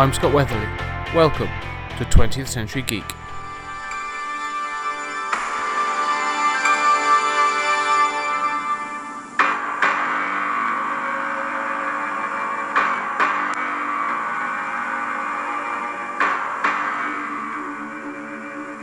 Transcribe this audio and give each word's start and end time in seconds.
I'm 0.00 0.14
Scott 0.14 0.32
Weatherly. 0.32 0.66
Welcome 1.14 1.50
to 1.98 2.06
20th 2.06 2.48
Century 2.48 2.80
Geek. 2.80 3.04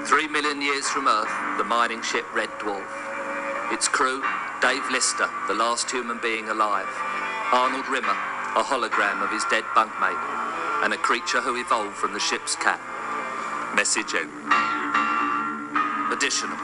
Three 0.05 0.27
million 0.27 0.61
years 0.61 0.87
from 0.87 1.07
Earth, 1.07 1.57
the 1.57 1.63
mining 1.63 2.03
ship 2.03 2.31
Red 2.35 2.49
Dwarf. 2.59 2.85
Its 3.73 3.87
crew, 3.87 4.23
Dave 4.61 4.87
Lister, 4.91 5.27
the 5.47 5.55
last 5.55 5.89
human 5.89 6.19
being 6.21 6.49
alive. 6.49 6.85
Arnold 7.51 7.89
Rimmer, 7.89 8.15
a 8.55 8.61
hologram 8.61 9.23
of 9.23 9.31
his 9.31 9.43
dead 9.45 9.63
bunkmate. 9.73 10.46
And 10.83 10.93
a 10.93 10.97
creature 10.97 11.41
who 11.41 11.59
evolved 11.59 11.95
from 11.95 12.13
the 12.13 12.19
ship's 12.19 12.55
cat. 12.55 12.79
Message 13.75 14.13
out. 14.13 14.29
Additional. 16.13 16.57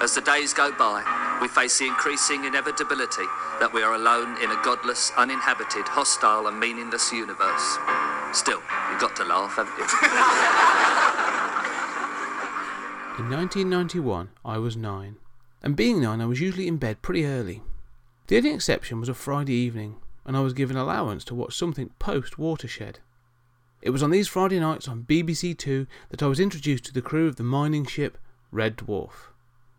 As 0.00 0.14
the 0.14 0.20
days 0.20 0.54
go 0.54 0.70
by, 0.72 1.02
we 1.40 1.48
face 1.48 1.78
the 1.78 1.86
increasing 1.86 2.44
inevitability 2.44 3.26
that 3.60 3.72
we 3.72 3.82
are 3.82 3.94
alone 3.94 4.40
in 4.42 4.50
a 4.50 4.62
godless, 4.62 5.10
uninhabited, 5.16 5.88
hostile, 5.88 6.46
and 6.46 6.58
meaningless 6.60 7.12
universe. 7.12 7.78
Still, 8.32 8.60
you've 8.90 9.00
got 9.00 9.16
to 9.16 9.24
laugh, 9.24 9.56
haven't 9.56 9.78
you? 9.78 9.84
In 13.18 13.30
1991, 13.30 14.28
I 14.44 14.58
was 14.58 14.76
nine. 14.76 15.16
And 15.62 15.74
being 15.74 16.00
nine, 16.00 16.20
I 16.20 16.26
was 16.26 16.40
usually 16.40 16.68
in 16.68 16.76
bed 16.76 17.02
pretty 17.02 17.24
early. 17.26 17.62
The 18.28 18.36
only 18.36 18.52
exception 18.52 19.00
was 19.00 19.08
a 19.08 19.14
Friday 19.14 19.54
evening, 19.54 19.96
and 20.24 20.36
I 20.36 20.40
was 20.40 20.52
given 20.52 20.76
allowance 20.76 21.24
to 21.24 21.34
watch 21.34 21.56
something 21.56 21.90
post 21.98 22.38
Watershed. 22.38 23.00
It 23.80 23.90
was 23.90 24.02
on 24.02 24.10
these 24.10 24.28
Friday 24.28 24.58
nights 24.58 24.88
on 24.88 25.04
BBC 25.04 25.56
Two 25.56 25.86
that 26.10 26.22
I 26.22 26.26
was 26.26 26.40
introduced 26.40 26.84
to 26.84 26.92
the 26.92 27.02
crew 27.02 27.26
of 27.26 27.36
the 27.36 27.42
mining 27.42 27.84
ship 27.84 28.18
Red 28.50 28.76
Dwarf. 28.76 29.30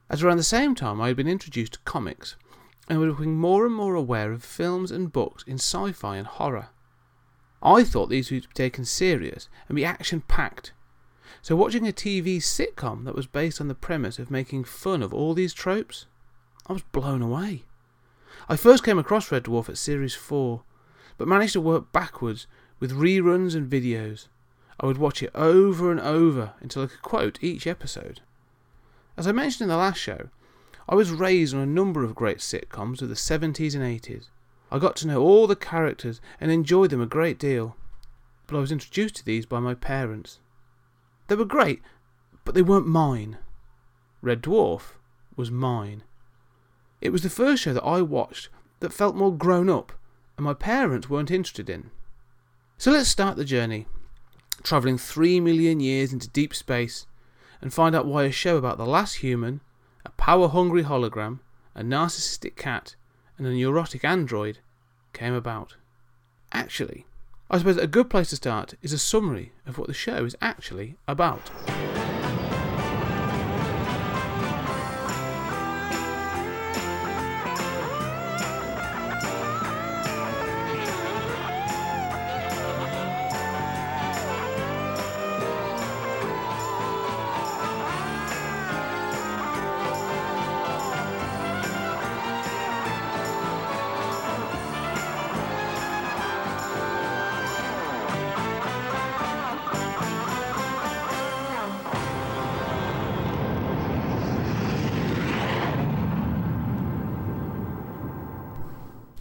At 0.09 0.23
around 0.23 0.37
the 0.37 0.43
same 0.43 0.75
time, 0.75 1.01
I 1.01 1.07
had 1.07 1.17
been 1.17 1.27
introduced 1.27 1.73
to 1.73 1.79
comics, 1.79 2.35
and 2.87 2.99
was 2.99 3.09
becoming 3.09 3.37
more 3.37 3.65
and 3.65 3.75
more 3.75 3.95
aware 3.95 4.31
of 4.31 4.43
films 4.43 4.91
and 4.91 5.11
books 5.11 5.43
in 5.45 5.55
sci 5.55 5.91
fi 5.91 6.17
and 6.17 6.27
horror. 6.27 6.69
I 7.61 7.83
thought 7.83 8.09
these 8.09 8.31
would 8.31 8.43
be 8.43 8.53
taken 8.53 8.85
serious 8.85 9.49
and 9.67 9.75
be 9.75 9.85
action 9.85 10.21
packed, 10.21 10.73
so, 11.41 11.55
watching 11.55 11.87
a 11.87 11.91
TV 11.91 12.37
sitcom 12.37 13.05
that 13.05 13.15
was 13.15 13.27
based 13.27 13.61
on 13.61 13.67
the 13.67 13.75
premise 13.75 14.19
of 14.19 14.29
making 14.29 14.65
fun 14.65 15.01
of 15.01 15.13
all 15.13 15.33
these 15.33 15.53
tropes, 15.53 16.05
I 16.67 16.73
was 16.73 16.81
blown 16.81 17.21
away. 17.21 17.63
I 18.49 18.55
first 18.55 18.83
came 18.83 18.99
across 18.99 19.31
Red 19.31 19.43
Dwarf 19.45 19.69
at 19.69 19.77
Series 19.77 20.15
4, 20.15 20.63
but 21.17 21.27
managed 21.27 21.53
to 21.53 21.61
work 21.61 21.91
backwards 21.91 22.47
with 22.79 22.97
reruns 22.97 23.55
and 23.55 23.69
videos. 23.69 24.27
I 24.79 24.85
would 24.85 24.97
watch 24.97 25.21
it 25.21 25.31
over 25.35 25.91
and 25.91 25.99
over 25.99 26.53
until 26.61 26.83
I 26.83 26.87
could 26.87 27.01
quote 27.01 27.43
each 27.43 27.67
episode. 27.67 28.21
As 29.17 29.27
I 29.27 29.31
mentioned 29.31 29.63
in 29.63 29.69
the 29.69 29.77
last 29.77 29.97
show, 29.97 30.29
I 30.87 30.95
was 30.95 31.11
raised 31.11 31.53
on 31.53 31.61
a 31.61 31.65
number 31.65 32.03
of 32.03 32.15
great 32.15 32.37
sitcoms 32.39 33.01
of 33.01 33.09
the 33.09 33.15
70s 33.15 33.75
and 33.75 33.83
80s. 33.83 34.29
I 34.71 34.79
got 34.79 34.95
to 34.97 35.07
know 35.07 35.21
all 35.21 35.45
the 35.45 35.55
characters 35.55 36.21
and 36.39 36.51
enjoyed 36.51 36.89
them 36.89 37.01
a 37.01 37.05
great 37.05 37.37
deal, 37.37 37.75
but 38.47 38.55
I 38.55 38.59
was 38.59 38.71
introduced 38.71 39.15
to 39.17 39.25
these 39.25 39.45
by 39.45 39.59
my 39.59 39.73
parents. 39.73 40.39
They 41.27 41.35
were 41.35 41.45
great, 41.45 41.81
but 42.45 42.55
they 42.55 42.61
weren't 42.61 42.87
mine. 42.87 43.37
Red 44.21 44.41
Dwarf 44.41 44.93
was 45.35 45.51
mine. 45.51 46.03
It 47.01 47.11
was 47.11 47.23
the 47.23 47.29
first 47.29 47.63
show 47.63 47.73
that 47.73 47.83
I 47.83 48.01
watched 48.01 48.49
that 48.79 48.93
felt 48.93 49.15
more 49.15 49.33
grown 49.33 49.69
up 49.69 49.91
and 50.37 50.45
my 50.45 50.53
parents 50.53 51.09
weren't 51.09 51.31
interested 51.31 51.69
in. 51.69 51.91
So 52.79 52.91
let's 52.91 53.09
start 53.09 53.35
the 53.35 53.43
journey, 53.43 53.87
travelling 54.63 54.97
three 54.97 55.41
million 55.41 55.81
years 55.81 56.13
into 56.13 56.29
deep 56.29 56.55
space 56.55 57.07
and 57.61 57.73
find 57.73 57.93
out 57.93 58.05
why 58.05 58.23
a 58.23 58.31
show 58.31 58.55
about 58.55 58.77
the 58.77 58.85
last 58.85 59.15
human, 59.15 59.59
a 60.05 60.11
power 60.11 60.47
hungry 60.47 60.83
hologram, 60.85 61.39
a 61.75 61.83
narcissistic 61.83 62.55
cat, 62.55 62.95
and 63.37 63.45
a 63.45 63.51
neurotic 63.51 64.05
android 64.05 64.59
came 65.11 65.33
about. 65.33 65.75
Actually, 66.53 67.05
I 67.51 67.57
suppose 67.57 67.75
a 67.75 67.85
good 67.85 68.09
place 68.09 68.29
to 68.29 68.37
start 68.37 68.75
is 68.81 68.93
a 68.93 68.97
summary 68.97 69.51
of 69.65 69.77
what 69.77 69.87
the 69.87 69.93
show 69.93 70.23
is 70.23 70.37
actually 70.41 70.95
about. 71.05 71.51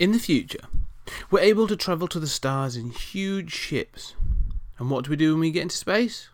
In 0.09 0.13
the 0.13 0.19
future, 0.19 0.65
we're 1.31 1.41
able 1.41 1.69
to 1.69 1.77
travel 1.77 2.09
to 2.09 2.19
the 2.19 2.27
stars 2.27 2.77
in 2.77 2.93
huge 2.93 3.53
ships. 3.53 4.15
And 4.79 4.91
what 4.91 5.05
do 5.05 5.11
we 5.11 5.17
do 5.17 5.33
when 5.33 5.41
we 5.41 5.51
get 5.51 5.65
into 5.65 5.77
space? 5.77 6.31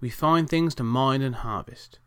We 0.00 0.10
find 0.10 0.50
things 0.50 0.74
to 0.74 0.82
mine 0.82 1.22
and 1.22 1.36
harvest. 1.36 2.00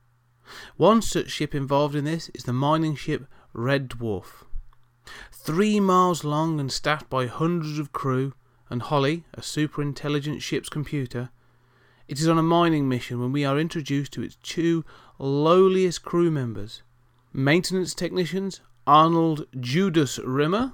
One 0.75 1.01
such 1.01 1.29
ship 1.29 1.55
involved 1.55 1.95
in 1.95 2.03
this 2.03 2.27
is 2.33 2.43
the 2.43 2.51
mining 2.51 2.93
ship 2.97 3.25
Red 3.53 3.87
Dwarf. 3.87 4.43
Three 5.31 5.79
miles 5.79 6.25
long 6.25 6.59
and 6.59 6.69
staffed 6.69 7.09
by 7.09 7.27
hundreds 7.27 7.79
of 7.79 7.93
crew, 7.93 8.33
and 8.69 8.81
Holly, 8.81 9.23
a 9.33 9.41
super 9.41 9.81
intelligent 9.81 10.41
ship's 10.41 10.67
computer, 10.67 11.29
it 12.09 12.19
is 12.19 12.27
on 12.27 12.37
a 12.37 12.43
mining 12.43 12.89
mission 12.89 13.21
when 13.21 13.31
we 13.31 13.45
are 13.45 13.57
introduced 13.57 14.11
to 14.11 14.23
its 14.23 14.35
two 14.43 14.83
lowliest 15.19 16.03
crew 16.03 16.29
members 16.29 16.81
maintenance 17.31 17.93
technicians 17.93 18.59
Arnold 18.87 19.47
Judas 19.59 20.19
Rimmer, 20.19 20.73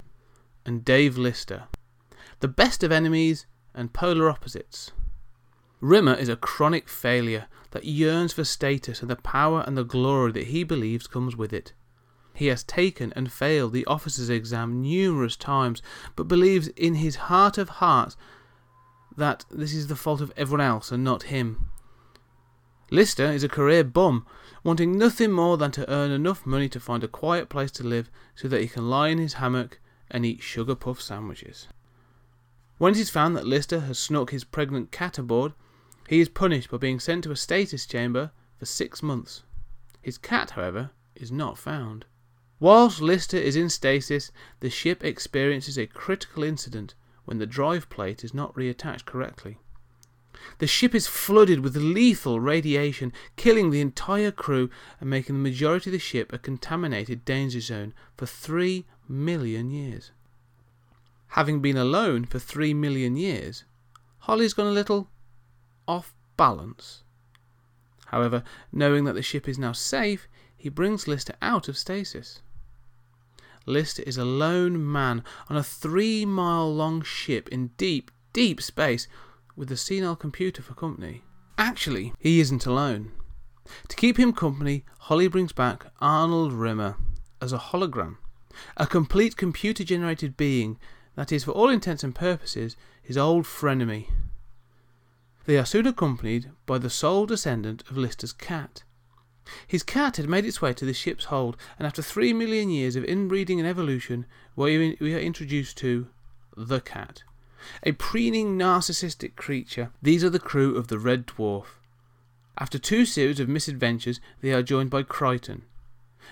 and 0.66 0.84
Dave 0.84 1.18
Lister. 1.18 1.64
The 2.42 2.50
best 2.50 2.84
of 2.84 2.92
enemies 2.92 3.46
and 3.74 3.94
polar 3.94 4.30
opposites. 4.30 4.92
Rimmer 5.80 6.16
is 6.16 6.28
a 6.28 6.36
chronic 6.36 6.90
failure 6.90 7.46
that 7.72 7.86
yearns 7.86 8.34
for 8.34 8.44
status 8.44 9.02
and 9.02 9.10
the 9.10 9.16
power 9.16 9.64
and 9.66 9.78
the 9.78 9.86
glory 9.86 10.34
that 10.34 10.48
he 10.48 10.66
believes 10.66 11.08
comes 11.08 11.38
with 11.38 11.54
it. 11.54 11.72
He 12.34 12.48
has 12.48 12.66
taken 12.66 13.14
and 13.16 13.32
failed 13.32 13.72
the 13.72 13.86
officer's 13.86 14.30
exam 14.30 14.82
numerous 14.82 15.38
times, 15.38 15.82
but 16.18 16.28
believes 16.28 16.68
in 16.70 16.96
his 16.96 17.16
heart 17.16 17.58
of 17.58 17.70
hearts 17.70 18.18
that 19.16 19.46
this 19.50 19.74
is 19.74 19.88
the 19.88 19.96
fault 19.96 20.20
of 20.20 20.34
everyone 20.36 20.66
else 20.66 20.92
and 20.92 21.04
not 21.04 21.24
him. 21.24 21.71
Lister 22.94 23.32
is 23.32 23.42
a 23.42 23.48
career 23.48 23.86
bum, 23.86 24.26
wanting 24.66 24.98
nothing 24.98 25.32
more 25.32 25.56
than 25.56 25.72
to 25.72 25.90
earn 25.90 26.12
enough 26.12 26.46
money 26.46 26.68
to 26.68 26.80
find 26.80 27.06
a 27.06 27.08
quiet 27.08 27.48
place 27.48 27.72
to 27.72 27.88
live 27.88 28.12
so 28.36 28.50
that 28.50 28.60
he 28.60 28.68
can 28.68 28.90
lie 28.90 29.08
in 29.08 29.18
his 29.18 29.36
hammock 29.36 29.80
and 30.10 30.26
eat 30.26 30.44
sugar 30.44 30.76
puff 30.76 31.02
sandwiches. 31.02 31.70
When 32.80 32.94
it 32.94 33.00
is 33.00 33.10
found 33.10 33.38
that 33.38 33.48
Lister 33.48 33.80
has 33.80 33.98
snuck 33.98 34.32
his 34.32 34.44
pregnant 34.44 34.92
cat 34.92 35.18
aboard, 35.18 35.54
he 36.10 36.20
is 36.20 36.28
punished 36.28 36.70
by 36.70 36.78
being 36.78 37.00
sent 37.00 37.24
to 37.24 37.32
a 37.32 37.38
stasis 37.38 37.86
chamber 37.86 38.32
for 38.60 38.66
six 38.66 39.02
months. 39.02 39.44
His 40.02 40.18
cat, 40.18 40.52
however, 40.52 40.90
is 41.16 41.32
not 41.32 41.58
found. 41.58 42.04
Whilst 42.60 43.00
Lister 43.00 43.38
is 43.38 43.56
in 43.56 43.70
stasis, 43.70 44.34
the 44.60 44.70
ship 44.70 45.02
experiences 45.02 45.78
a 45.78 45.88
critical 45.88 46.44
incident 46.44 46.96
when 47.24 47.38
the 47.38 47.48
drive 47.48 47.90
plate 47.90 48.26
is 48.26 48.34
not 48.34 48.54
reattached 48.56 49.06
correctly. 49.06 49.60
The 50.58 50.68
ship 50.68 50.94
is 50.96 51.08
flooded 51.08 51.60
with 51.60 51.76
lethal 51.76 52.40
radiation, 52.40 53.14
killing 53.36 53.70
the 53.70 53.82
entire 53.82 54.32
crew 54.32 54.70
and 55.00 55.10
making 55.10 55.36
the 55.36 55.50
majority 55.50 55.90
of 55.90 55.94
the 55.94 56.00
ship 56.00 56.32
a 56.32 56.38
contaminated 56.38 57.26
danger 57.26 57.60
zone 57.60 57.94
for 58.18 58.26
three 58.26 58.86
million 59.08 59.72
years. 59.72 60.12
Having 61.30 61.62
been 61.62 61.78
alone 61.78 62.26
for 62.26 62.40
three 62.40 62.74
million 62.74 63.16
years, 63.16 63.64
Holly's 64.20 64.54
gone 64.54 64.68
a 64.68 64.72
little 64.72 65.10
off 65.88 66.14
balance. 66.38 67.04
However, 68.08 68.44
knowing 68.72 69.06
that 69.06 69.14
the 69.14 69.22
ship 69.22 69.48
is 69.48 69.58
now 69.58 69.72
safe, 69.72 70.28
he 70.58 70.70
brings 70.70 71.08
Lister 71.08 71.34
out 71.42 71.68
of 71.68 71.78
stasis. 71.78 72.42
Lister 73.66 74.04
is 74.04 74.18
a 74.18 74.26
lone 74.26 74.92
man 74.92 75.24
on 75.50 75.56
a 75.56 75.64
three 75.64 76.26
mile 76.26 76.74
long 76.74 77.02
ship 77.02 77.48
in 77.50 77.68
deep, 77.78 78.12
deep 78.34 78.62
space 78.62 79.08
with 79.56 79.70
the 79.70 79.78
senile 79.78 80.16
computer 80.16 80.62
for 80.62 80.74
company. 80.74 81.24
Actually, 81.58 82.14
he 82.20 82.40
isn't 82.40 82.66
alone. 82.66 83.12
To 83.88 83.96
keep 83.96 84.18
him 84.18 84.34
company, 84.34 84.84
Holly 85.00 85.28
brings 85.28 85.54
back 85.54 85.86
Arnold 86.02 86.54
Rimmer 86.54 86.98
as 87.42 87.54
a 87.54 87.58
hologram, 87.58 88.18
a 88.78 88.88
complete 88.88 89.38
computer 89.38 89.84
generated 89.84 90.36
being 90.36 90.78
that 91.16 91.32
is, 91.32 91.44
for 91.44 91.52
all 91.52 91.70
intents 91.70 92.04
and 92.04 92.16
purposes, 92.16 92.76
his 93.02 93.18
old 93.18 93.46
frenemy. 93.46 94.08
They 95.46 95.58
are 95.58 95.66
soon 95.66 95.88
accompanied 95.88 96.52
by 96.66 96.78
the 96.78 96.90
sole 96.90 97.26
descendant 97.26 97.84
of 97.90 97.98
Lister's 97.98 98.34
cat. 98.34 98.84
His 99.68 99.84
cat 99.84 100.18
had 100.18 100.30
made 100.30 100.46
its 100.46 100.62
way 100.62 100.74
to 100.74 100.86
the 100.86 100.94
ship's 100.94 101.26
hold, 101.26 101.58
and 101.78 101.86
after 101.86 102.02
three 102.02 102.32
million 102.32 102.70
years 102.70 102.96
of 102.96 103.04
inbreeding 103.04 103.60
and 103.60 103.68
evolution, 103.68 104.26
we 104.56 105.14
are 105.14 105.20
introduced 105.20 105.78
to 105.80 106.08
the 106.56 106.80
cat. 106.80 107.24
A 107.84 107.92
preening, 107.94 108.58
narcissistic 108.58 109.36
creature, 109.36 109.92
these 110.02 110.24
are 110.24 110.30
the 110.30 110.40
crew 110.40 110.76
of 110.76 110.88
the 110.88 111.00
Red 111.00 111.28
Dwarf. 111.28 111.66
After 112.58 112.78
two 112.78 113.06
series 113.06 113.40
of 113.40 113.50
misadventures, 113.50 114.20
they 114.42 114.54
are 114.54 114.62
joined 114.62 114.90
by 114.90 115.04
Kryten, 115.04 115.62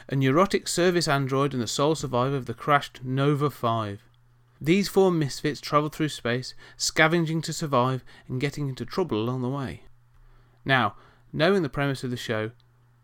a 0.08 0.16
neurotic 0.16 0.68
service 0.68 1.08
android 1.08 1.54
and 1.54 1.62
the 1.62 1.68
sole 1.68 1.96
survivor 1.96 2.36
of 2.36 2.46
the 2.46 2.54
crashed 2.54 3.04
Nova 3.04 3.50
5. 3.50 4.02
These 4.62 4.90
four 4.90 5.12
misfits 5.12 5.62
travel 5.62 5.90
through 5.90 6.10
space, 6.10 6.54
scavenging 6.78 7.42
to 7.44 7.54
survive 7.54 8.04
and 8.28 8.42
getting 8.42 8.68
into 8.68 8.86
trouble 8.86 9.18
along 9.18 9.42
the 9.42 9.50
way. 9.50 9.84
Now, 10.66 10.96
knowing 11.32 11.64
the 11.64 11.70
premise 11.70 12.04
of 12.04 12.12
the 12.12 12.18
show, 12.18 12.52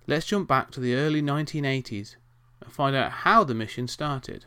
let's 0.07 0.25
jump 0.25 0.47
back 0.47 0.71
to 0.71 0.79
the 0.79 0.95
early 0.95 1.21
1980s 1.21 2.15
and 2.61 2.71
find 2.71 2.95
out 2.95 3.11
how 3.11 3.43
the 3.43 3.53
mission 3.53 3.87
started. 3.87 4.45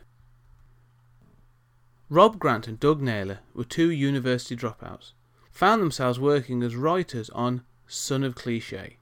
Rob 2.11 2.39
Grant 2.39 2.67
and 2.67 2.79
Doug 2.79 3.01
Naylor 3.01 3.39
were 3.53 3.63
two 3.63 3.91
university 3.91 4.55
dropouts, 4.55 5.11
found 5.51 5.79
themselves 5.79 6.19
working 6.19 6.63
as 6.63 6.75
writers 6.75 7.29
on 7.29 7.61
Son 7.87 8.23
of 8.23 8.33
Cliche, 8.33 8.97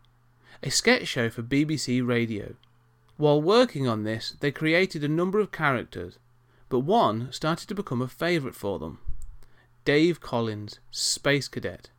a 0.62 0.70
sketch 0.70 1.08
show 1.08 1.30
for 1.30 1.42
BBC 1.42 2.06
Radio. 2.06 2.56
While 3.16 3.42
working 3.42 3.88
on 3.88 4.04
this, 4.04 4.36
they 4.42 4.52
created 4.52 5.06
a 5.06 5.08
number 5.08 5.40
of 5.40 5.54
characters, 5.54 6.20
but 6.68 6.80
one 6.80 7.32
started 7.32 7.70
to 7.70 7.76
become 7.76 8.02
a 8.02 8.10
favourite 8.10 8.56
for 8.56 8.78
them 8.78 9.00
Dave 9.86 10.20
Hollins, 10.22 10.80
Space 10.92 11.48
Cadet. 11.48 11.90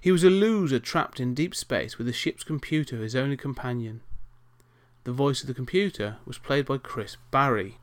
He 0.00 0.10
was 0.10 0.24
a 0.24 0.30
loser 0.30 0.78
trapped 0.78 1.20
in 1.20 1.34
deep 1.34 1.54
space 1.54 1.98
with 1.98 2.06
the 2.06 2.12
ship's 2.14 2.42
computer 2.42 2.96
his 2.96 3.14
only 3.14 3.36
companion. 3.36 4.00
The 5.04 5.12
voice 5.12 5.42
of 5.42 5.46
the 5.46 5.52
computer 5.52 6.16
was 6.24 6.38
played 6.38 6.64
by 6.64 6.78
Chris 6.78 7.18
Barrie. 7.30 7.76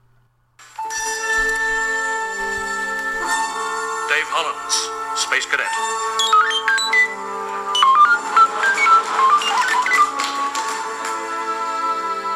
Space 5.35 5.51
Cadet. 5.51 5.67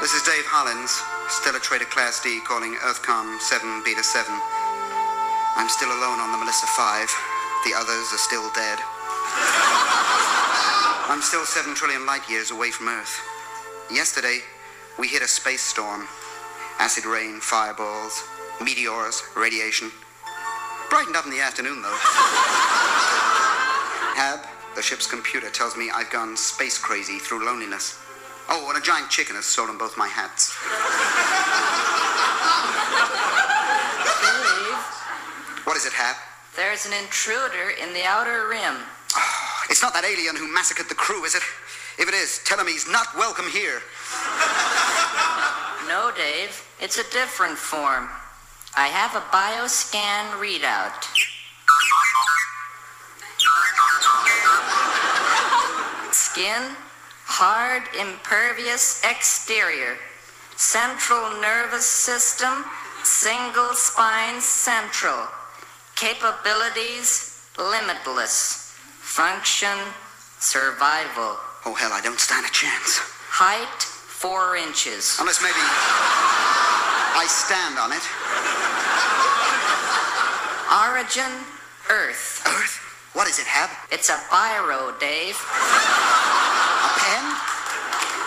This 0.02 0.12
is 0.12 0.24
Dave 0.28 0.44
Hollins, 0.44 0.92
Stellar 1.32 1.64
Trader 1.64 1.86
Class 1.86 2.20
D 2.20 2.42
calling 2.44 2.76
Earthcom 2.84 3.40
7 3.40 3.84
Beta 3.86 4.04
7. 4.04 4.28
I'm 5.56 5.70
still 5.70 5.88
alone 5.88 6.20
on 6.20 6.34
the 6.34 6.40
Melissa 6.44 6.68
5. 6.68 7.08
The 7.64 7.72
others 7.80 8.12
are 8.12 8.20
still 8.20 8.52
dead. 8.52 8.80
I'm 11.08 11.22
still 11.22 11.46
7 11.46 11.74
trillion 11.76 12.06
light 12.06 12.28
years 12.28 12.52
away 12.52 12.72
from 12.72 12.90
Earth. 12.90 13.16
Yesterday, 13.90 14.40
we 15.00 15.08
hit 15.08 15.22
a 15.22 15.28
space 15.28 15.62
storm. 15.62 16.04
Acid 16.80 17.06
rain, 17.06 17.40
fireballs, 17.40 18.28
meteors, 18.60 19.24
radiation. 19.38 19.90
Brightened 20.90 21.16
up 21.16 21.26
in 21.26 21.32
the 21.32 21.40
afternoon, 21.40 21.82
though. 21.82 21.98
Hab, 24.16 24.40
the 24.76 24.82
ship's 24.82 25.06
computer, 25.08 25.50
tells 25.50 25.78
me 25.78 25.90
I've 25.94 26.10
gone 26.10 26.36
space 26.36 26.78
crazy 26.78 27.20
through 27.20 27.46
loneliness. 27.46 28.00
Oh, 28.50 28.68
and 28.70 28.78
a 28.78 28.82
giant 28.82 29.10
chicken 29.10 29.36
has 29.36 29.46
stolen 29.46 29.78
both 29.78 29.96
my 29.98 30.08
hats. 30.08 30.56
Dave, 34.22 35.66
What 35.66 35.78
is 35.78 35.86
it, 35.86 35.94
Hab? 35.94 36.16
there's 36.56 36.86
an 36.86 36.94
intruder 36.94 37.70
in 37.82 37.94
the 37.94 38.04
outer 38.04 38.48
rim. 38.50 38.76
It's 39.70 39.84
not 39.84 39.94
that 39.94 40.04
alien 40.04 40.36
who 40.36 40.52
massacred 40.52 40.90
the 40.90 40.96
crew, 40.96 41.24
is 41.26 41.36
it? 41.36 41.44
If 42.00 42.08
it 42.10 42.16
is, 42.16 42.42
tell 42.44 42.60
him 42.60 42.66
he's 42.66 42.90
not 42.90 43.06
welcome 43.16 43.46
here. 43.46 43.84
No, 45.88 46.10
Dave, 46.18 46.66
it's 46.82 46.98
a 46.98 47.04
different 47.12 47.56
form. 47.56 48.10
I 48.80 48.88
have 48.88 49.14
a 49.14 49.20
bioscan 49.28 50.40
readout. 50.40 51.04
Skin, 56.16 56.78
hard, 57.28 57.84
impervious 58.00 59.04
exterior. 59.04 59.98
Central 60.56 61.42
nervous 61.42 61.86
system, 61.86 62.64
single 63.04 63.74
spine 63.74 64.40
central. 64.40 65.28
Capabilities, 65.98 67.36
limitless. 67.58 68.72
Function, 69.04 69.76
survival. 70.40 71.36
Oh, 71.66 71.76
hell, 71.78 71.92
I 71.92 72.00
don't 72.00 72.18
stand 72.18 72.46
a 72.46 72.52
chance. 72.56 73.04
Height, 73.28 73.84
four 73.84 74.56
inches. 74.56 75.18
Unless 75.20 75.44
maybe 75.44 75.60
I 77.20 77.28
stand 77.28 77.78
on 77.78 77.92
it. 77.92 78.08
Origin, 80.70 81.34
Earth. 81.90 82.46
Earth? 82.46 82.78
What 83.14 83.28
is 83.28 83.40
it, 83.40 83.46
Hab? 83.50 83.74
It's 83.92 84.10
a 84.10 84.22
biro, 84.30 84.94
Dave. 85.02 85.34
A 85.34 86.92
pen? 87.02 87.26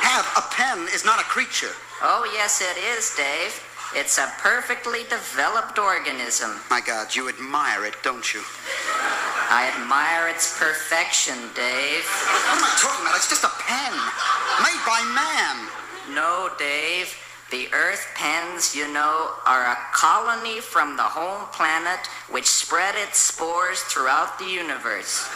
Hab, 0.03 0.27
a 0.35 0.43
pen 0.51 0.91
is 0.93 1.05
not 1.05 1.21
a 1.21 1.25
creature. 1.31 1.71
Oh, 2.03 2.29
yes, 2.35 2.61
it 2.61 2.75
is, 2.99 3.15
Dave. 3.15 3.55
It's 3.95 4.19
a 4.19 4.27
perfectly 4.43 5.05
developed 5.07 5.79
organism. 5.79 6.59
My 6.69 6.81
God, 6.81 7.15
you 7.15 7.29
admire 7.29 7.85
it, 7.85 7.95
don't 8.03 8.27
you? 8.35 8.43
I 9.47 9.71
admire 9.79 10.27
its 10.27 10.59
perfection, 10.59 11.39
Dave. 11.55 12.03
What 12.03 12.59
am 12.59 12.65
I 12.67 12.73
talking 12.83 13.07
about? 13.07 13.15
It's 13.23 13.31
just 13.31 13.45
a 13.47 13.55
pen. 13.63 13.95
Made 14.67 14.83
by 14.83 14.99
man. 15.15 15.69
No, 16.11 16.51
Dave. 16.59 17.15
The 17.53 17.69
Earth 17.75 18.09
pens, 18.15 18.75
you 18.75 18.91
know, 18.91 19.33
are 19.45 19.67
a 19.67 19.77
colony 19.93 20.59
from 20.61 20.97
the 20.97 21.03
home 21.03 21.47
planet 21.53 22.01
which 22.31 22.47
spread 22.47 22.95
its 22.97 23.19
spores 23.19 23.83
throughout 23.83 24.39
the 24.39 24.49
universe. 24.49 25.29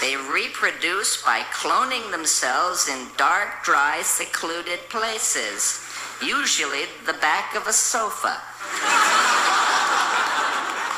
They 0.00 0.14
reproduce 0.14 1.20
by 1.24 1.40
cloning 1.50 2.12
themselves 2.12 2.88
in 2.88 3.08
dark, 3.16 3.64
dry, 3.64 4.02
secluded 4.04 4.78
places, 4.90 5.82
usually 6.22 6.86
the 7.04 7.14
back 7.14 7.56
of 7.56 7.66
a 7.66 7.72
sofa. 7.72 8.40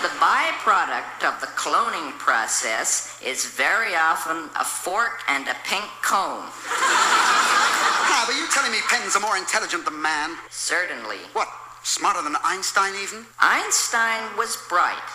The 0.02 0.12
byproduct 0.20 1.24
of 1.24 1.40
the 1.40 1.48
cloning 1.56 2.12
process 2.18 3.18
is 3.24 3.46
very 3.46 3.94
often 3.94 4.50
a 4.54 4.66
fork 4.66 5.22
and 5.28 5.48
a 5.48 5.56
pink 5.64 5.88
comb. 6.02 6.44
Hab, 8.28 8.36
are 8.36 8.38
you 8.38 8.46
telling 8.52 8.72
me 8.72 8.78
pens 8.88 9.16
are 9.16 9.20
more 9.20 9.38
intelligent 9.38 9.86
than 9.86 10.02
man? 10.02 10.36
Certainly. 10.50 11.16
What? 11.32 11.48
Smarter 11.82 12.20
than 12.20 12.36
Einstein, 12.44 12.92
even? 13.02 13.24
Einstein 13.40 14.36
was 14.36 14.58
bright, 14.68 15.08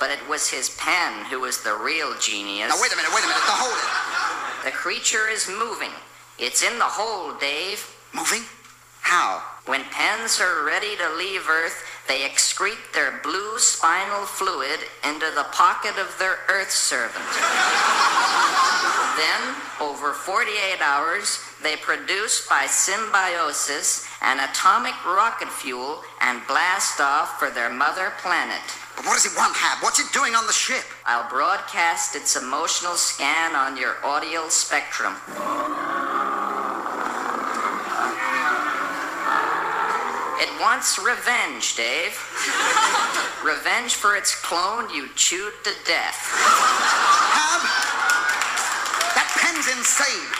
but 0.00 0.10
it 0.10 0.26
was 0.26 0.48
his 0.48 0.70
pen 0.70 1.26
who 1.26 1.40
was 1.40 1.62
the 1.62 1.74
real 1.76 2.14
genius. 2.18 2.70
Now, 2.70 2.80
wait 2.80 2.92
a 2.92 2.96
minute, 2.96 3.12
wait 3.12 3.24
a 3.24 3.28
minute. 3.28 3.44
Now, 3.44 3.60
hold 3.60 3.76
it. 3.76 4.64
The 4.64 4.70
creature 4.70 5.28
is 5.28 5.48
moving. 5.48 5.92
It's 6.38 6.62
in 6.62 6.78
the 6.78 6.88
hole, 6.88 7.36
Dave. 7.38 7.84
Moving? 8.14 8.42
How? 9.02 9.42
When 9.66 9.84
pens 9.90 10.40
are 10.40 10.64
ready 10.64 10.96
to 10.96 11.14
leave 11.18 11.48
Earth, 11.50 11.84
they 12.08 12.26
excrete 12.26 12.94
their 12.94 13.20
blue 13.22 13.58
spinal 13.58 14.24
fluid 14.24 14.80
into 15.04 15.26
the 15.34 15.44
pocket 15.52 15.98
of 15.98 16.16
their 16.18 16.38
Earth 16.48 16.70
servant. 16.70 17.24
Then, 19.16 19.54
over 19.80 20.12
48 20.12 20.80
hours, 20.80 21.40
they 21.62 21.76
produce 21.76 22.46
by 22.48 22.66
symbiosis 22.66 24.06
an 24.22 24.38
atomic 24.40 24.94
rocket 25.06 25.48
fuel 25.48 26.02
and 26.20 26.46
blast 26.46 27.00
off 27.00 27.38
for 27.38 27.50
their 27.50 27.70
mother 27.70 28.12
planet. 28.20 28.60
But 28.94 29.06
what 29.06 29.14
does 29.14 29.26
it 29.26 29.36
want, 29.36 29.56
Hab? 29.56 29.82
What's 29.82 30.00
it 30.00 30.12
doing 30.12 30.34
on 30.34 30.46
the 30.46 30.52
ship? 30.52 30.84
I'll 31.04 31.28
broadcast 31.30 32.14
its 32.14 32.36
emotional 32.36 32.96
scan 32.96 33.56
on 33.56 33.76
your 33.76 33.96
audio 34.04 34.48
spectrum. 34.48 35.14
It 40.38 40.50
wants 40.60 40.98
revenge, 40.98 41.76
Dave. 41.76 42.12
revenge 43.44 43.94
for 43.94 44.16
its 44.16 44.34
clone 44.34 44.92
you 44.94 45.08
chewed 45.14 45.54
to 45.64 45.72
death. 45.86 46.20
Hab? 46.32 47.85
Insane. 49.66 50.30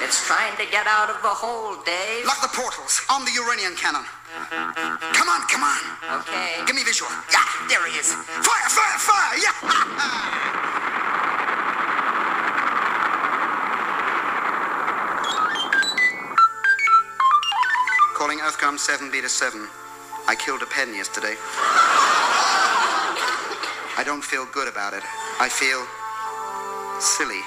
It's 0.00 0.24
trying 0.26 0.54
to 0.58 0.66
get 0.70 0.86
out 0.86 1.10
of 1.10 1.20
the 1.22 1.28
hole, 1.28 1.74
Dave. 1.82 2.24
Lock 2.24 2.40
the 2.40 2.54
portals. 2.54 3.02
On 3.10 3.24
the 3.24 3.32
uranium 3.34 3.74
cannon. 3.74 4.04
Come 5.10 5.28
on, 5.28 5.42
come 5.50 5.64
on. 5.64 5.80
Okay. 6.22 6.62
Give 6.66 6.76
me 6.76 6.84
visual. 6.84 7.10
Yeah, 7.32 7.42
there 7.68 7.84
he 7.90 7.98
is. 7.98 8.12
Fire, 8.14 8.68
fire, 8.70 8.98
fire! 9.02 9.38
Yeah! 9.42 9.50
Calling 18.14 18.38
Earthcom 18.38 18.78
7 18.78 19.10
Beta 19.10 19.28
7. 19.28 19.66
I 20.28 20.36
killed 20.36 20.62
a 20.62 20.66
pen 20.66 20.94
yesterday. 20.94 21.34
I 23.98 24.02
don't 24.04 24.22
feel 24.22 24.46
good 24.52 24.68
about 24.68 24.94
it. 24.94 25.02
I 25.40 25.48
feel 25.48 25.84
silly. 27.00 27.42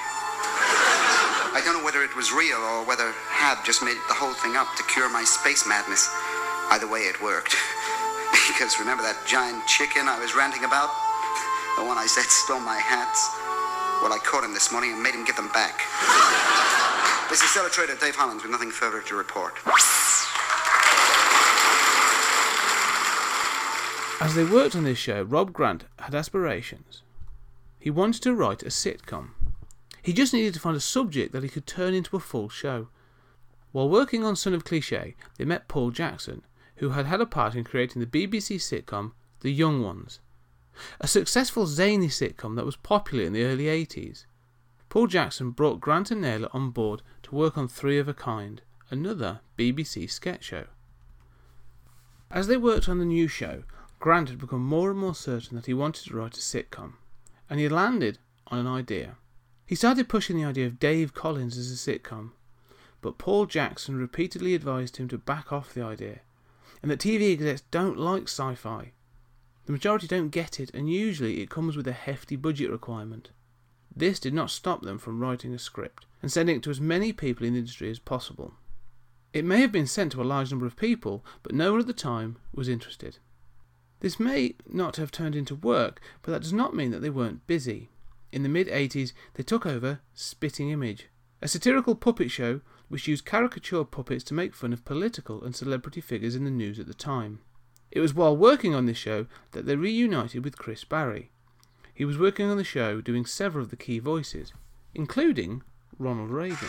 I 1.52 1.60
don't 1.64 1.74
know 1.74 1.84
whether 1.84 2.06
it 2.06 2.14
was 2.14 2.30
real 2.30 2.62
or 2.62 2.86
whether 2.86 3.10
Hab 3.26 3.64
just 3.66 3.82
made 3.82 3.98
the 4.06 4.14
whole 4.14 4.34
thing 4.38 4.54
up 4.54 4.70
to 4.78 4.82
cure 4.86 5.10
my 5.10 5.24
space 5.26 5.66
madness. 5.66 6.06
Either 6.70 6.86
way, 6.86 7.10
it 7.10 7.20
worked. 7.20 7.58
because 8.46 8.78
remember 8.78 9.02
that 9.02 9.18
giant 9.26 9.66
chicken 9.66 10.06
I 10.06 10.14
was 10.22 10.38
ranting 10.38 10.62
about? 10.62 10.94
The 11.74 11.82
one 11.82 11.98
I 11.98 12.06
said 12.06 12.30
stole 12.30 12.62
my 12.62 12.78
hats? 12.78 13.26
Well, 13.98 14.14
I 14.14 14.22
caught 14.22 14.46
him 14.46 14.54
this 14.54 14.70
morning 14.70 14.94
and 14.94 15.02
made 15.02 15.14
him 15.14 15.26
give 15.26 15.34
them 15.34 15.50
back. 15.50 15.82
this 17.30 17.42
is 17.42 17.50
Stellar 17.50 17.68
Trader 17.68 17.98
Dave 17.98 18.14
Hollins 18.14 18.46
with 18.46 18.54
nothing 18.54 18.70
further 18.70 19.02
to 19.02 19.14
report. 19.18 19.58
As 24.22 24.34
they 24.38 24.44
worked 24.44 24.76
on 24.76 24.84
this 24.84 24.98
show, 24.98 25.22
Rob 25.22 25.52
Grant 25.52 25.84
had 25.98 26.14
aspirations. 26.14 27.02
He 27.80 27.90
wanted 27.90 28.22
to 28.22 28.34
write 28.34 28.62
a 28.62 28.70
sitcom. 28.70 29.34
He 30.02 30.12
just 30.12 30.32
needed 30.32 30.54
to 30.54 30.60
find 30.60 30.76
a 30.76 30.80
subject 30.80 31.32
that 31.32 31.42
he 31.42 31.48
could 31.48 31.66
turn 31.66 31.94
into 31.94 32.16
a 32.16 32.20
full 32.20 32.48
show. 32.48 32.88
While 33.72 33.88
working 33.88 34.24
on 34.24 34.36
Son 34.36 34.54
of 34.54 34.64
Cliche, 34.64 35.14
they 35.36 35.44
met 35.44 35.68
Paul 35.68 35.90
Jackson, 35.90 36.42
who 36.76 36.90
had 36.90 37.06
had 37.06 37.20
a 37.20 37.26
part 37.26 37.54
in 37.54 37.64
creating 37.64 38.00
the 38.00 38.06
BBC 38.06 38.56
sitcom 38.56 39.12
The 39.40 39.52
Young 39.52 39.82
Ones, 39.82 40.20
a 41.00 41.06
successful 41.06 41.66
zany 41.66 42.08
sitcom 42.08 42.56
that 42.56 42.64
was 42.64 42.76
popular 42.76 43.24
in 43.24 43.32
the 43.32 43.44
early 43.44 43.64
80s. 43.64 44.24
Paul 44.88 45.06
Jackson 45.06 45.50
brought 45.50 45.80
Grant 45.80 46.10
and 46.10 46.20
Naylor 46.20 46.48
on 46.52 46.70
board 46.70 47.02
to 47.24 47.34
work 47.34 47.56
on 47.56 47.68
Three 47.68 47.98
of 47.98 48.08
a 48.08 48.14
Kind, 48.14 48.62
another 48.90 49.40
BBC 49.56 50.10
sketch 50.10 50.44
show. 50.44 50.64
As 52.30 52.46
they 52.46 52.56
worked 52.56 52.88
on 52.88 52.98
the 52.98 53.04
new 53.04 53.28
show, 53.28 53.64
Grant 54.00 54.30
had 54.30 54.38
become 54.38 54.64
more 54.64 54.90
and 54.90 54.98
more 54.98 55.14
certain 55.14 55.56
that 55.56 55.66
he 55.66 55.74
wanted 55.74 56.06
to 56.06 56.16
write 56.16 56.36
a 56.36 56.40
sitcom, 56.40 56.94
and 57.48 57.60
he 57.60 57.68
landed 57.68 58.18
on 58.48 58.58
an 58.58 58.66
idea. 58.66 59.16
He 59.70 59.76
started 59.76 60.08
pushing 60.08 60.36
the 60.36 60.44
idea 60.44 60.66
of 60.66 60.80
Dave 60.80 61.12
Hollins 61.14 61.56
as 61.56 61.70
a 61.70 61.76
sitcom, 61.76 62.32
but 63.00 63.18
Paul 63.18 63.46
Jackson 63.46 63.96
repeatedly 63.96 64.52
advised 64.52 64.96
him 64.96 65.06
to 65.06 65.16
back 65.16 65.52
off 65.52 65.72
the 65.72 65.80
idea, 65.80 66.22
and 66.82 66.90
that 66.90 66.98
TV 66.98 67.32
execs 67.32 67.62
don't 67.70 67.96
like 67.96 68.24
sci 68.24 68.56
fi. 68.56 68.90
The 69.66 69.72
majority 69.72 70.08
don't 70.08 70.30
get 70.30 70.58
it, 70.58 70.74
and 70.74 70.90
usually 70.90 71.40
it 71.40 71.50
comes 71.50 71.76
with 71.76 71.86
a 71.86 71.92
hefty 71.92 72.34
budget 72.34 72.68
requirement. 72.68 73.30
This 73.94 74.18
did 74.18 74.34
not 74.34 74.50
stop 74.50 74.82
them 74.82 74.98
from 74.98 75.20
writing 75.20 75.54
a 75.54 75.58
script 75.60 76.04
and 76.20 76.32
sending 76.32 76.56
it 76.56 76.64
to 76.64 76.70
as 76.70 76.80
many 76.80 77.12
people 77.12 77.46
in 77.46 77.52
the 77.52 77.60
industry 77.60 77.92
as 77.92 78.00
possible. 78.00 78.54
It 79.32 79.44
may 79.44 79.60
have 79.60 79.70
been 79.70 79.86
sent 79.86 80.10
to 80.12 80.22
a 80.22 80.24
large 80.24 80.50
number 80.50 80.66
of 80.66 80.74
people, 80.74 81.24
but 81.44 81.54
no 81.54 81.70
one 81.70 81.80
at 81.82 81.86
the 81.86 81.92
time 81.92 82.38
was 82.52 82.68
interested. 82.68 83.18
This 84.00 84.18
may 84.18 84.56
not 84.68 84.96
have 84.96 85.12
turned 85.12 85.36
into 85.36 85.54
work, 85.54 86.00
but 86.22 86.32
that 86.32 86.42
does 86.42 86.52
not 86.52 86.74
mean 86.74 86.90
that 86.90 87.02
they 87.02 87.10
weren't 87.10 87.46
busy. 87.46 87.88
In 88.32 88.42
the 88.42 88.48
mid 88.48 88.68
80s, 88.68 89.12
they 89.34 89.42
took 89.42 89.66
over 89.66 90.00
Spitting 90.14 90.70
Image, 90.70 91.08
a 91.42 91.48
satirical 91.48 91.94
puppet 91.94 92.30
show 92.30 92.60
which 92.88 93.08
used 93.08 93.24
caricature 93.24 93.84
puppets 93.84 94.24
to 94.24 94.34
make 94.34 94.54
fun 94.54 94.72
of 94.72 94.84
political 94.84 95.42
and 95.44 95.54
celebrity 95.54 96.00
figures 96.00 96.34
in 96.34 96.44
the 96.44 96.50
news 96.50 96.78
at 96.78 96.86
the 96.86 96.94
time. 96.94 97.40
It 97.90 98.00
was 98.00 98.14
while 98.14 98.36
working 98.36 98.74
on 98.74 98.86
this 98.86 98.98
show 98.98 99.26
that 99.52 99.66
they 99.66 99.76
reunited 99.76 100.44
with 100.44 100.58
Chris 100.58 100.84
Barrie. 100.84 101.30
He 101.92 102.04
was 102.04 102.18
working 102.18 102.48
on 102.48 102.56
the 102.56 102.64
show 102.64 103.00
doing 103.00 103.26
several 103.26 103.64
of 103.64 103.70
the 103.70 103.76
key 103.76 103.98
voices, 103.98 104.52
including 104.94 105.62
Ronald 105.98 106.30
Reagan. 106.30 106.68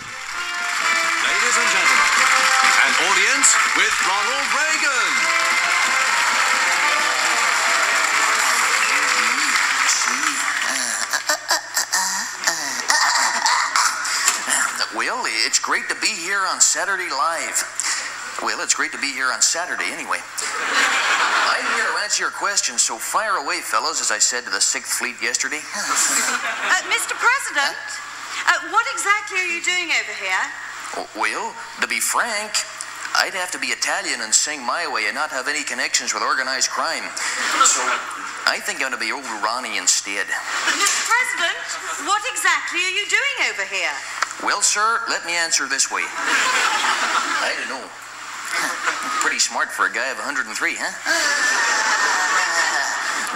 Well, 18.62 18.70
it's 18.70 18.78
great 18.78 18.94
to 18.94 19.02
be 19.02 19.10
here 19.10 19.34
on 19.34 19.42
Saturday 19.42 19.90
anyway. 19.90 20.22
I'm 20.22 21.66
here 21.74 21.90
to 21.90 21.98
answer 22.06 22.22
your 22.22 22.30
questions, 22.30 22.86
so 22.86 22.94
fire 22.94 23.42
away, 23.42 23.58
fellows, 23.58 23.98
as 24.06 24.14
I 24.14 24.22
said 24.22 24.46
to 24.46 24.54
the 24.54 24.62
Sixth 24.62 25.02
Fleet 25.02 25.18
yesterday. 25.18 25.66
Uh, 25.66 26.78
Mr. 26.94 27.18
President, 27.18 27.74
uh, 28.46 28.70
what 28.70 28.86
exactly 28.94 29.42
are 29.42 29.50
you 29.50 29.66
doing 29.66 29.90
over 29.98 30.14
here? 30.14 30.46
Well, 31.18 31.58
to 31.82 31.88
be 31.90 31.98
frank, 31.98 32.54
I'd 33.18 33.34
have 33.34 33.50
to 33.58 33.60
be 33.60 33.74
Italian 33.74 34.22
and 34.22 34.30
sing 34.30 34.62
my 34.62 34.86
way 34.86 35.10
and 35.10 35.18
not 35.18 35.34
have 35.34 35.50
any 35.50 35.66
connections 35.66 36.14
with 36.14 36.22
organized 36.22 36.70
crime. 36.70 37.10
So 37.66 37.82
I 38.46 38.62
think 38.62 38.78
I'm 38.78 38.94
going 38.94 38.94
to 38.94 39.02
be 39.02 39.10
over 39.10 39.34
Ronnie 39.42 39.82
instead. 39.82 40.30
Mr. 40.30 41.02
President, 41.10 42.06
what 42.06 42.22
exactly 42.30 42.78
are 42.78 42.94
you 42.94 43.10
doing 43.10 43.38
over 43.50 43.66
here? 43.66 43.96
Well, 44.46 44.62
sir, 44.62 45.02
let 45.10 45.26
me 45.26 45.34
answer 45.34 45.66
this 45.66 45.90
way. 45.90 46.06
I 46.06 47.58
don't 47.58 47.82
know. 47.82 47.90
Pretty 49.22 49.40
smart 49.40 49.70
for 49.70 49.86
a 49.86 49.92
guy 49.92 50.10
of 50.12 50.18
103, 50.18 50.50
huh? 50.78 50.92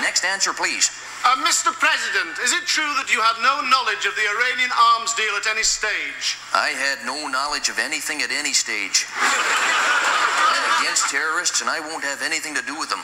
Next 0.01 0.25
answer, 0.25 0.53
please. 0.53 0.91
Uh, 1.25 1.33
Mr. 1.41 1.73
President, 1.73 2.37
is 2.45 2.53
it 2.53 2.65
true 2.69 2.93
that 3.01 3.09
you 3.09 3.17
had 3.17 3.41
no 3.41 3.65
knowledge 3.65 4.05
of 4.05 4.13
the 4.13 4.27
Iranian 4.29 4.69
arms 4.93 5.13
deal 5.17 5.33
at 5.33 5.47
any 5.49 5.63
stage? 5.65 6.37
I 6.53 6.69
had 6.69 7.01
no 7.01 7.25
knowledge 7.25 7.69
of 7.69 7.79
anything 7.79 8.21
at 8.21 8.29
any 8.29 8.53
stage. 8.53 9.09
I'm 9.17 10.65
against 10.83 11.09
terrorists, 11.09 11.61
and 11.61 11.69
I 11.69 11.79
won't 11.79 12.03
have 12.03 12.21
anything 12.21 12.53
to 12.53 12.61
do 12.61 12.77
with 12.77 12.89
them. 12.93 13.01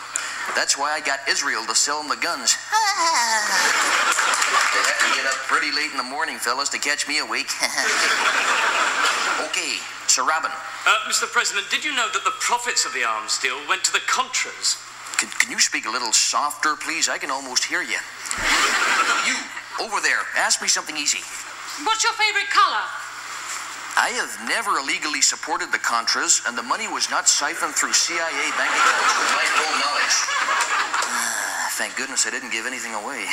That's 0.53 0.77
why 0.77 0.93
I 0.93 1.01
got 1.01 1.25
Israel 1.25 1.65
to 1.65 1.73
sell 1.73 1.97
them 2.01 2.09
the 2.09 2.21
guns. 2.21 2.57
They 4.71 4.79
have 4.87 4.99
to 5.03 5.11
get 5.19 5.25
up 5.27 5.35
pretty 5.51 5.71
late 5.75 5.91
in 5.91 5.97
the 5.97 6.07
morning, 6.07 6.37
fellas, 6.37 6.69
to 6.69 6.79
catch 6.79 7.05
me 7.07 7.19
awake. 7.19 7.51
okay, 9.51 9.83
Sir 10.11 10.27
Robin, 10.27 10.51
Uh, 10.51 11.07
Mr. 11.07 11.23
President, 11.31 11.69
did 11.71 11.85
you 11.87 11.95
know 11.95 12.11
that 12.11 12.25
the 12.27 12.35
profits 12.43 12.83
of 12.83 12.91
the 12.91 12.99
arms 13.01 13.39
deal 13.39 13.55
went 13.69 13.79
to 13.87 13.93
the 13.95 14.03
Contras? 14.11 14.75
can, 15.15 15.29
can 15.39 15.49
you 15.49 15.59
speak 15.59 15.85
a 15.85 15.89
little 15.89 16.11
softer, 16.11 16.75
please? 16.75 17.07
I 17.07 17.17
can 17.17 17.31
almost 17.31 17.63
hear 17.63 17.79
you. 17.81 17.95
You, 19.23 19.35
over 19.79 20.01
there, 20.03 20.19
ask 20.35 20.59
me 20.61 20.67
something 20.67 20.97
easy. 20.97 21.23
What's 21.87 22.03
your 22.03 22.11
favorite 22.19 22.51
color? 22.51 22.83
I 23.95 24.11
have 24.19 24.35
never 24.51 24.83
illegally 24.83 25.21
supported 25.21 25.71
the 25.71 25.79
Contras, 25.79 26.43
and 26.43 26.57
the 26.57 26.63
money 26.67 26.91
was 26.91 27.07
not 27.09 27.29
siphoned 27.29 27.75
through 27.79 27.93
CIA 27.93 28.51
bank 28.59 28.67
accounts 28.75 29.15
with 29.15 29.31
my 29.31 29.47
full 29.55 29.75
knowledge. 29.79 30.17
Thank 31.79 31.95
goodness 31.95 32.27
I 32.27 32.31
didn't 32.35 32.51
give 32.51 32.67
anything 32.67 32.95
away. 32.99 33.31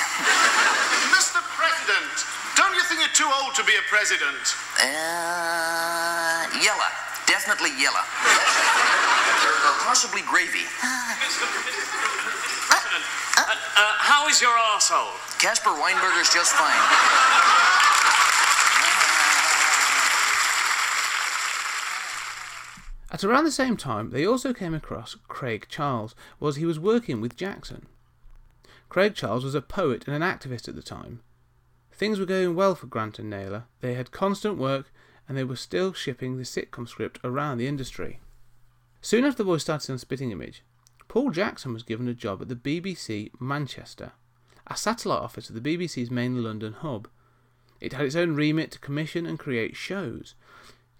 Mr. 1.10 1.42
President, 1.58 2.14
don't 2.58 2.74
you 2.74 2.82
think 2.82 2.98
you're 2.98 3.14
too 3.14 3.30
old 3.40 3.54
to 3.54 3.62
be 3.62 3.72
a 3.78 3.84
president? 3.86 4.34
Uh, 4.82 6.42
yella. 6.58 6.90
Definitely 7.30 7.70
yella. 7.78 8.02
or, 8.02 9.54
or 9.70 9.74
possibly 9.86 10.22
gravy. 10.22 10.66
President, 12.66 13.04
uh, 13.38 13.46
uh, 13.46 13.94
how 14.02 14.26
is 14.26 14.42
your 14.42 14.50
arsehole? 14.50 15.14
Caspar 15.38 15.70
Weinberger's 15.70 16.34
just 16.34 16.50
fine. 16.58 16.74
At 23.12 23.22
around 23.22 23.44
the 23.44 23.52
same 23.52 23.76
time, 23.76 24.10
they 24.10 24.26
also 24.26 24.52
came 24.52 24.74
across 24.74 25.16
Craig 25.28 25.66
Charles, 25.68 26.16
was 26.40 26.56
he 26.56 26.66
was 26.66 26.80
working 26.80 27.20
with 27.20 27.36
Jackson. 27.36 27.86
Craig 28.88 29.14
Charles 29.14 29.44
was 29.44 29.54
a 29.54 29.62
poet 29.62 30.08
and 30.08 30.16
an 30.16 30.22
activist 30.22 30.66
at 30.66 30.74
the 30.74 30.82
time. 30.82 31.20
Things 31.98 32.20
were 32.20 32.26
going 32.26 32.54
well 32.54 32.76
for 32.76 32.86
Grant 32.86 33.18
and 33.18 33.28
Naylor. 33.28 33.64
They 33.80 33.94
had 33.94 34.12
constant 34.12 34.56
work, 34.56 34.92
and 35.28 35.36
they 35.36 35.42
were 35.42 35.56
still 35.56 35.92
shipping 35.92 36.36
the 36.36 36.44
sitcom 36.44 36.86
script 36.86 37.18
around 37.24 37.58
the 37.58 37.66
industry. 37.66 38.20
Soon 39.02 39.24
after 39.24 39.38
the 39.38 39.46
boys 39.48 39.62
started 39.62 39.90
on 39.90 39.98
Spitting 39.98 40.30
Image, 40.30 40.62
Paul 41.08 41.32
Jackson 41.32 41.72
was 41.72 41.82
given 41.82 42.06
a 42.06 42.14
job 42.14 42.40
at 42.40 42.48
the 42.48 42.54
BBC 42.54 43.32
Manchester, 43.40 44.12
a 44.68 44.76
satellite 44.76 45.22
office 45.22 45.50
of 45.50 45.60
the 45.60 45.76
BBC's 45.76 46.08
main 46.08 46.40
London 46.40 46.72
hub. 46.74 47.08
It 47.80 47.94
had 47.94 48.06
its 48.06 48.14
own 48.14 48.36
remit 48.36 48.70
to 48.70 48.78
commission 48.78 49.26
and 49.26 49.36
create 49.36 49.74
shows. 49.74 50.36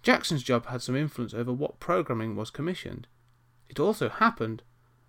Jackson's 0.03 0.43
job 0.43 0.65
had 0.65 0.81
some 0.81 0.97
influence 0.97 1.33
over 1.33 1.53
what 1.53 1.79
programming 1.79 2.35
was 2.35 2.51
commissioned. 2.51 3.07
It 3.69 3.79
also 3.79 4.09
happened 4.09 4.63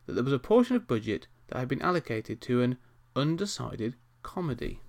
that 0.06 0.12
there 0.12 0.22
was 0.22 0.32
a 0.32 0.38
portion 0.38 0.76
of 0.76 0.86
budget 0.86 1.26
that 1.48 1.58
had 1.58 1.66
been 1.66 1.82
allocated 1.82 2.40
to 2.42 2.62
an 2.62 2.78
undecided 3.16 3.96
comedy. 4.22 4.82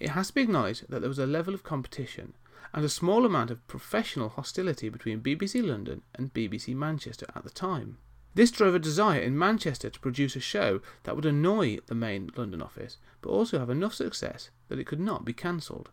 It 0.00 0.10
has 0.10 0.28
to 0.28 0.34
be 0.34 0.42
acknowledged 0.42 0.86
that 0.88 1.00
there 1.00 1.08
was 1.08 1.18
a 1.18 1.26
level 1.26 1.54
of 1.54 1.62
competition 1.62 2.34
and 2.72 2.84
a 2.84 2.88
small 2.88 3.24
amount 3.24 3.50
of 3.50 3.66
professional 3.68 4.28
hostility 4.28 4.88
between 4.88 5.20
BBC 5.20 5.64
London 5.64 6.02
and 6.14 6.34
BBC 6.34 6.74
Manchester 6.74 7.26
at 7.34 7.44
the 7.44 7.50
time. 7.50 7.98
This 8.34 8.50
drove 8.50 8.74
a 8.74 8.80
desire 8.80 9.20
in 9.20 9.38
Manchester 9.38 9.88
to 9.90 10.00
produce 10.00 10.34
a 10.34 10.40
show 10.40 10.80
that 11.04 11.14
would 11.14 11.24
annoy 11.24 11.78
the 11.86 11.94
main 11.94 12.32
London 12.36 12.60
office, 12.60 12.98
but 13.22 13.30
also 13.30 13.60
have 13.60 13.70
enough 13.70 13.94
success 13.94 14.50
that 14.68 14.80
it 14.80 14.86
could 14.86 14.98
not 14.98 15.24
be 15.24 15.32
cancelled. 15.32 15.90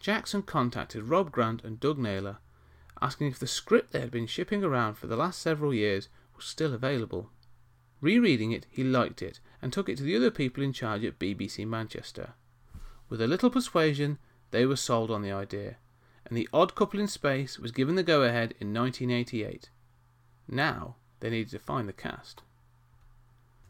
Jackson 0.00 0.42
contacted 0.42 1.04
Rob 1.04 1.30
Grant 1.30 1.62
and 1.62 1.78
Doug 1.78 1.98
Naylor, 1.98 2.38
asking 3.00 3.28
if 3.28 3.38
the 3.38 3.46
script 3.46 3.92
they 3.92 4.00
had 4.00 4.10
been 4.10 4.26
shipping 4.26 4.64
around 4.64 4.94
for 4.94 5.06
the 5.06 5.16
last 5.16 5.40
several 5.40 5.72
years 5.72 6.08
was 6.34 6.44
still 6.44 6.74
available. 6.74 7.30
Rereading 8.00 8.50
it, 8.50 8.66
he 8.68 8.82
liked 8.82 9.22
it 9.22 9.38
and 9.62 9.72
took 9.72 9.88
it 9.88 9.96
to 9.98 10.02
the 10.02 10.16
other 10.16 10.32
people 10.32 10.64
in 10.64 10.72
charge 10.72 11.04
at 11.04 11.18
BBC 11.18 11.64
Manchester. 11.66 12.34
With 13.08 13.20
a 13.20 13.26
little 13.26 13.50
persuasion, 13.50 14.18
they 14.50 14.66
were 14.66 14.76
sold 14.76 15.10
on 15.10 15.22
the 15.22 15.30
idea, 15.30 15.76
and 16.24 16.36
The 16.36 16.48
Odd 16.52 16.74
Couple 16.74 16.98
in 16.98 17.06
Space 17.06 17.58
was 17.58 17.70
given 17.70 17.94
the 17.94 18.02
go 18.02 18.22
ahead 18.22 18.54
in 18.58 18.74
1988. 18.74 19.70
Now 20.48 20.96
they 21.20 21.30
needed 21.30 21.50
to 21.50 21.58
find 21.58 21.88
the 21.88 21.92
cast. 21.92 22.42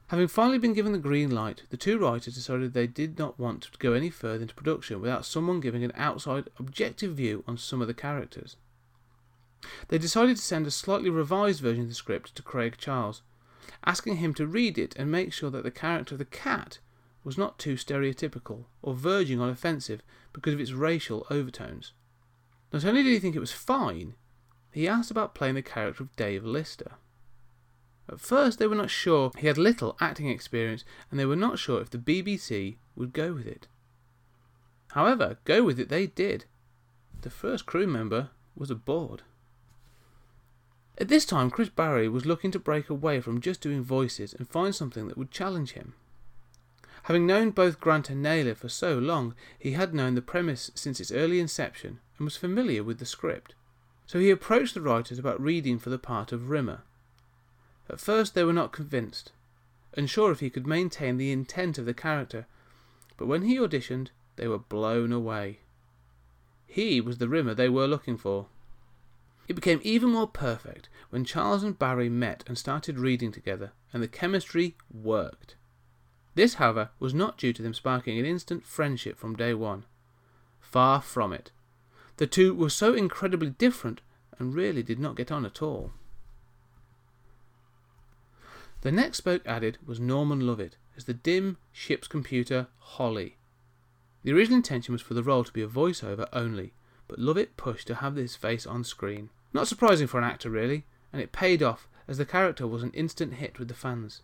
Having 0.09 0.29
finally 0.29 0.59
been 0.59 0.73
given 0.73 0.93
the 0.93 0.99
green 0.99 1.31
light, 1.31 1.65
the 1.71 1.77
two 1.77 1.99
writers 1.99 2.35
decided 2.35 2.73
they 2.73 2.87
did 2.87 3.19
not 3.19 3.39
want 3.39 3.63
to 3.65 3.79
go 3.79 3.93
any 3.93 4.09
further 4.09 4.43
into 4.43 4.55
production 4.55 5.01
without 5.01 5.27
someone 5.27 5.61
giving 5.61 5.83
an 5.83 5.93
outside, 5.97 6.49
objective 6.59 7.15
view 7.15 7.43
on 7.47 7.59
some 7.59 7.83
of 7.83 7.89
the 7.89 7.95
characters. 7.95 8.57
They 9.89 9.99
decided 9.99 10.37
to 10.37 10.43
send 10.43 10.67
a 10.67 10.71
slightly 10.71 11.11
revised 11.11 11.61
version 11.61 11.83
of 11.83 11.89
the 11.89 11.95
script 11.95 12.37
to 12.37 12.43
Craig 12.43 12.77
Charles, 12.79 13.23
asking 13.85 14.17
him 14.17 14.33
to 14.35 14.47
read 14.47 14.79
it 14.79 14.95
and 14.97 15.11
make 15.11 15.33
sure 15.33 15.51
that 15.51 15.65
the 15.65 15.71
character 15.73 16.15
of 16.15 16.21
the 16.21 16.25
cat 16.25 16.79
was 17.27 17.37
not 17.37 17.59
too 17.59 17.75
stereotypical 17.75 18.67
or 18.83 18.95
verging 18.95 19.41
on 19.41 19.49
offensive 19.49 20.01
because 20.33 20.55
of 20.55 20.61
its 20.61 20.71
racial 20.71 21.27
overtones. 21.29 21.93
Not 22.73 22.85
only 22.85 23.03
did 23.03 23.11
he 23.11 23.19
think 23.19 23.35
it 23.35 23.41
was 23.41 23.51
fine, 23.51 24.15
he 24.71 24.87
asked 24.87 25.11
about 25.11 25.35
playing 25.35 25.57
the 25.57 25.63
character 25.63 26.05
of 26.05 26.15
Dave 26.15 26.45
Lister. 26.45 26.93
At 28.09 28.21
first, 28.21 28.61
they 28.61 28.69
were 28.69 28.77
not 28.77 28.91
sure 28.91 29.33
he 29.37 29.49
had 29.49 29.59
little 29.59 29.97
acting 30.01 30.29
experience 30.29 30.85
and 31.11 31.19
they 31.19 31.27
were 31.27 31.35
not 31.35 31.59
sure 31.59 31.81
if 31.81 31.91
the 31.91 31.99
BBC 31.99 32.77
would 32.95 33.13
go 33.13 33.33
with 33.33 33.47
it. 33.49 33.67
However, 34.93 35.39
go 35.45 35.65
with 35.65 35.81
it 35.81 35.89
they 35.89 36.07
did. 36.07 36.45
The 37.23 37.31
first 37.31 37.67
crew 37.67 37.89
member 37.89 38.31
was 38.55 38.71
aboard. 38.71 39.23
At 40.97 41.09
this 41.09 41.27
time, 41.27 41.51
Chris 41.51 41.71
Barrie 41.71 42.09
was 42.09 42.25
looking 42.25 42.53
to 42.53 42.61
break 42.61 42.89
away 42.89 43.21
from 43.21 43.41
just 43.41 43.61
doing 43.61 43.83
voices 43.83 44.33
and 44.33 44.49
find 44.49 44.73
something 44.73 45.09
that 45.09 45.19
would 45.19 45.33
challenge 45.33 45.73
him. 45.73 45.95
Having 47.07 47.27
known 47.29 47.51
both 47.53 47.79
Grant 47.79 48.11
and 48.11 48.21
Naylor 48.21 48.57
for 48.57 48.69
so 48.69 48.99
long, 48.99 49.37
he 49.57 49.73
had 49.73 49.95
known 49.95 50.17
the 50.17 50.21
premise 50.23 50.73
since 50.75 50.99
its 50.99 51.13
early 51.13 51.39
inception 51.39 52.01
and 52.19 52.25
was 52.25 52.37
familiar 52.37 52.83
with 52.83 52.99
the 52.99 53.07
script. 53.07 53.55
So 54.07 54.19
he 54.19 54.29
approached 54.29 54.75
the 54.75 54.81
writers 54.81 55.17
about 55.17 55.41
reading 55.41 55.79
for 55.79 55.89
the 55.89 56.01
part 56.01 56.33
of 56.33 56.51
Rimmer. 56.51 56.83
At 57.89 58.01
first 58.01 58.35
they 58.35 58.43
were 58.43 58.53
not 58.53 58.73
convinced, 58.73 59.31
unsure 59.97 60.33
if 60.33 60.41
he 60.41 60.51
could 60.51 60.67
maintain 60.67 61.17
the 61.17 61.31
intent 61.31 61.79
of 61.79 61.85
the 61.85 61.95
character, 61.95 62.47
but 63.17 63.29
when 63.29 63.43
he 63.43 63.57
auditioned, 63.57 64.09
they 64.35 64.49
were 64.49 64.59
blown 64.59 65.13
away. 65.13 65.61
He 66.67 67.01
was 67.01 67.19
the 67.19 67.29
Rimmer 67.29 67.55
they 67.55 67.69
were 67.69 67.87
looking 67.87 68.17
for. 68.17 68.49
It 69.47 69.55
became 69.55 69.81
even 69.85 70.11
more 70.11 70.27
perfect 70.27 70.89
when 71.11 71.25
Charles 71.25 71.63
and 71.63 71.79
Barrie 71.79 72.09
met 72.09 72.43
and 72.49 72.59
started 72.59 72.99
reading 72.99 73.31
together, 73.31 73.71
and 73.93 74.03
the 74.03 74.09
chemistry 74.09 74.75
worked. 74.93 75.55
This, 76.37 76.55
however, 76.55 76.91
was 77.01 77.15
not 77.15 77.39
due 77.39 77.55
to 77.55 77.63
them 77.63 77.73
sparking 77.73 78.19
an 78.19 78.27
instant 78.27 78.67
friendship 78.67 79.19
from 79.19 79.37
day 79.37 79.55
one. 79.55 79.87
Far 80.61 81.01
from 81.01 81.33
it. 81.33 81.51
The 82.19 82.27
two 82.27 82.55
were 82.55 82.69
so 82.69 82.93
incredibly 82.93 83.51
different 83.51 84.03
and 84.39 84.55
really 84.55 84.83
did 84.83 84.99
not 84.99 85.17
get 85.17 85.33
on 85.33 85.47
at 85.47 85.63
all. 85.63 85.93
The 88.83 88.93
next 88.93 89.17
spoke 89.17 89.47
added 89.47 89.79
was 89.85 89.99
Norman 89.99 90.47
Lovett 90.47 90.77
as 90.95 91.05
the 91.05 91.15
dim 91.15 91.57
ship's 91.73 92.07
computer 92.07 92.67
Holly. 92.81 93.39
The 94.23 94.33
original 94.33 94.59
intention 94.59 94.93
was 94.93 95.01
for 95.01 95.15
the 95.15 95.23
role 95.23 95.43
to 95.43 95.53
be 95.53 95.63
a 95.63 95.67
voiceover 95.67 96.29
only, 96.35 96.75
but 97.09 97.19
Lovett 97.19 97.57
pushed 97.57 97.87
to 97.87 97.95
have 97.97 98.17
his 98.17 98.37
face 98.37 98.67
on 98.67 98.85
screen. 98.85 99.31
Not 99.55 99.69
surprising 99.69 100.07
for 100.07 100.19
an 100.19 100.25
actor, 100.25 100.51
really, 100.51 100.85
and 101.15 101.23
it 101.23 101.33
paid 101.33 101.63
off 101.63 101.89
as 102.07 102.19
the 102.19 102.27
character 102.27 102.67
was 102.67 102.83
an 102.83 102.93
instant 102.93 103.35
hit 103.35 103.59
with 103.59 103.69
the 103.69 103.75
fans. 103.75 104.21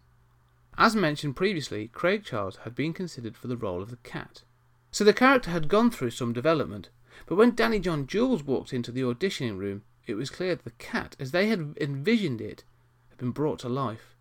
As 0.79 0.97
mentioned 0.97 1.37
previously, 1.37 1.89
Craig 1.89 2.25
Charles 2.25 2.57
had 2.65 2.75
been 2.75 2.93
considered 2.93 3.37
for 3.37 3.47
the 3.47 3.57
role 3.57 3.83
of 3.83 3.91
the 3.91 3.97
cat, 3.97 4.43
so 4.91 5.05
the 5.05 5.13
character 5.13 5.51
had 5.51 5.69
gone 5.69 5.91
through 5.91 6.11
some 6.11 6.33
development, 6.33 6.89
but 7.27 7.37
when 7.37 7.55
Danny 7.55 7.79
John 7.79 8.07
Jules 8.07 8.43
walked 8.43 8.73
into 8.73 8.91
the 8.91 9.03
auditioning 9.03 9.59
room, 9.59 9.83
it 10.07 10.15
was 10.15 10.31
clear 10.31 10.55
that 10.55 10.65
the 10.65 10.71
cat, 10.73 11.15
as 11.21 11.31
they 11.31 11.47
had 11.49 11.77
envisioned 11.81 12.41
it, 12.41 12.65
had 13.11 13.19
been 13.19 13.31
brought 13.31 13.61
to 13.61 13.69
life. 13.69 14.17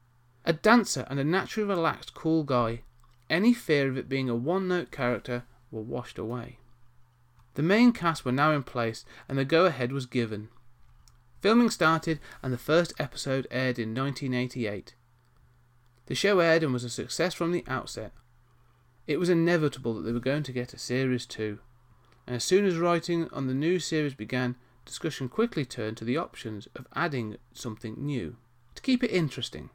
A 0.45 0.53
dancer 0.53 1.05
and 1.09 1.19
a 1.19 1.23
naturally 1.23 1.67
relaxed, 1.67 2.13
cool 2.13 2.43
guy, 2.43 2.83
any 3.29 3.53
fear 3.53 3.89
of 3.89 3.97
it 3.97 4.09
being 4.09 4.29
a 4.29 4.35
one 4.35 4.67
note 4.67 4.91
character 4.91 5.43
were 5.71 5.81
washed 5.81 6.17
away. 6.17 6.59
The 7.55 7.63
main 7.63 7.91
cast 7.93 8.25
were 8.25 8.31
now 8.31 8.51
in 8.51 8.63
place 8.63 9.05
and 9.27 9.37
the 9.37 9.45
go 9.45 9.65
ahead 9.65 9.91
was 9.91 10.05
given. 10.05 10.49
Filming 11.39 11.69
started 11.69 12.19
and 12.43 12.53
the 12.53 12.57
first 12.57 12.93
episode 12.99 13.47
aired 13.49 13.79
in 13.79 13.95
1988. 13.95 14.95
The 16.11 16.15
show 16.15 16.41
aired 16.41 16.61
and 16.61 16.73
was 16.73 16.83
a 16.83 16.89
success 16.89 17.33
from 17.33 17.53
the 17.53 17.63
outset. 17.69 18.11
It 19.07 19.17
was 19.17 19.29
inevitable 19.29 19.93
that 19.93 20.01
they 20.01 20.11
were 20.11 20.19
going 20.19 20.43
to 20.43 20.51
get 20.51 20.73
a 20.73 20.77
series 20.77 21.25
2, 21.25 21.57
and 22.27 22.35
as 22.35 22.43
soon 22.43 22.65
as 22.65 22.75
writing 22.75 23.29
on 23.29 23.47
the 23.47 23.53
new 23.53 23.79
series 23.79 24.13
began, 24.13 24.57
discussion 24.83 25.29
quickly 25.29 25.63
turned 25.63 25.95
to 25.95 26.03
the 26.03 26.17
options 26.17 26.67
of 26.75 26.85
adding 26.93 27.37
something 27.53 27.95
new 27.97 28.35
to 28.75 28.81
keep 28.81 29.05
it 29.05 29.11
interesting. 29.11 29.69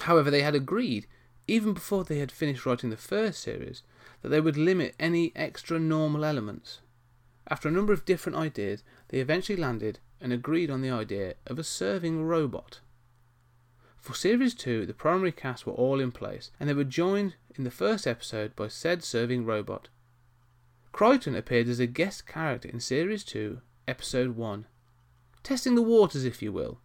However, 0.00 0.30
they 0.30 0.42
had 0.42 0.54
agreed, 0.54 1.06
even 1.48 1.72
before 1.72 2.04
they 2.04 2.18
had 2.18 2.30
finished 2.30 2.66
writing 2.66 2.90
the 2.90 2.98
first 2.98 3.40
series, 3.40 3.82
that 4.20 4.28
they 4.28 4.42
would 4.42 4.58
limit 4.58 4.94
any 5.00 5.32
extra 5.34 5.78
normal 5.80 6.22
elements. 6.22 6.80
After 7.48 7.70
a 7.70 7.72
number 7.72 7.94
of 7.94 8.04
different 8.04 8.36
ideas, 8.36 8.82
they 9.08 9.20
eventually 9.20 9.56
landed 9.56 10.00
and 10.20 10.34
agreed 10.34 10.70
on 10.70 10.82
the 10.82 10.90
idea 10.90 11.36
of 11.46 11.58
a 11.58 11.64
serving 11.64 12.26
robot. 12.26 12.80
For 14.02 14.14
Series 14.14 14.54
2, 14.54 14.84
the 14.84 14.94
primary 14.94 15.30
cast 15.30 15.64
were 15.64 15.74
all 15.74 16.00
in 16.00 16.10
place, 16.10 16.50
and 16.58 16.68
they 16.68 16.74
were 16.74 16.82
joined 16.82 17.36
in 17.54 17.62
the 17.62 17.70
first 17.70 18.04
episode 18.04 18.56
by 18.56 18.66
said 18.66 19.04
serving 19.04 19.44
robot. 19.44 19.90
Kryten 20.92 21.36
appeared 21.36 21.68
as 21.68 21.78
a 21.78 21.86
guest 21.86 22.26
character 22.26 22.68
in 22.68 22.80
Series 22.80 23.22
2, 23.22 23.60
Episode 23.86 24.34
1, 24.36 24.66
testing 25.44 25.76
the 25.76 25.82
waters, 25.82 26.24
if 26.24 26.42
you 26.42 26.50
will. 26.50 26.80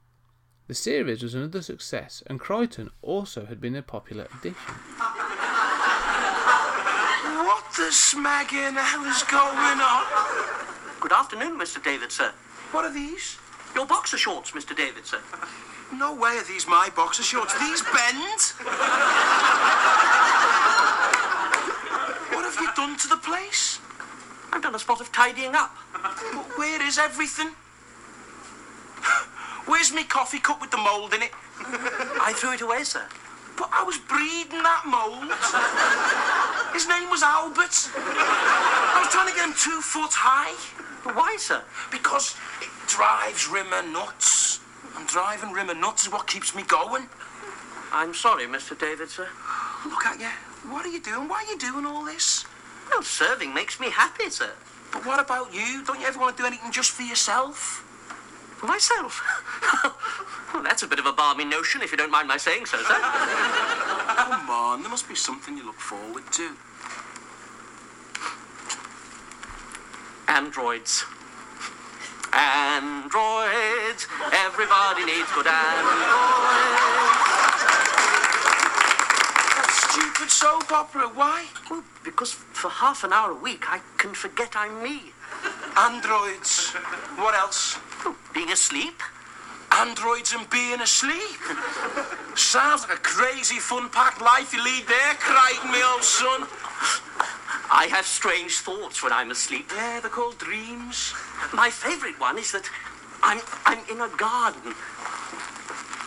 The 0.68 0.76
series 0.76 1.24
was 1.24 1.34
another 1.34 1.64
success, 1.64 2.22
and 2.28 2.40
Kryten 2.40 2.92
also 3.02 3.48
had 3.48 3.60
been 3.60 3.76
a 3.76 3.82
popular 3.82 4.28
addition. 4.38 4.76
What 7.34 7.64
the 7.76 7.90
smegging 7.90 8.78
hell 8.78 9.06
is 9.06 9.24
going 9.24 9.82
on? 9.82 10.06
Good 11.00 11.14
afternoon, 11.14 11.58
Mr. 11.58 11.84
David, 11.84 12.12
sir. 12.12 12.32
What 12.70 12.86
are 12.86 12.94
these? 12.94 13.40
Your 13.78 13.86
boxer 13.86 14.18
shorts, 14.18 14.52
Mr. 14.52 14.76
Davidson. 14.76 15.20
No 15.94 16.14
way 16.14 16.36
are 16.36 16.44
these 16.44 16.68
my 16.68 16.90
boxer 16.98 17.24
shorts. 17.24 17.58
These 17.60 17.82
bend. 17.82 18.42
what 22.34 22.44
have 22.44 22.58
you 22.60 22.68
done 22.76 22.98
to 22.98 23.08
the 23.08 23.16
place? 23.16 23.80
I've 24.52 24.62
done 24.62 24.76
a 24.76 24.80
spot 24.80 25.00
of 25.00 25.14
tidying 25.14 25.56
up. 25.56 25.74
But 25.94 26.58
where 26.58 26.86
is 26.86 26.98
everything? 26.98 27.52
Where's 29.66 29.94
me 29.94 30.04
coffee 30.04 30.40
cup 30.40 30.60
with 30.60 30.72
the 30.72 30.78
mould 30.78 31.14
in 31.14 31.22
it? 31.22 31.32
I 32.20 32.34
threw 32.36 32.52
it 32.52 32.60
away, 32.60 32.84
sir. 32.84 33.06
But 33.56 33.70
I 33.72 33.84
was 33.84 33.98
breeding 33.98 34.64
that 34.64 34.84
mould. 34.86 35.32
His 36.74 36.86
name 36.90 37.10
was 37.10 37.24
Albert. 37.24 37.92
I 37.96 39.00
was 39.00 39.08
trying 39.14 39.30
to 39.30 39.34
get 39.34 39.48
him 39.48 39.54
two 39.56 39.80
foot 39.80 40.12
high. 40.12 40.52
Why, 41.14 41.38
sir? 41.40 41.64
Because 41.92 42.36
drives 42.88 43.48
Rimmer 43.48 43.84
nuts. 43.84 44.60
And 44.98 45.08
driving 45.08 45.52
Rimmer 45.52 45.76
nuts 45.76 46.08
is 46.08 46.12
what 46.12 46.28
keeps 46.28 46.56
me 46.56 46.64
going. 46.64 47.08
I'm 47.92 48.14
sorry, 48.14 48.46
Mr. 48.46 48.78
David, 48.78 49.10
sir. 49.10 49.28
Look 49.86 50.06
at 50.06 50.20
you. 50.20 50.28
What 50.72 50.86
are 50.86 50.90
you 50.90 51.00
doing? 51.00 51.28
Why 51.28 51.46
are 51.46 51.52
you 51.52 51.58
doing 51.58 51.86
all 51.86 52.04
this? 52.04 52.46
Well, 52.90 53.04
serving 53.04 53.54
makes 53.54 53.80
me 53.80 53.90
happy, 53.90 54.30
sir. 54.30 54.52
But 54.92 55.06
what 55.06 55.20
about 55.20 55.54
you? 55.54 55.84
Don't 55.86 56.00
you 56.00 56.08
ever 56.08 56.20
want 56.20 56.36
to 56.38 56.44
do 56.44 56.48
anything 56.48 56.72
just 56.72 56.92
for 56.92 57.04
yourself? 57.04 57.84
For 58.58 58.66
myself? 58.66 59.22
well, 60.54 60.64
that's 60.64 60.84
a 60.84 60.88
bit 60.88 61.00
of 61.00 61.06
a 61.06 61.14
balmy 61.14 61.46
notion, 61.46 61.82
if 61.82 61.92
you 61.92 61.98
don't 61.98 62.12
mind 62.12 62.28
my 62.28 62.38
saying 62.38 62.66
so, 62.66 62.78
sir. 62.78 62.86
Come 64.18 64.50
on, 64.50 64.82
there 64.82 64.90
must 64.90 65.08
be 65.08 65.16
something 65.16 65.56
you 65.58 65.66
look 65.66 65.80
forward 65.80 66.24
to. 66.32 66.52
Androids. 70.28 71.06
Androids. 72.38 74.08
Everybody 74.32 75.06
needs 75.06 75.32
good 75.34 75.48
androids. 75.48 76.06
That 79.58 79.70
stupid 79.90 80.30
soap 80.30 80.72
opera. 80.72 81.10
Why? 81.10 81.46
Well, 81.70 81.84
because 82.04 82.34
for 82.34 82.70
half 82.70 83.04
an 83.04 83.12
hour 83.12 83.32
a 83.32 83.36
week 83.36 83.68
I 83.68 83.82
can 83.98 84.14
forget 84.14 84.56
I'm 84.56 84.84
me. 84.84 85.14
Androids. 85.78 86.74
What 87.18 87.34
else? 87.34 87.80
Oh, 88.06 88.16
being 88.34 88.52
asleep. 88.52 89.02
Androids 89.72 90.34
and 90.34 90.48
being 90.50 90.82
asleep. 90.82 91.42
Sounds 92.36 92.84
like 92.88 92.98
a 92.98 93.02
crazy, 93.02 93.58
fun-packed 93.60 94.22
life 94.22 94.54
you 94.54 94.64
lead 94.64 94.88
there, 94.88 95.14
Kryten, 95.16 95.72
me 95.72 95.84
old 95.84 96.04
son. 96.04 96.48
I 97.70 97.88
have 97.88 98.06
strange 98.06 98.60
thoughts 98.60 99.04
when 99.04 99.12
I'm 99.12 99.32
asleep. 99.32 99.72
Yeah, 99.76 100.00
they're 100.00 100.10
called 100.10 100.38
dreams. 100.38 101.14
My 101.54 101.70
favourite 101.70 102.20
one 102.20 102.38
is 102.38 102.52
that 102.54 102.70
I'm 103.22 103.42
I'm 103.66 103.80
in 103.90 104.02
a 104.02 104.10
garden. 104.16 104.74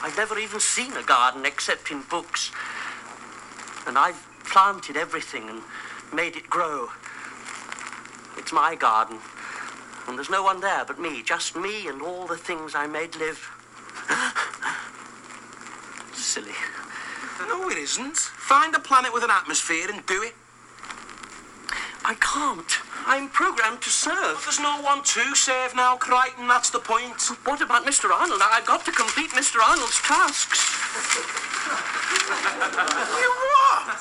I've 0.03 0.15
never 0.17 0.39
even 0.39 0.61
seen 0.61 0.97
a 0.97 1.03
garden 1.03 1.45
except 1.45 1.91
in 1.91 2.03
books. 2.03 2.51
And 3.87 3.99
I've 3.99 4.27
planted 4.45 4.97
everything 4.97 5.49
and 5.49 5.61
made 6.15 6.37
it 6.37 6.49
grow. 6.49 6.89
It's 8.39 8.53
my 8.53 8.75
garden. 8.75 9.19
And 10.09 10.17
there's 10.17 10.31
no 10.31 10.43
one 10.43 10.61
there 10.61 10.85
but 10.87 10.99
me, 10.99 11.23
just 11.23 11.57
me 11.57 11.89
and 11.89 12.01
all 12.01 12.27
the 12.27 12.39
things 12.39 12.75
I 12.75 12.87
made 12.87 13.17
live. 13.17 13.39
Silly. 16.15 16.55
No, 17.47 17.69
it 17.69 17.77
isn't. 17.77 18.17
Find 18.17 18.75
a 18.75 18.81
planet 18.81 19.13
with 19.13 19.25
an 19.25 19.31
atmosphere 19.31 19.91
and 19.91 20.05
do 20.07 20.23
it. 20.23 20.35
I 22.11 22.15
can't. 22.15 22.67
I'm 23.07 23.29
programmed 23.29 23.83
to 23.83 23.89
serve. 23.89 24.35
But 24.35 24.43
there's 24.43 24.59
no 24.59 24.83
one 24.83 25.05
to 25.05 25.37
serve 25.37 25.77
now, 25.77 25.97
Kryten. 25.97 26.49
That's 26.49 26.69
the 26.69 26.81
point. 26.81 27.23
What 27.47 27.61
about 27.61 27.87
Mr. 27.87 28.11
Arnold? 28.11 28.41
I've 28.43 28.67
got 28.67 28.85
to 28.87 28.91
complete 28.91 29.31
Mr. 29.31 29.63
Arnold's 29.63 30.01
tasks. 30.03 30.59
You 33.21 33.31
what? 33.51 33.97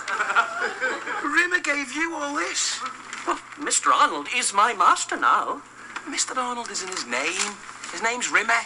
Rimmer 1.24 1.60
gave 1.60 1.93
you 1.93 2.15
all 2.15 2.36
this? 2.36 2.80
Well, 3.26 3.39
Mr. 3.60 3.91
Arnold 3.91 4.28
is 4.36 4.54
my 4.54 4.74
master 4.74 5.17
now. 5.17 5.62
Mr. 6.08 6.36
Arnold 6.38 6.69
isn't 6.72 6.89
his 6.89 7.06
name. 7.06 7.56
His 7.91 8.02
name's 8.04 8.32
Rimmer. 8.32 8.62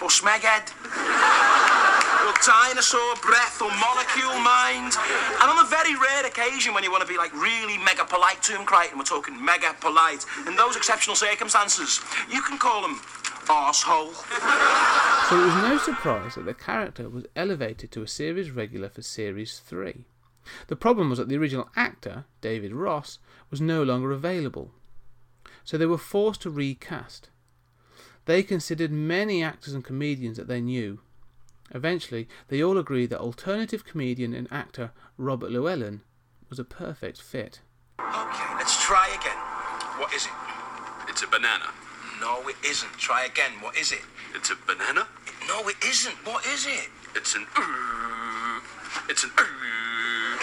Or 0.00 0.08
Smeghead. 0.08 0.72
Dinosaur 2.44 3.14
breath 3.22 3.62
or 3.62 3.70
molecule 3.78 4.38
mind. 4.40 4.92
And 5.40 5.46
on 5.50 5.64
a 5.64 5.68
very 5.68 5.94
rare 5.94 6.26
occasion 6.26 6.74
when 6.74 6.82
you 6.82 6.90
want 6.90 7.02
to 7.02 7.08
be 7.08 7.16
like 7.16 7.32
really 7.34 7.78
mega 7.78 8.04
polite 8.04 8.42
to 8.44 8.52
him, 8.52 8.66
Kryten, 8.66 8.96
we're 8.96 9.04
talking 9.04 9.42
mega 9.42 9.74
polite, 9.80 10.26
in 10.46 10.56
those 10.56 10.76
exceptional 10.76 11.14
circumstances, 11.14 12.00
you 12.30 12.42
can 12.42 12.58
call 12.58 12.84
him 12.84 12.96
arsehole. 13.46 14.14
So 15.28 15.40
it 15.40 15.46
was 15.46 15.62
no 15.62 15.78
surprise 15.78 16.34
that 16.34 16.44
the 16.44 16.54
character 16.54 17.08
was 17.08 17.26
elevated 17.36 17.90
to 17.92 18.02
a 18.02 18.08
series 18.08 18.50
regular 18.50 18.88
for 18.88 19.02
Series 19.02 19.60
3. 19.60 20.04
The 20.66 20.76
problem 20.76 21.10
was 21.10 21.18
that 21.18 21.28
the 21.28 21.36
original 21.36 21.68
actor, 21.76 22.24
David 22.40 22.72
Ross, 22.72 23.18
was 23.50 23.60
no 23.60 23.82
longer 23.82 24.10
available. 24.10 24.72
So 25.64 25.78
they 25.78 25.86
were 25.86 25.98
forced 25.98 26.42
to 26.42 26.50
recast. 26.50 27.30
They 28.24 28.42
considered 28.42 28.90
many 28.90 29.42
actors 29.42 29.74
and 29.74 29.84
comedians 29.84 30.36
that 30.36 30.48
they 30.48 30.60
knew. 30.60 31.00
Eventually, 31.74 32.28
they 32.48 32.62
all 32.62 32.78
agree 32.78 33.06
that 33.06 33.18
alternative 33.18 33.84
comedian 33.84 34.34
and 34.34 34.46
actor 34.50 34.92
Robert 35.16 35.50
Llewellyn 35.50 36.02
was 36.48 36.58
a 36.58 36.64
perfect 36.64 37.20
fit. 37.20 37.60
Okay, 37.98 38.54
let's 38.56 38.84
try 38.84 39.08
again. 39.08 39.38
What 39.98 40.12
is 40.12 40.26
it? 40.26 40.32
It's 41.08 41.22
a 41.22 41.26
banana. 41.26 41.72
No, 42.20 42.46
it 42.48 42.56
isn't. 42.64 42.92
Try 42.98 43.24
again. 43.24 43.52
What 43.60 43.76
is 43.76 43.90
it? 43.92 44.02
It's 44.34 44.50
a 44.50 44.56
banana. 44.66 45.08
No, 45.48 45.66
it 45.68 45.76
isn't. 45.84 46.14
What 46.26 46.46
is 46.46 46.66
it? 46.66 46.88
It's 47.16 47.34
an. 47.34 47.46
Uh, 47.56 48.60
it's 49.08 49.24
an. 49.24 49.30
Uh. 49.36 49.81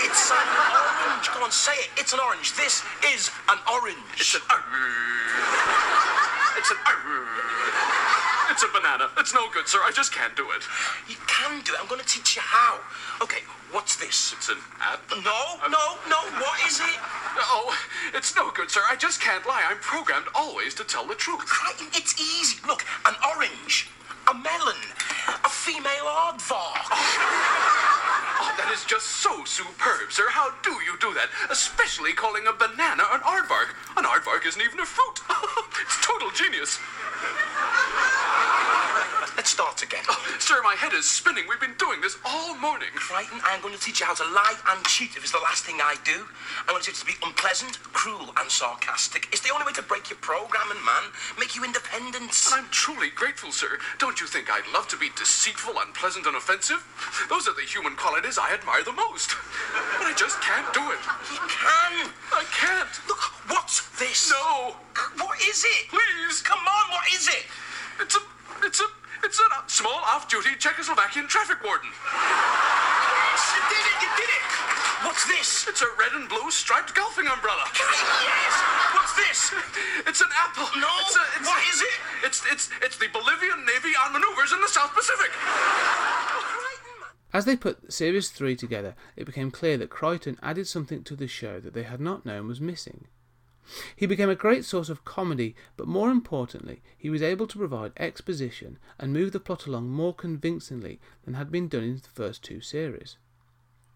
It's 0.02 0.32
an 0.32 0.38
orange. 0.38 1.28
Go 1.34 1.44
on, 1.44 1.52
say 1.52 1.74
it. 1.74 1.90
It's 1.98 2.14
an 2.14 2.20
orange. 2.20 2.56
This 2.56 2.84
is 3.14 3.30
an 3.50 3.60
orange. 3.72 3.98
It's 4.16 4.36
an. 4.36 4.42
It's 6.58 6.72
an. 6.72 6.78
It's 8.50 8.64
a 8.64 8.68
banana. 8.74 9.10
It's 9.18 9.34
no 9.34 9.50
good, 9.54 9.68
sir. 9.68 9.80
I 9.84 9.92
just 9.92 10.12
can't 10.14 10.36
do 10.36 10.52
it. 10.52 10.64
You 11.08 11.16
can 11.28 11.62
do 11.64 11.74
it. 11.74 11.80
I'm 11.82 11.88
going 11.88 12.02
to 12.02 12.08
teach 12.08 12.36
you 12.36 12.42
how. 12.44 12.80
Okay, 13.22 13.44
what's 13.72 13.96
this? 13.96 14.34
It's 14.34 14.50
an 14.50 14.58
apple. 14.80 15.22
No, 15.22 15.60
um, 15.64 15.72
no, 15.72 15.98
no. 16.10 16.20
What 16.40 16.60
is 16.66 16.80
it? 16.80 17.00
Oh, 17.38 17.76
it's 18.14 18.36
no 18.36 18.52
good, 18.52 18.72
sir. 18.72 18.82
I 18.90 18.96
just 18.96 19.22
can't 19.22 19.46
lie. 19.46 19.64
I'm 19.70 19.78
programmed 19.78 20.28
always 20.34 20.74
to 20.76 20.84
tell 20.84 21.06
the 21.06 21.16
truth. 21.16 21.46
Kryten, 21.46 21.88
it's 21.96 22.20
easy. 22.20 22.58
Look, 22.68 22.84
an 23.06 23.16
orange, 23.36 23.90
a 24.28 24.34
melon, 24.34 24.82
a 25.28 25.50
female 25.50 26.08
aardvark. 26.08 27.86
That 28.40 28.72
is 28.72 28.86
just 28.86 29.20
so 29.20 29.44
superb, 29.44 30.12
sir. 30.12 30.30
How 30.30 30.52
do 30.64 30.72
you 30.88 30.96
do 31.00 31.14
that? 31.14 31.28
Especially 31.52 32.14
calling 32.14 32.48
a 32.48 32.54
banana 32.54 33.04
an 33.12 33.20
aardvark. 33.22 33.76
An 33.98 34.06
aardvark 34.08 34.48
isn't 34.48 34.62
even 34.62 34.80
a 34.80 34.86
fruit. 34.86 35.20
it's 35.82 36.00
total 36.06 36.32
genius. 36.32 36.80
Let's 39.40 39.56
start 39.56 39.80
again. 39.80 40.04
Oh, 40.12 40.20
sir, 40.44 40.60
my 40.68 40.76
head 40.76 40.92
is 40.92 41.08
spinning. 41.08 41.48
We've 41.48 41.64
been 41.64 41.80
doing 41.80 42.04
this 42.04 42.20
all 42.28 42.60
morning. 42.60 42.92
Kryten, 42.92 43.40
I'm 43.48 43.64
going 43.64 43.72
to 43.72 43.80
teach 43.80 44.04
you 44.04 44.06
how 44.06 44.12
to 44.20 44.28
lie 44.36 44.60
and 44.68 44.84
cheat 44.84 45.16
if 45.16 45.24
it's 45.24 45.32
the 45.32 45.40
last 45.40 45.64
thing 45.64 45.80
I 45.80 45.96
do. 46.04 46.28
I'm 46.68 46.76
going 46.76 46.84
to 46.84 46.92
teach 46.92 47.00
you 47.00 47.08
to 47.08 47.12
be 47.16 47.24
unpleasant, 47.24 47.80
cruel, 47.96 48.36
and 48.36 48.52
sarcastic. 48.52 49.32
It's 49.32 49.40
the 49.40 49.56
only 49.56 49.64
way 49.64 49.72
to 49.80 49.82
break 49.88 50.12
your 50.12 50.20
programming, 50.20 50.84
man. 50.84 51.16
Make 51.40 51.56
you 51.56 51.64
independent. 51.64 52.36
And 52.36 52.52
I'm 52.52 52.68
truly 52.68 53.16
grateful, 53.16 53.56
sir. 53.56 53.80
Don't 53.96 54.20
you 54.20 54.28
think 54.28 54.52
I'd 54.52 54.68
love 54.76 54.92
to 54.92 55.00
be 55.00 55.08
deceitful, 55.16 55.72
unpleasant, 55.88 56.28
and 56.28 56.36
offensive? 56.36 56.84
Those 57.32 57.48
are 57.48 57.56
the 57.56 57.64
human 57.64 57.96
qualities 57.96 58.36
I 58.36 58.52
admire 58.52 58.84
the 58.84 58.92
most. 58.92 59.40
But 59.72 60.04
I 60.04 60.14
just 60.20 60.36
can't 60.44 60.68
do 60.76 60.84
it. 60.92 61.00
You 61.32 61.40
can. 61.48 62.12
I 62.36 62.44
can't. 62.52 62.92
Look, 63.08 63.24
what's 63.48 63.88
this? 64.04 64.36
No. 64.36 64.76
What 65.16 65.40
is 65.48 65.64
it? 65.64 65.88
Please. 65.96 66.44
Come 66.44 66.60
on, 66.60 66.86
what 66.92 67.08
is 67.08 67.24
it? 67.32 67.48
It's 68.04 68.20
a. 68.20 68.24
It's 68.68 68.84
a. 68.84 68.99
It's 69.24 69.40
a 69.40 69.48
small 69.68 70.02
off-duty 70.08 70.56
Czechoslovakian 70.58 71.28
traffic 71.28 71.64
warden. 71.64 71.90
Yes, 71.90 73.42
you 73.56 73.62
did 73.70 73.86
it, 73.86 73.98
you 74.04 74.10
did 74.18 74.30
it. 74.32 74.46
What's 75.06 75.26
this? 75.28 75.68
It's 75.68 75.82
a 75.82 75.88
red 76.00 76.14
and 76.14 76.28
blue 76.28 76.50
striped 76.52 76.94
golfing 76.96 77.28
umbrella. 77.28 77.64
Yes. 77.74 78.54
What's 78.94 79.14
this? 79.16 79.54
It's 80.08 80.22
an 80.22 80.28
apple. 80.36 80.68
No. 80.80 80.88
It's 81.06 81.16
a, 81.16 81.24
it's 81.40 81.48
what 81.48 81.60
a- 81.60 81.70
is 81.74 81.82
it? 81.82 81.96
It's 82.26 82.42
it's 82.52 82.70
it's 82.82 82.98
the 82.98 83.08
Bolivian 83.14 83.66
Navy 83.66 83.94
on 84.04 84.12
maneuvers 84.14 84.52
in 84.52 84.60
the 84.62 84.68
South 84.68 84.94
Pacific. 84.94 85.32
As 87.32 87.46
they 87.46 87.56
put 87.56 87.94
Series 87.94 88.30
3 88.30 88.56
together, 88.56 88.96
it 89.16 89.26
became 89.26 89.52
clear 89.52 89.78
that 89.78 89.92
Kryten 89.92 90.38
added 90.42 90.68
something 90.68 91.04
to 91.04 91.16
the 91.16 91.28
show 91.28 91.60
that 91.60 91.74
they 91.76 91.84
had 91.84 92.02
not 92.02 92.26
known 92.26 92.48
was 92.48 92.60
missing. 92.60 93.06
He 93.96 94.06
became 94.06 94.30
a 94.30 94.36
great 94.36 94.66
source 94.66 94.90
of 94.90 95.06
comedy, 95.06 95.56
but 95.78 95.88
more 95.88 96.10
importantly, 96.10 96.82
he 96.98 97.10
was 97.10 97.22
able 97.22 97.48
to 97.48 97.58
provide 97.58 97.92
exposition 97.98 98.80
and 98.98 99.14
move 99.14 99.32
the 99.32 99.40
plot 99.40 99.68
along 99.68 99.90
more 99.90 100.14
convincingly 100.14 101.00
than 101.24 101.36
had 101.36 101.52
been 101.52 101.68
done 101.68 101.84
in 101.84 101.96
the 101.98 102.10
first 102.10 102.44
two 102.44 102.62
series. 102.62 103.18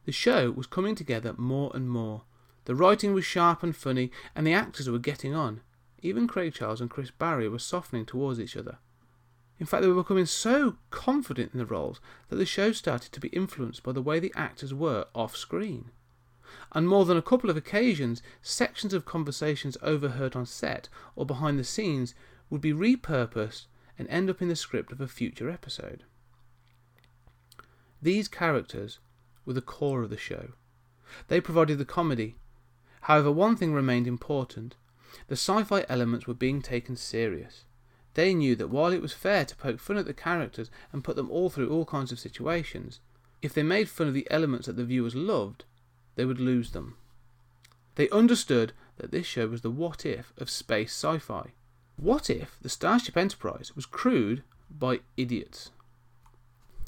The 0.05 0.11
show 0.11 0.51
was 0.51 0.67
coming 0.67 0.95
together 0.95 1.33
more 1.37 1.71
and 1.73 1.89
more. 1.89 2.23
The 2.65 2.75
writing 2.75 3.13
was 3.13 3.25
sharp 3.25 3.63
and 3.63 3.75
funny, 3.75 4.11
and 4.35 4.45
the 4.45 4.53
actors 4.53 4.89
were 4.89 4.99
getting 4.99 5.33
on. 5.33 5.61
Even 6.01 6.27
Craig 6.27 6.53
Charles 6.53 6.81
and 6.81 6.89
Chris 6.89 7.11
Barrie 7.11 7.47
were 7.47 7.59
softening 7.59 8.05
towards 8.05 8.39
each 8.39 8.57
other. 8.57 8.77
In 9.59 9.65
fact, 9.65 9.81
they 9.81 9.87
were 9.87 10.01
becoming 10.01 10.25
so 10.25 10.77
confident 10.89 11.53
in 11.53 11.59
the 11.59 11.65
roles 11.65 12.01
that 12.27 12.35
the 12.35 12.45
show 12.45 12.71
started 12.71 13.11
to 13.13 13.19
be 13.19 13.29
influenced 13.29 13.83
by 13.83 13.93
the 13.93 14.01
way 14.01 14.19
the 14.19 14.33
actors 14.35 14.73
were 14.73 15.05
off 15.15 15.37
screen. 15.37 15.91
On 16.73 16.85
more 16.85 17.05
than 17.05 17.17
a 17.17 17.21
couple 17.21 17.49
of 17.49 17.57
occasions, 17.57 18.21
sections 18.41 18.93
of 18.93 19.05
conversations 19.05 19.77
overheard 19.81 20.35
on 20.35 20.45
set 20.45 20.89
or 21.15 21.25
behind 21.25 21.57
the 21.57 21.63
scenes 21.63 22.13
would 22.49 22.61
be 22.61 22.73
repurposed 22.73 23.65
and 23.97 24.07
end 24.09 24.29
up 24.29 24.41
in 24.41 24.47
the 24.47 24.55
script 24.55 24.91
of 24.91 25.01
a 25.01 25.07
future 25.07 25.49
episode. 25.49 26.03
These 28.01 28.27
characters 28.27 28.99
were 29.45 29.53
the 29.53 29.61
core 29.61 30.01
of 30.01 30.09
the 30.09 30.17
show. 30.17 30.53
They 31.27 31.39
provided 31.39 31.77
the 31.77 31.85
comedy. 31.85 32.35
However, 33.01 33.31
one 33.31 33.55
thing 33.55 33.73
remained 33.73 34.07
important 34.07 34.75
the 35.27 35.35
sci 35.35 35.63
fi 35.63 35.85
elements 35.87 36.25
were 36.25 36.33
being 36.33 36.61
taken 36.61 36.95
serious. 36.95 37.65
They 38.15 38.33
knew 38.33 38.55
that 38.55 38.69
while 38.69 38.91
it 38.91 39.01
was 39.01 39.13
fair 39.13 39.45
to 39.45 39.55
poke 39.55 39.79
fun 39.79 39.97
at 39.97 40.05
the 40.05 40.13
characters 40.13 40.69
and 40.91 41.03
put 41.03 41.15
them 41.15 41.29
all 41.29 41.49
through 41.49 41.69
all 41.69 41.85
kinds 41.85 42.11
of 42.11 42.19
situations, 42.19 42.99
if 43.41 43.53
they 43.53 43.63
made 43.63 43.89
fun 43.89 44.07
of 44.07 44.13
the 44.13 44.27
elements 44.31 44.67
that 44.67 44.75
the 44.75 44.85
viewers 44.85 45.15
loved, 45.15 45.65
they 46.15 46.25
would 46.25 46.39
lose 46.39 46.71
them. 46.71 46.95
They 47.95 48.09
understood 48.09 48.73
that 48.97 49.11
this 49.11 49.25
show 49.25 49.47
was 49.47 49.61
the 49.61 49.71
what 49.71 50.05
if 50.05 50.33
of 50.37 50.49
space 50.49 50.91
sci 50.91 51.19
fi. 51.19 51.53
What 51.97 52.29
if 52.29 52.57
the 52.61 52.69
Starship 52.69 53.15
Enterprise 53.17 53.75
was 53.75 53.85
crewed 53.85 54.43
by 54.69 55.01
idiots? 55.15 55.71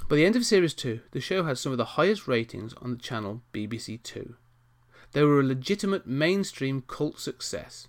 By 0.08 0.18
the 0.18 0.26
end 0.26 0.36
of 0.36 0.46
Series 0.46 0.74
2, 0.74 1.02
the 1.12 1.22
show 1.22 1.44
had 1.44 1.58
some 1.58 1.72
of 1.72 1.78
the 1.78 1.96
highest 1.96 2.28
ratings 2.28 2.74
on 2.76 2.92
the 2.92 2.98
channel 2.98 3.42
BBC 3.54 4.02
Two. 4.04 4.36
They 5.14 5.24
were 5.24 5.40
a 5.40 5.44
legitimate 5.44 6.06
mainstream 6.06 6.84
cult 6.88 7.20
success. 7.20 7.88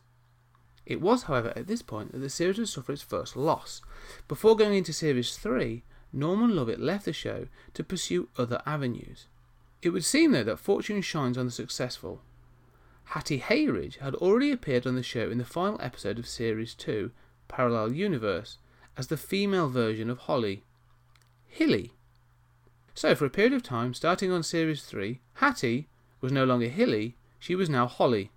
It 0.87 1.01
was, 1.01 1.25
however, 1.25 1.53
at 1.57 1.67
this 1.67 1.83
point 1.83 2.13
that 2.13 2.19
the 2.19 2.31
series 2.31 2.59
would 2.59 2.69
suffer 2.69 2.93
its 2.93 3.03
first 3.03 3.37
loss. 3.37 3.83
Before 4.29 4.57
going 4.57 4.79
into 4.79 4.93
Series 4.93 5.37
3, 5.37 5.83
Norman 6.13 6.55
Lovett 6.55 6.81
left 6.81 7.05
the 7.05 7.13
show 7.13 7.49
to 7.75 7.83
pursue 7.83 8.29
other 8.39 8.63
avenues. 8.65 9.27
It 9.83 9.91
would 9.91 10.05
seem, 10.05 10.33
though, 10.33 10.45
that 10.45 10.59
fortune 10.59 11.01
shines 11.03 11.39
on 11.39 11.47
the 11.47 11.53
successful. 11.53 12.23
Hattie 13.11 13.41
Hayridge 13.41 13.99
had 13.99 14.15
already 14.17 14.51
appeared 14.51 14.87
on 14.87 14.97
the 14.97 15.03
show 15.03 15.31
in 15.31 15.39
the 15.39 15.45
final 15.45 15.81
episode 15.81 16.19
of 16.19 16.27
Series 16.27 16.75
2, 16.75 17.13
Parallel 17.47 17.93
Universe, 17.93 18.59
as 18.97 19.07
the 19.07 19.17
female 19.17 19.69
version 19.69 20.11
of 20.11 20.19
Holly. 20.21 20.65
Hilly. 21.47 21.93
So, 22.95 23.15
for 23.15 23.27
a 23.27 23.31
period 23.31 23.53
of 23.53 23.63
time, 23.63 23.95
starting 23.95 24.33
on 24.33 24.43
Series 24.43 24.83
3, 24.83 25.21
Hattie 25.35 25.89
was 26.21 26.33
no 26.33 26.45
longer 26.45 26.69
Hilly, 26.69 27.17
she 27.39 27.55
was 27.55 27.69
now 27.69 27.87
Holly. 27.87 28.31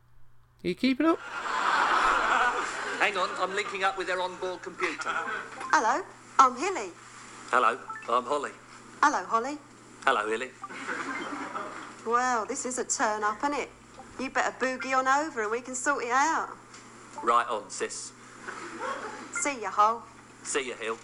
Are 0.63 0.67
you 0.67 0.75
keeping 0.75 1.05
up? 1.05 1.19
Hang 2.99 3.17
on, 3.17 3.29
I'm 3.39 3.55
linking 3.55 3.83
up 3.83 3.97
with 3.97 4.07
their 4.07 4.21
onboard 4.21 4.61
computer. 4.61 5.09
Hello, 5.71 6.03
I'm 6.37 6.55
Hilly. 6.55 6.91
Hello, 7.49 7.79
I'm 8.09 8.25
Holly. 8.25 8.51
Hello, 9.01 9.23
Holly. 9.25 9.57
Hello, 10.05 10.29
Hilly. 10.29 10.49
Well, 12.09 12.47
this 12.47 12.65
is 12.65 12.79
a 12.79 12.83
turn 12.83 13.23
up, 13.23 13.37
isn't 13.43 13.53
it? 13.53 13.69
You 14.19 14.31
better 14.31 14.55
boogie 14.59 14.97
on 14.97 15.07
over 15.07 15.43
and 15.43 15.51
we 15.51 15.61
can 15.61 15.75
sort 15.75 16.03
it 16.03 16.09
out. 16.09 16.49
Right 17.21 17.47
on, 17.47 17.69
sis. 17.69 18.13
See 19.31 19.61
ya, 19.61 19.69
Ho. 19.69 20.01
See 20.41 20.69
you, 20.69 20.73
Hill. 20.73 20.97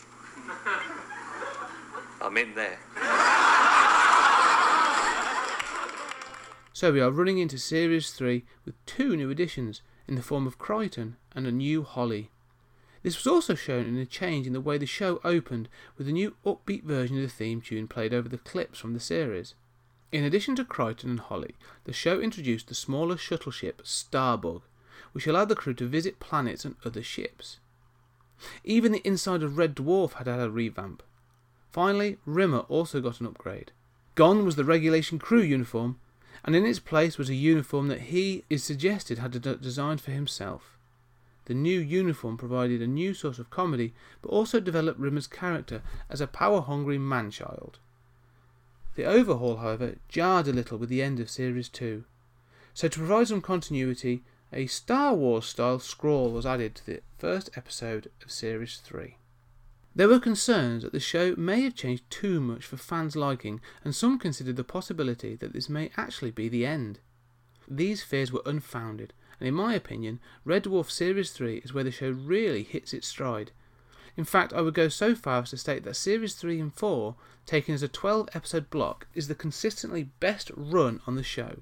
I'm 2.19 2.35
in 2.37 2.55
there. 2.55 2.79
So 6.73 6.91
we 6.91 7.01
are 7.01 7.11
running 7.11 7.37
into 7.37 7.59
Series 7.59 8.09
3 8.09 8.43
with 8.65 8.83
two 8.87 9.15
new 9.15 9.29
additions 9.29 9.83
in 10.07 10.15
the 10.15 10.23
form 10.23 10.47
of 10.47 10.57
Kryten 10.57 11.17
and 11.35 11.45
a 11.45 11.51
new 11.51 11.83
Holly. 11.83 12.31
This 13.03 13.15
was 13.15 13.27
also 13.27 13.53
shown 13.53 13.85
in 13.85 13.97
a 13.97 14.07
change 14.07 14.47
in 14.47 14.53
the 14.53 14.59
way 14.59 14.79
the 14.79 14.87
show 14.87 15.19
opened 15.23 15.69
with 15.99 16.07
a 16.07 16.11
new 16.11 16.35
upbeat 16.43 16.83
version 16.83 17.17
of 17.17 17.21
the 17.21 17.29
theme 17.29 17.61
tune 17.61 17.87
played 17.87 18.11
over 18.11 18.27
the 18.27 18.39
clips 18.39 18.79
from 18.79 18.93
the 18.95 18.99
series. 18.99 19.53
In 20.15 20.23
addition 20.23 20.55
to 20.55 20.63
Kryten 20.63 21.09
and 21.09 21.19
Holly, 21.19 21.55
the 21.83 21.91
show 21.91 22.21
introduced 22.21 22.69
the 22.69 22.73
smaller 22.73 23.17
shuttle 23.17 23.51
ship 23.51 23.81
Starbug, 23.83 24.61
which 25.11 25.27
allowed 25.27 25.49
the 25.49 25.57
crew 25.57 25.73
to 25.73 25.89
visit 25.89 26.21
planets 26.21 26.63
and 26.63 26.77
other 26.85 27.03
ships. 27.03 27.59
Even 28.63 28.93
the 28.93 29.05
inside 29.05 29.43
of 29.43 29.57
Red 29.57 29.75
Dwarf 29.75 30.13
had 30.13 30.27
had 30.27 30.39
a 30.39 30.49
revamp. 30.49 31.03
Finally, 31.69 32.17
Rimmer 32.25 32.59
also 32.69 33.01
got 33.01 33.19
an 33.19 33.27
upgrade. 33.27 33.73
Gone 34.15 34.45
was 34.45 34.55
the 34.55 34.63
regulation 34.63 35.19
crew 35.19 35.41
uniform, 35.41 35.99
and 36.45 36.55
in 36.55 36.65
its 36.65 36.79
place 36.79 37.17
was 37.17 37.29
a 37.29 37.35
uniform 37.35 37.89
that 37.89 38.03
he 38.03 38.45
is 38.49 38.63
suggested 38.63 39.17
had 39.17 39.33
designed 39.61 39.99
for 39.99 40.11
himself. 40.11 40.77
The 41.43 41.53
new 41.53 41.77
uniform 41.77 42.37
provided 42.37 42.81
a 42.81 42.87
new 42.87 43.13
source 43.13 43.37
of 43.37 43.49
comedy, 43.49 43.93
but 44.21 44.29
also 44.29 44.61
developed 44.61 44.97
Rimmer's 44.97 45.27
character 45.27 45.81
as 46.09 46.21
a 46.21 46.25
power 46.25 46.61
hungry 46.61 46.97
man-child. 46.97 47.79
The 48.95 49.05
overhaul, 49.05 49.57
however, 49.57 49.97
jarred 50.07 50.47
a 50.47 50.53
little 50.53 50.77
with 50.77 50.89
the 50.89 51.01
end 51.01 51.19
of 51.19 51.29
Series 51.29 51.69
2. 51.69 52.05
So, 52.73 52.87
to 52.87 52.99
provide 52.99 53.27
some 53.27 53.41
continuity, 53.41 54.23
a 54.53 54.67
Star 54.67 55.13
Wars 55.13 55.45
style 55.45 55.79
scroll 55.79 56.31
was 56.31 56.45
added 56.45 56.75
to 56.75 56.85
the 56.85 57.01
first 57.17 57.49
episode 57.55 58.09
of 58.23 58.31
Series 58.31 58.77
3. 58.77 59.17
There 59.93 60.07
were 60.07 60.19
concerns 60.19 60.83
that 60.83 60.91
the 60.91 60.99
show 60.99 61.35
may 61.37 61.61
have 61.61 61.75
changed 61.75 62.09
too 62.09 62.41
much 62.41 62.65
for 62.65 62.77
fans' 62.77 63.15
liking, 63.15 63.61
and 63.83 63.95
some 63.95 64.19
considered 64.19 64.55
the 64.55 64.63
possibility 64.63 65.35
that 65.35 65.53
this 65.53 65.69
may 65.69 65.91
actually 65.95 66.31
be 66.31 66.49
the 66.49 66.65
end. 66.65 66.99
These 67.67 68.03
fears 68.03 68.31
were 68.31 68.43
unfounded, 68.45 69.13
and 69.39 69.47
in 69.47 69.53
my 69.53 69.73
opinion, 69.73 70.19
Red 70.43 70.65
Dwarf 70.65 70.89
Series 70.89 71.31
3 71.31 71.57
is 71.57 71.73
where 71.73 71.83
the 71.83 71.91
show 71.91 72.11
really 72.11 72.63
hits 72.63 72.93
its 72.93 73.07
stride. 73.07 73.51
In 74.17 74.23
fact, 74.23 74.53
I 74.53 74.61
would 74.61 74.73
go 74.73 74.87
so 74.87 75.13
far 75.13 75.41
as 75.41 75.49
to 75.49 75.57
state 75.57 75.83
that 75.83 75.95
Series 75.95 76.35
3 76.35 76.59
and 76.59 76.73
4, 76.73 77.15
taken 77.45 77.75
as 77.75 77.83
a 77.83 77.87
12 77.87 78.29
episode 78.33 78.69
block, 78.69 79.07
is 79.13 79.27
the 79.27 79.35
consistently 79.35 80.03
best 80.19 80.51
run 80.55 81.01
on 81.05 81.15
the 81.15 81.23
show. 81.23 81.61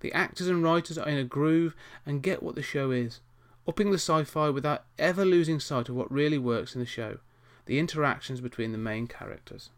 The 0.00 0.12
actors 0.12 0.48
and 0.48 0.62
writers 0.62 0.96
are 0.96 1.08
in 1.08 1.18
a 1.18 1.24
groove 1.24 1.74
and 2.06 2.22
get 2.22 2.42
what 2.42 2.54
the 2.54 2.62
show 2.62 2.90
is, 2.90 3.20
upping 3.68 3.90
the 3.90 3.98
sci 3.98 4.24
fi 4.24 4.48
without 4.48 4.84
ever 4.98 5.24
losing 5.24 5.60
sight 5.60 5.88
of 5.88 5.94
what 5.94 6.10
really 6.10 6.38
works 6.38 6.74
in 6.74 6.80
the 6.80 6.86
show 6.86 7.18
the 7.66 7.78
interactions 7.78 8.40
between 8.40 8.72
the 8.72 8.78
main 8.78 9.06
characters. 9.06 9.70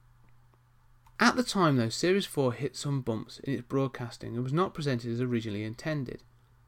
At 1.20 1.36
the 1.36 1.42
time, 1.42 1.76
though, 1.76 1.90
Series 1.90 2.24
4 2.24 2.54
hit 2.54 2.76
some 2.76 3.02
bumps 3.02 3.38
in 3.40 3.52
its 3.52 3.62
broadcasting 3.62 4.34
and 4.34 4.42
was 4.42 4.54
not 4.54 4.72
presented 4.72 5.12
as 5.12 5.20
originally 5.20 5.64
intended. 5.64 6.22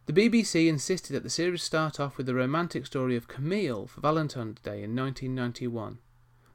The 0.06 0.12
BBC 0.12 0.68
insisted 0.68 1.14
that 1.14 1.24
the 1.24 1.30
series 1.30 1.64
start 1.64 1.98
off 1.98 2.16
with 2.16 2.26
the 2.26 2.34
romantic 2.34 2.86
story 2.86 3.16
of 3.16 3.26
Camille 3.26 3.88
for 3.88 4.00
Valentine's 4.00 4.60
Day 4.60 4.84
in 4.84 4.94
1991. 4.94 5.98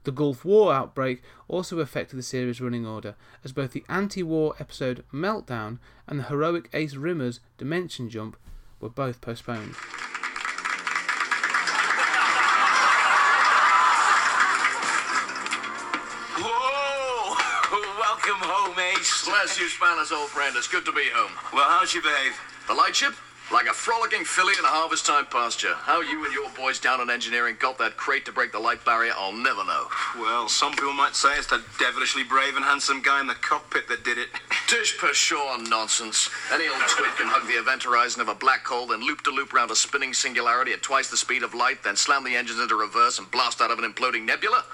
The 0.04 0.10
Gulf 0.10 0.42
War 0.42 0.72
outbreak 0.72 1.22
also 1.48 1.78
affected 1.78 2.18
the 2.18 2.22
series' 2.22 2.62
running 2.62 2.86
order, 2.86 3.14
as 3.44 3.52
both 3.52 3.72
the 3.72 3.84
anti 3.90 4.22
war 4.22 4.54
episode 4.58 5.04
Meltdown 5.12 5.80
and 6.08 6.18
the 6.18 6.22
heroic 6.24 6.70
Ace 6.72 6.94
Rimmer's 6.94 7.40
Dimension 7.58 8.08
Jump 8.08 8.38
were 8.80 8.88
both 8.88 9.20
postponed. 9.20 9.74
Whoa! 16.40 17.36
Welcome 18.00 18.48
home, 18.48 18.78
Ace. 18.96 19.26
Bless 19.26 19.60
you, 19.60 19.68
Spanner's 19.68 20.10
old 20.10 20.30
friend. 20.30 20.56
It's 20.56 20.68
good 20.68 20.86
to 20.86 20.92
be 20.92 21.04
home. 21.12 21.32
Well, 21.52 21.68
how'd 21.68 21.88
she 21.88 22.00
behave? 22.00 22.32
The 22.66 22.72
lightship? 22.72 23.12
Like 23.50 23.66
a 23.66 23.74
frolicking 23.74 24.24
filly 24.24 24.54
in 24.58 24.64
a 24.64 24.68
harvest 24.68 25.04
time 25.04 25.26
pasture. 25.26 25.74
How 25.74 26.00
you 26.00 26.24
and 26.24 26.32
your 26.32 26.48
boys 26.56 26.78
down 26.78 27.00
on 27.00 27.10
engineering 27.10 27.56
got 27.58 27.76
that 27.78 27.96
crate 27.96 28.24
to 28.26 28.32
break 28.32 28.52
the 28.52 28.58
light 28.58 28.84
barrier, 28.84 29.12
I'll 29.16 29.32
never 29.32 29.64
know. 29.64 29.88
Well, 30.16 30.48
some 30.48 30.72
people 30.72 30.92
might 30.92 31.14
say 31.14 31.36
it's 31.36 31.48
the 31.48 31.62
devilishly 31.78 32.24
brave 32.24 32.56
and 32.56 32.64
handsome 32.64 33.02
guy 33.02 33.20
in 33.20 33.26
the 33.26 33.34
cockpit 33.34 33.88
that 33.88 34.04
did 34.04 34.16
it. 34.16 34.28
Dish 34.68 34.96
pshaw 34.96 35.58
nonsense. 35.68 36.30
Any 36.52 36.68
old 36.68 36.80
twit 36.88 37.10
can 37.16 37.26
hug 37.26 37.46
the 37.46 37.60
event 37.60 37.82
horizon 37.82 38.22
of 38.22 38.28
a 38.28 38.34
black 38.34 38.66
hole, 38.66 38.86
then 38.86 39.04
loop 39.04 39.22
de 39.22 39.30
loop 39.30 39.52
round 39.52 39.70
a 39.70 39.76
spinning 39.76 40.14
singularity 40.14 40.72
at 40.72 40.82
twice 40.82 41.10
the 41.10 41.16
speed 41.16 41.42
of 41.42 41.52
light, 41.52 41.82
then 41.82 41.96
slam 41.96 42.24
the 42.24 42.36
engines 42.36 42.60
into 42.60 42.76
reverse 42.76 43.18
and 43.18 43.30
blast 43.30 43.60
out 43.60 43.70
of 43.70 43.78
an 43.78 43.84
imploding 43.84 44.24
nebula? 44.24 44.64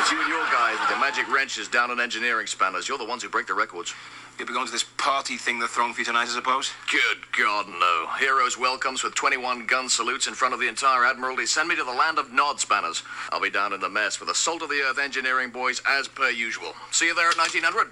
It's 0.00 0.12
you 0.12 0.20
and 0.20 0.28
your 0.28 0.44
guys 0.52 0.78
with 0.80 0.88
the 0.90 0.98
magic 0.98 1.30
wrenches 1.32 1.68
down 1.68 1.90
on 1.90 2.00
engineering 2.00 2.46
spanners. 2.46 2.88
You're 2.88 2.98
the 2.98 3.04
ones 3.04 3.22
who 3.22 3.28
break 3.28 3.46
the 3.46 3.54
records. 3.54 3.94
You'll 4.40 4.46
be 4.46 4.54
going 4.54 4.64
to 4.64 4.72
this 4.72 4.86
party 4.96 5.36
thing 5.36 5.58
they're 5.58 5.68
throwing 5.68 5.92
for 5.92 6.00
you 6.00 6.06
tonight, 6.06 6.22
I 6.22 6.28
suppose? 6.28 6.72
Good 6.90 7.30
God, 7.38 7.68
no. 7.68 8.06
Heroes 8.18 8.56
welcomes 8.56 9.02
with 9.02 9.14
21 9.14 9.66
gun 9.66 9.90
salutes 9.90 10.26
in 10.26 10.32
front 10.32 10.54
of 10.54 10.60
the 10.60 10.66
entire 10.66 11.04
Admiralty. 11.04 11.44
Send 11.44 11.68
me 11.68 11.76
to 11.76 11.84
the 11.84 11.92
land 11.92 12.18
of 12.18 12.32
Nod 12.32 12.58
Spanners. 12.58 13.02
I'll 13.32 13.42
be 13.42 13.50
down 13.50 13.74
in 13.74 13.80
the 13.80 13.90
mess 13.90 14.18
with 14.18 14.30
the 14.30 14.34
salt 14.34 14.62
of 14.62 14.70
the 14.70 14.80
earth 14.80 14.98
engineering 14.98 15.50
boys 15.50 15.82
as 15.86 16.08
per 16.08 16.30
usual. 16.30 16.72
See 16.90 17.08
you 17.08 17.14
there 17.14 17.28
at 17.28 17.36
1900. 17.36 17.88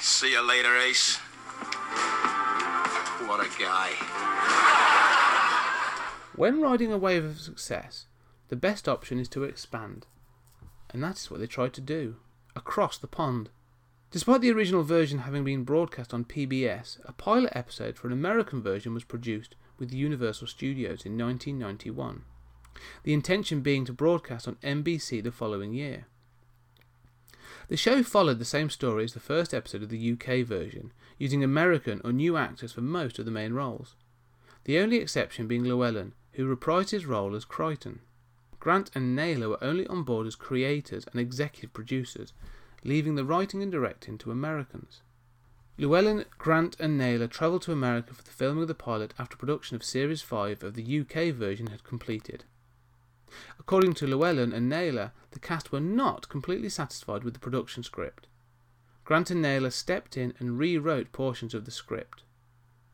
See 0.00 0.32
you 0.32 0.42
later, 0.42 0.76
Ace. 0.76 1.18
What 3.28 3.38
a 3.38 3.48
guy. 3.56 3.90
When 6.34 6.60
riding 6.60 6.92
a 6.92 6.98
wave 6.98 7.24
of 7.24 7.38
success, 7.38 8.06
the 8.48 8.56
best 8.56 8.88
option 8.88 9.20
is 9.20 9.28
to 9.28 9.44
expand. 9.44 10.08
And 10.90 11.00
that 11.04 11.18
is 11.18 11.30
what 11.30 11.38
they 11.38 11.46
tried 11.46 11.74
to 11.74 11.80
do 11.80 12.16
across 12.56 12.98
the 12.98 13.06
pond. 13.06 13.50
Despite 14.12 14.42
the 14.42 14.52
original 14.52 14.82
version 14.82 15.20
having 15.20 15.42
been 15.42 15.64
broadcast 15.64 16.12
on 16.12 16.26
PBS, 16.26 16.98
a 17.06 17.14
pilot 17.14 17.50
episode 17.56 17.96
for 17.96 18.08
an 18.08 18.12
American 18.12 18.62
version 18.62 18.92
was 18.92 19.04
produced 19.04 19.56
with 19.78 19.90
Universal 19.90 20.48
Studios 20.48 21.06
in 21.06 21.16
1991, 21.16 22.22
the 23.04 23.14
intention 23.14 23.62
being 23.62 23.86
to 23.86 23.92
broadcast 23.94 24.46
on 24.46 24.56
NBC 24.56 25.22
the 25.22 25.32
following 25.32 25.72
year. 25.72 26.08
The 27.68 27.76
show 27.78 28.02
followed 28.02 28.38
the 28.38 28.44
same 28.44 28.68
story 28.68 29.04
as 29.04 29.14
the 29.14 29.18
first 29.18 29.54
episode 29.54 29.82
of 29.82 29.88
the 29.88 30.12
UK 30.12 30.46
version, 30.46 30.92
using 31.16 31.42
American 31.42 32.02
or 32.04 32.12
new 32.12 32.36
actors 32.36 32.72
for 32.72 32.82
most 32.82 33.18
of 33.18 33.24
the 33.24 33.30
main 33.30 33.54
roles, 33.54 33.96
the 34.64 34.78
only 34.78 34.98
exception 34.98 35.46
being 35.46 35.64
Llewellyn, 35.64 36.12
who 36.32 36.54
reprised 36.54 36.90
his 36.90 37.06
role 37.06 37.34
as 37.34 37.46
Kryten. 37.46 38.00
Grant 38.60 38.90
and 38.94 39.16
Naylor 39.16 39.48
were 39.48 39.64
only 39.64 39.86
on 39.86 40.02
board 40.02 40.26
as 40.26 40.36
creators 40.36 41.06
and 41.10 41.18
executive 41.18 41.72
producers, 41.72 42.34
leaving 42.84 43.14
the 43.14 43.24
writing 43.24 43.62
and 43.62 43.70
directing 43.70 44.18
to 44.18 44.30
Americans. 44.30 45.02
Llewellyn, 45.78 46.24
Grant, 46.38 46.76
and 46.78 46.98
Naylor 46.98 47.26
travelled 47.26 47.62
to 47.62 47.72
America 47.72 48.12
for 48.14 48.22
the 48.22 48.30
filming 48.30 48.62
of 48.62 48.68
the 48.68 48.74
pilot 48.74 49.14
after 49.18 49.36
production 49.36 49.74
of 49.74 49.82
Series 49.82 50.20
5 50.22 50.62
of 50.62 50.74
the 50.74 51.00
UK 51.00 51.34
version 51.34 51.68
had 51.68 51.82
completed. 51.82 52.44
According 53.58 53.94
to 53.94 54.06
Llewellyn 54.06 54.52
and 54.52 54.68
Naylor, 54.68 55.12
the 55.30 55.38
cast 55.38 55.72
were 55.72 55.80
not 55.80 56.28
completely 56.28 56.68
satisfied 56.68 57.24
with 57.24 57.32
the 57.32 57.40
production 57.40 57.82
script. 57.82 58.26
Grant 59.04 59.30
and 59.30 59.40
Naylor 59.40 59.70
stepped 59.70 60.16
in 60.16 60.34
and 60.38 60.58
rewrote 60.58 61.12
portions 61.12 61.54
of 61.54 61.64
the 61.64 61.70
script. 61.70 62.22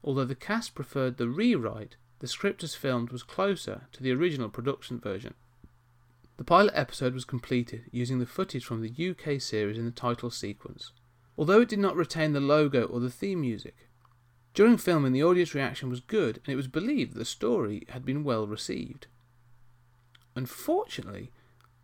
Although 0.05 0.24
the 0.24 0.35
cast 0.35 0.74
preferred 0.74 1.16
the 1.16 1.29
rewrite, 1.29 1.96
the 2.20 2.29
script 2.29 2.62
as 2.62 2.74
filmed 2.74 3.11
was 3.11 3.22
closer 3.22 3.88
to 3.92 4.03
the 4.03 4.12
original 4.12 4.48
production 4.48 5.01
version. 5.01 5.35
The 6.38 6.44
pilot 6.44 6.72
episode 6.77 7.14
was 7.14 7.24
completed 7.24 7.87
using 7.90 8.20
the 8.20 8.27
footage 8.27 8.64
from 8.64 8.81
the 8.81 9.11
UK 9.11 9.40
series 9.40 9.77
in 9.77 9.85
the 9.85 9.90
title 9.90 10.31
sequence, 10.31 10.92
although 11.37 11.61
it 11.62 11.68
did 11.68 11.81
not 11.81 11.96
retain 11.96 12.33
the 12.33 12.40
logo 12.40 12.85
or 12.85 13.01
the 13.01 13.11
theme 13.11 13.40
music. 13.40 13.88
During 14.55 14.77
filming, 14.77 15.12
the 15.12 15.22
audience 15.22 15.53
reaction 15.53 15.90
was 15.90 15.98
good 15.98 16.37
and 16.37 16.53
it 16.53 16.57
was 16.57 16.68
believed 16.68 17.14
that 17.14 17.18
the 17.18 17.24
story 17.24 17.85
had 17.88 18.05
been 18.05 18.22
well 18.22 18.46
received. 18.46 19.09
Unfortunately, 20.37 21.33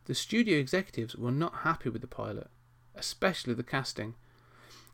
the 0.04 0.14
studio 0.14 0.56
executives 0.60 1.16
were 1.16 1.32
not 1.32 1.62
happy 1.62 1.88
with 1.88 2.00
the 2.00 2.06
pilot, 2.06 2.48
especially 2.94 3.54
the 3.54 3.64
casting. 3.64 4.14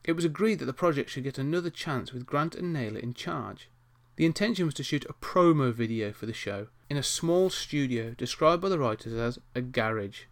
It 0.04 0.14
was 0.14 0.24
agreed 0.24 0.60
that 0.60 0.64
the 0.64 0.72
project 0.72 1.10
should 1.10 1.24
get 1.24 1.36
another 1.36 1.70
chance 1.70 2.14
with 2.14 2.24
Grant 2.24 2.54
and 2.54 2.72
Naylor 2.72 2.98
in 2.98 3.12
charge. 3.12 3.68
The 4.16 4.24
intention 4.24 4.64
was 4.64 4.74
to 4.74 4.82
shoot 4.82 5.04
a 5.04 5.12
promo 5.12 5.70
video 5.70 6.12
for 6.12 6.24
the 6.24 6.32
show 6.32 6.68
in 6.90 6.96
a 6.96 7.02
small 7.04 7.48
studio 7.48 8.14
described 8.18 8.60
by 8.60 8.68
the 8.68 8.78
writers 8.78 9.12
as 9.12 9.38
a 9.54 9.62
garage. 9.62 10.22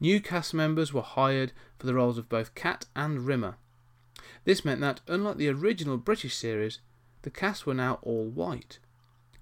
New 0.00 0.18
cast 0.18 0.54
members 0.54 0.94
were 0.94 1.02
hired 1.02 1.52
for 1.78 1.86
the 1.86 1.94
roles 1.94 2.16
of 2.16 2.30
both 2.30 2.54
Cat 2.54 2.86
and 2.96 3.26
Rimmer. 3.26 3.56
This 4.44 4.64
meant 4.64 4.80
that, 4.80 5.02
unlike 5.06 5.36
the 5.36 5.50
original 5.50 5.98
British 5.98 6.34
series, 6.34 6.80
the 7.20 7.30
cast 7.30 7.66
were 7.66 7.74
now 7.74 7.98
all 8.00 8.24
white. 8.24 8.78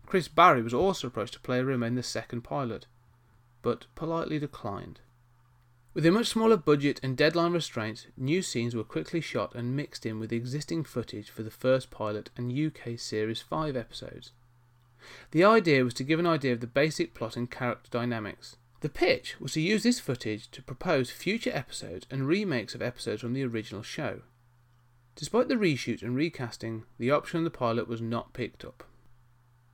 Chris 0.05 0.27
Barrie 0.27 0.63
was 0.63 0.75
also 0.75 1.07
approached 1.07 1.35
to 1.35 1.41
play 1.41 1.63
Rimmer 1.63 1.87
in 1.87 1.95
the 1.95 2.03
second 2.03 2.43
pilot, 2.43 2.87
but 3.63 3.87
politely 3.95 4.41
declined. 4.41 5.01
With 5.95 6.05
a 6.07 6.11
much 6.11 6.27
smaller 6.27 6.57
budget 6.57 6.99
and 7.05 7.17
deadline 7.17 7.53
restraints, 7.53 8.09
new 8.17 8.43
scenes 8.43 8.75
were 8.75 8.85
quickly 8.85 9.21
shot 9.21 9.55
and 9.55 9.77
mixed 9.77 10.05
in 10.05 10.19
with 10.19 10.33
existing 10.33 10.85
footage 10.85 11.31
for 11.31 11.45
the 11.45 11.51
first 11.53 11.91
pilot 11.91 12.31
and 12.37 12.53
UK 12.53 12.99
Series 12.99 13.41
5 13.41 13.77
episodes. 13.77 14.33
The 15.31 15.45
idea 15.45 15.85
was 15.85 15.95
to 15.95 16.05
give 16.05 16.19
an 16.19 16.27
idea 16.27 16.53
of 16.53 16.61
the 16.61 16.67
basic 16.67 17.15
plot 17.15 17.37
and 17.37 17.51
character 17.51 17.89
dynamics. 17.91 18.57
The 18.81 18.89
pitch 18.89 19.41
was 19.41 19.53
to 19.55 19.61
use 19.61 19.83
this 19.83 19.99
footage 19.99 20.51
to 20.53 20.63
propose 20.63 21.11
future 21.11 21.51
episodes 21.53 22.07
and 22.11 22.29
remakes 22.29 22.75
of 22.75 22.83
episodes 22.83 23.23
from 23.23 23.33
the 23.33 23.45
original 23.45 23.83
show. 23.83 24.23
Despite 25.17 25.49
the 25.49 25.57
reshoot 25.57 26.03
and 26.03 26.15
recasting, 26.15 26.85
the 26.97 27.11
option 27.11 27.39
on 27.39 27.45
the 27.45 27.51
pilot 27.51 27.89
was 27.89 28.01
not 28.01 28.33
picked 28.33 28.65
up. 28.65 28.85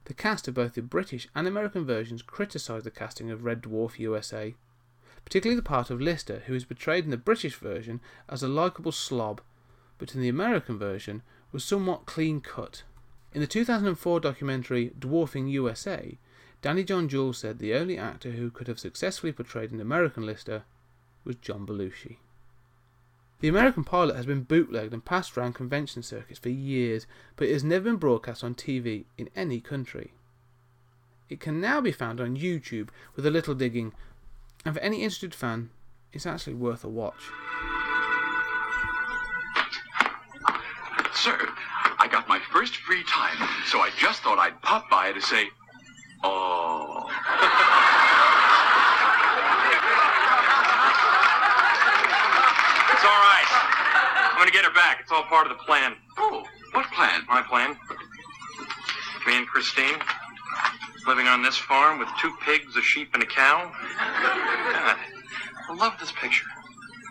The 0.07 0.15
cast 0.15 0.49
of 0.49 0.55
both 0.55 0.75
the 0.75 0.83
British 0.83 1.29
and 1.35 1.47
American 1.47 1.85
versions 1.85 2.23
criticised 2.23 2.87
the 2.87 2.91
casting 2.91 3.31
of 3.31 3.45
Red 3.45 3.63
Dwarf 3.63 3.99
USA, 3.99 4.55
particularly 5.25 5.57
the 5.57 5.63
part 5.63 5.91
of 5.91 6.01
Lister, 6.01 6.43
who 6.47 6.55
is 6.55 6.65
portrayed 6.65 7.05
in 7.05 7.11
the 7.11 7.17
British 7.17 7.57
version 7.57 8.01
as 8.29 8.43
a 8.43 8.49
likeable 8.49 8.93
slob, 8.93 9.43
but 9.99 10.15
in 10.15 10.21
the 10.21 10.29
American 10.29 10.79
version 10.79 11.23
was 11.53 11.65
somewhat 11.65 12.07
clean 12.07 12.41
cut. 12.41 12.83
In 13.35 13.41
the 13.41 13.49
2004 13.49 14.21
documentary 14.21 14.93
Dwarfing 14.97 15.49
USA, 15.49 16.17
Danny 16.63 16.85
John 16.85 17.09
Jules 17.09 17.37
said 17.37 17.59
the 17.59 17.75
only 17.75 17.99
actor 17.99 18.31
who 18.31 18.49
could 18.49 18.69
have 18.69 18.79
successfully 18.79 19.33
portrayed 19.33 19.73
an 19.73 19.81
American 19.81 20.25
Lister 20.25 20.63
was 21.25 21.35
John 21.37 21.67
Belushi. 21.67 22.19
The 23.41 23.49
American 23.49 23.83
pilot 23.83 24.15
has 24.15 24.25
been 24.25 24.45
bootlegged 24.45 24.93
and 24.93 25.05
passed 25.05 25.37
around 25.37 25.55
convention 25.55 26.05
circuits 26.05 26.39
for 26.39 26.49
years, 26.49 27.09
but 27.35 27.49
it 27.49 27.53
has 27.53 27.65
never 27.65 27.87
been 27.87 27.97
broadcast 27.97 28.45
on 28.45 28.55
TV 28.55 29.07
in 29.19 29.29
any 29.35 29.61
country. 29.61 30.13
It 31.29 31.41
can 31.41 31.61
now 31.61 31.81
be 31.81 31.91
found 31.91 32.21
on 32.21 32.37
YouTube 32.37 32.91
with 33.17 33.27
a 33.27 33.33
little 33.33 33.57
digging, 33.57 33.93
and 34.65 34.77
for 34.77 34.81
any 34.81 35.03
interested 35.03 35.35
fan, 35.35 35.71
it's 36.13 36.25
actually 36.25 36.55
worth 36.55 36.85
a 36.85 36.89
watch. 36.89 37.31
Sir, 41.15 41.49
first 42.55 42.77
free 42.77 43.03
time, 43.03 43.37
so 43.67 43.81
I 43.81 43.91
just 43.99 44.23
thought 44.23 44.39
I'd 44.39 44.63
pop 44.63 44.89
by 44.89 45.11
to 45.11 45.21
say, 45.21 45.49
oh. 46.23 47.11
It's 52.95 53.03
all 53.03 53.21
right. 53.27 53.51
I'm 54.31 54.39
gonna 54.39 54.53
get 54.53 54.65
her 54.65 54.73
back. 54.73 55.01
It's 55.01 55.11
all 55.11 55.25
part 55.25 55.51
of 55.51 55.59
the 55.59 55.65
plan. 55.65 55.97
Oh, 56.17 56.47
what 56.71 56.87
plan? 56.93 57.23
My 57.29 57.43
plan. 57.43 57.77
Me 59.27 59.37
and 59.37 59.49
Christine 59.49 59.99
living 61.09 61.27
on 61.27 61.43
this 61.43 61.57
farm 61.57 61.99
with 61.99 62.09
two 62.21 62.33
pigs, 62.47 62.77
a 62.77 62.83
sheep, 62.83 63.11
and 63.15 63.23
a 63.25 63.27
cow. 63.27 63.69
God, 63.99 64.97
I 65.71 65.75
love 65.75 65.95
this 65.99 66.13
picture. 66.13 66.47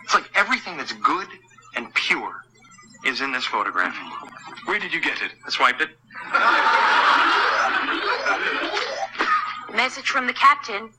It's 0.04 0.14
like 0.14 0.30
everything 0.34 0.78
that's 0.78 0.94
good 0.94 1.28
and 1.76 1.92
pure 1.92 2.44
is 3.04 3.20
in 3.20 3.32
this 3.32 3.44
photograph. 3.44 3.96
Where 4.66 4.78
did 4.78 4.92
you 4.92 5.00
get 5.00 5.20
it? 5.22 5.32
I 5.46 5.50
swiped 5.50 5.80
it. 5.80 5.90
Message 9.74 10.08
from 10.08 10.26
the 10.26 10.32
captain. 10.32 10.90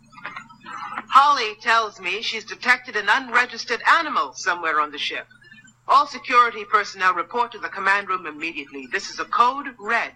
Holly 1.09 1.55
tells 1.61 1.99
me 1.99 2.21
she's 2.21 2.43
detected 2.43 2.95
an 2.95 3.07
unregistered 3.09 3.81
animal 3.99 4.33
somewhere 4.33 4.79
on 4.81 4.91
the 4.91 4.97
ship. 4.97 5.27
All 5.87 6.05
security 6.07 6.65
personnel 6.65 7.13
report 7.13 7.51
to 7.53 7.59
the 7.59 7.69
command 7.69 8.09
room 8.09 8.25
immediately. 8.25 8.87
This 8.91 9.09
is 9.09 9.19
a 9.19 9.25
code 9.25 9.67
red. 9.79 10.11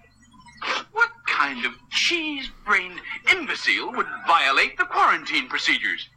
What 0.92 1.10
kind 1.26 1.66
of 1.66 1.72
cheese-brained 1.90 3.00
imbecile 3.32 3.92
would 3.94 4.08
violate 4.28 4.78
the 4.78 4.86
quarantine 4.86 5.48
procedures? 5.48 6.10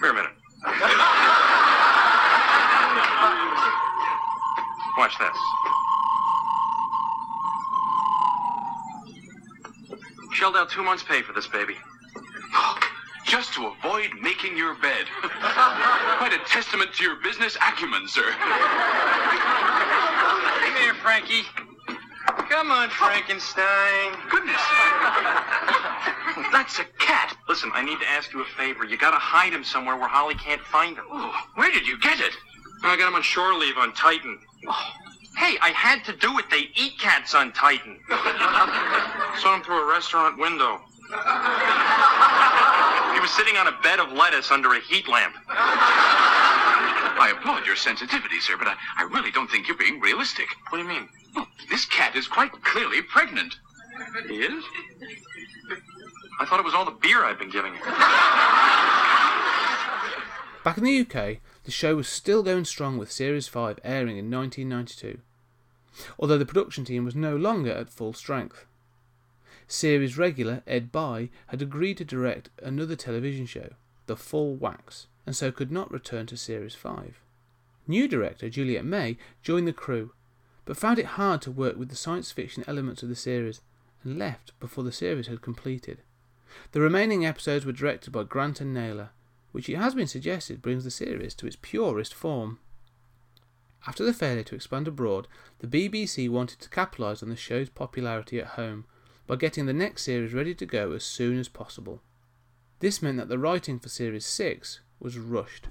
Come 0.00 0.02
here 0.02 0.10
a 0.10 0.14
minute. 0.14 1.50
Watch 4.96 5.18
this. 5.18 5.36
Shelled 10.32 10.56
out 10.56 10.70
two 10.70 10.82
months' 10.82 11.02
pay 11.02 11.22
for 11.22 11.32
this 11.32 11.46
baby. 11.48 11.74
Just 13.26 13.54
to 13.54 13.66
avoid 13.66 14.10
making 14.20 14.56
your 14.56 14.74
bed. 14.74 15.06
Quite 15.22 16.32
a 16.32 16.38
testament 16.46 16.92
to 16.94 17.02
your 17.02 17.16
business 17.22 17.56
acumen, 17.56 18.06
sir. 18.06 18.30
Come 20.60 20.76
here, 20.76 20.94
Frankie. 20.94 21.42
Come 22.48 22.70
on, 22.70 22.88
Frankenstein. 22.90 24.14
Goodness. 24.30 24.60
That's 26.52 26.78
a 26.78 26.84
cat. 26.98 27.36
Listen, 27.48 27.70
I 27.74 27.84
need 27.84 27.98
to 27.98 28.06
ask 28.06 28.32
you 28.32 28.42
a 28.42 28.44
favor. 28.44 28.84
You 28.84 28.96
gotta 28.96 29.16
hide 29.16 29.52
him 29.52 29.64
somewhere 29.64 29.96
where 29.96 30.08
Holly 30.08 30.34
can't 30.34 30.60
find 30.62 30.96
him. 30.96 31.04
Oh, 31.10 31.34
where 31.56 31.72
did 31.72 31.86
you 31.86 31.98
get 31.98 32.20
it? 32.20 32.32
I 32.82 32.96
got 32.96 33.08
him 33.08 33.14
on 33.14 33.22
shore 33.22 33.54
leave 33.54 33.76
on 33.78 33.92
Titan. 33.94 34.38
Oh, 34.66 34.92
hey, 35.36 35.56
I 35.60 35.70
had 35.70 36.04
to 36.04 36.12
do 36.16 36.38
it. 36.38 36.46
They 36.50 36.68
eat 36.74 36.98
cats 36.98 37.34
on 37.34 37.52
Titan. 37.52 37.98
Saw 38.08 39.54
him 39.56 39.62
through 39.62 39.82
a 39.82 39.92
restaurant 39.92 40.38
window. 40.38 40.80
He 43.14 43.20
was 43.20 43.30
sitting 43.30 43.56
on 43.56 43.68
a 43.68 43.72
bed 43.82 44.00
of 44.00 44.12
lettuce 44.12 44.50
under 44.50 44.74
a 44.74 44.80
heat 44.80 45.08
lamp. 45.08 45.34
I 47.16 47.32
applaud 47.36 47.66
your 47.66 47.76
sensitivity, 47.76 48.40
sir, 48.40 48.56
but 48.58 48.68
I, 48.68 48.74
I 48.98 49.04
really 49.04 49.30
don't 49.30 49.50
think 49.50 49.68
you're 49.68 49.76
being 49.76 50.00
realistic. 50.00 50.48
What 50.70 50.78
do 50.78 50.84
you 50.84 50.88
mean? 50.88 51.08
Look, 51.34 51.48
this 51.70 51.84
cat 51.84 52.16
is 52.16 52.26
quite 52.26 52.50
clearly 52.64 53.02
pregnant. 53.02 53.56
He 54.28 54.36
is? 54.36 54.64
I 56.40 56.44
thought 56.44 56.58
it 56.58 56.64
was 56.64 56.74
all 56.74 56.84
the 56.84 56.90
beer 56.90 57.24
I'd 57.24 57.38
been 57.38 57.50
giving 57.50 57.74
her. 57.74 57.84
Back 60.64 60.78
in 60.78 60.84
the 60.84 61.00
UK, 61.00 61.38
the 61.64 61.70
show 61.70 61.96
was 61.96 62.08
still 62.08 62.42
going 62.42 62.64
strong 62.64 62.98
with 62.98 63.10
Series 63.10 63.48
5 63.48 63.80
airing 63.82 64.18
in 64.18 64.30
1992, 64.30 65.18
although 66.18 66.38
the 66.38 66.46
production 66.46 66.84
team 66.84 67.04
was 67.04 67.14
no 67.14 67.34
longer 67.34 67.72
at 67.72 67.90
full 67.90 68.12
strength. 68.12 68.66
Series 69.66 70.18
regular 70.18 70.62
Ed 70.66 70.92
Bye 70.92 71.30
had 71.46 71.62
agreed 71.62 71.96
to 71.98 72.04
direct 72.04 72.50
another 72.62 72.96
television 72.96 73.46
show, 73.46 73.70
The 74.06 74.16
Full 74.16 74.54
Wax, 74.56 75.06
and 75.26 75.34
so 75.34 75.50
could 75.50 75.72
not 75.72 75.90
return 75.90 76.26
to 76.26 76.36
Series 76.36 76.74
5. 76.74 77.20
New 77.86 78.08
director 78.08 78.50
Juliet 78.50 78.84
May 78.84 79.16
joined 79.42 79.66
the 79.66 79.72
crew, 79.72 80.12
but 80.66 80.76
found 80.76 80.98
it 80.98 81.06
hard 81.06 81.40
to 81.42 81.50
work 81.50 81.78
with 81.78 81.88
the 81.88 81.96
science 81.96 82.30
fiction 82.30 82.64
elements 82.66 83.02
of 83.02 83.08
the 83.08 83.16
series 83.16 83.60
and 84.02 84.18
left 84.18 84.58
before 84.60 84.84
the 84.84 84.92
series 84.92 85.28
had 85.28 85.42
completed. 85.42 86.02
The 86.72 86.80
remaining 86.80 87.24
episodes 87.24 87.64
were 87.64 87.72
directed 87.72 88.10
by 88.12 88.24
Grant 88.24 88.60
and 88.60 88.72
Naylor, 88.72 89.10
which 89.54 89.68
it 89.68 89.76
has 89.76 89.94
been 89.94 90.08
suggested 90.08 90.60
brings 90.60 90.82
the 90.82 90.90
series 90.90 91.32
to 91.32 91.46
its 91.46 91.56
purest 91.62 92.12
form. 92.12 92.58
After 93.86 94.04
the 94.04 94.12
failure 94.12 94.42
to 94.42 94.56
expand 94.56 94.88
abroad, 94.88 95.28
the 95.60 95.68
BBC 95.68 96.28
wanted 96.28 96.58
to 96.58 96.68
capitalise 96.68 97.22
on 97.22 97.28
the 97.28 97.36
show's 97.36 97.68
popularity 97.68 98.40
at 98.40 98.58
home 98.58 98.84
by 99.28 99.36
getting 99.36 99.66
the 99.66 99.72
next 99.72 100.02
series 100.02 100.34
ready 100.34 100.56
to 100.56 100.66
go 100.66 100.90
as 100.90 101.04
soon 101.04 101.38
as 101.38 101.46
possible. 101.46 102.02
This 102.80 103.00
meant 103.00 103.16
that 103.18 103.28
the 103.28 103.38
writing 103.38 103.78
for 103.78 103.88
Series 103.88 104.26
6 104.26 104.80
was 104.98 105.18
rushed. 105.18 105.68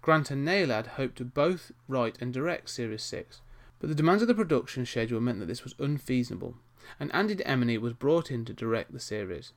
Grant 0.00 0.30
and 0.30 0.44
Naylor 0.44 0.76
had 0.76 0.86
hoped 0.86 1.18
to 1.18 1.24
both 1.24 1.72
write 1.88 2.16
and 2.20 2.32
direct 2.32 2.70
Series 2.70 3.02
6, 3.02 3.40
but 3.80 3.88
the 3.88 3.96
demands 3.96 4.22
of 4.22 4.28
the 4.28 4.36
production 4.36 4.86
schedule 4.86 5.20
meant 5.20 5.40
that 5.40 5.46
this 5.46 5.64
was 5.64 5.74
unfeasible, 5.80 6.54
and 7.00 7.12
Andy 7.12 7.34
Emeny 7.34 7.76
was 7.76 7.92
brought 7.92 8.30
in 8.30 8.44
to 8.44 8.52
direct 8.52 8.92
the 8.92 9.00
series. 9.00 9.52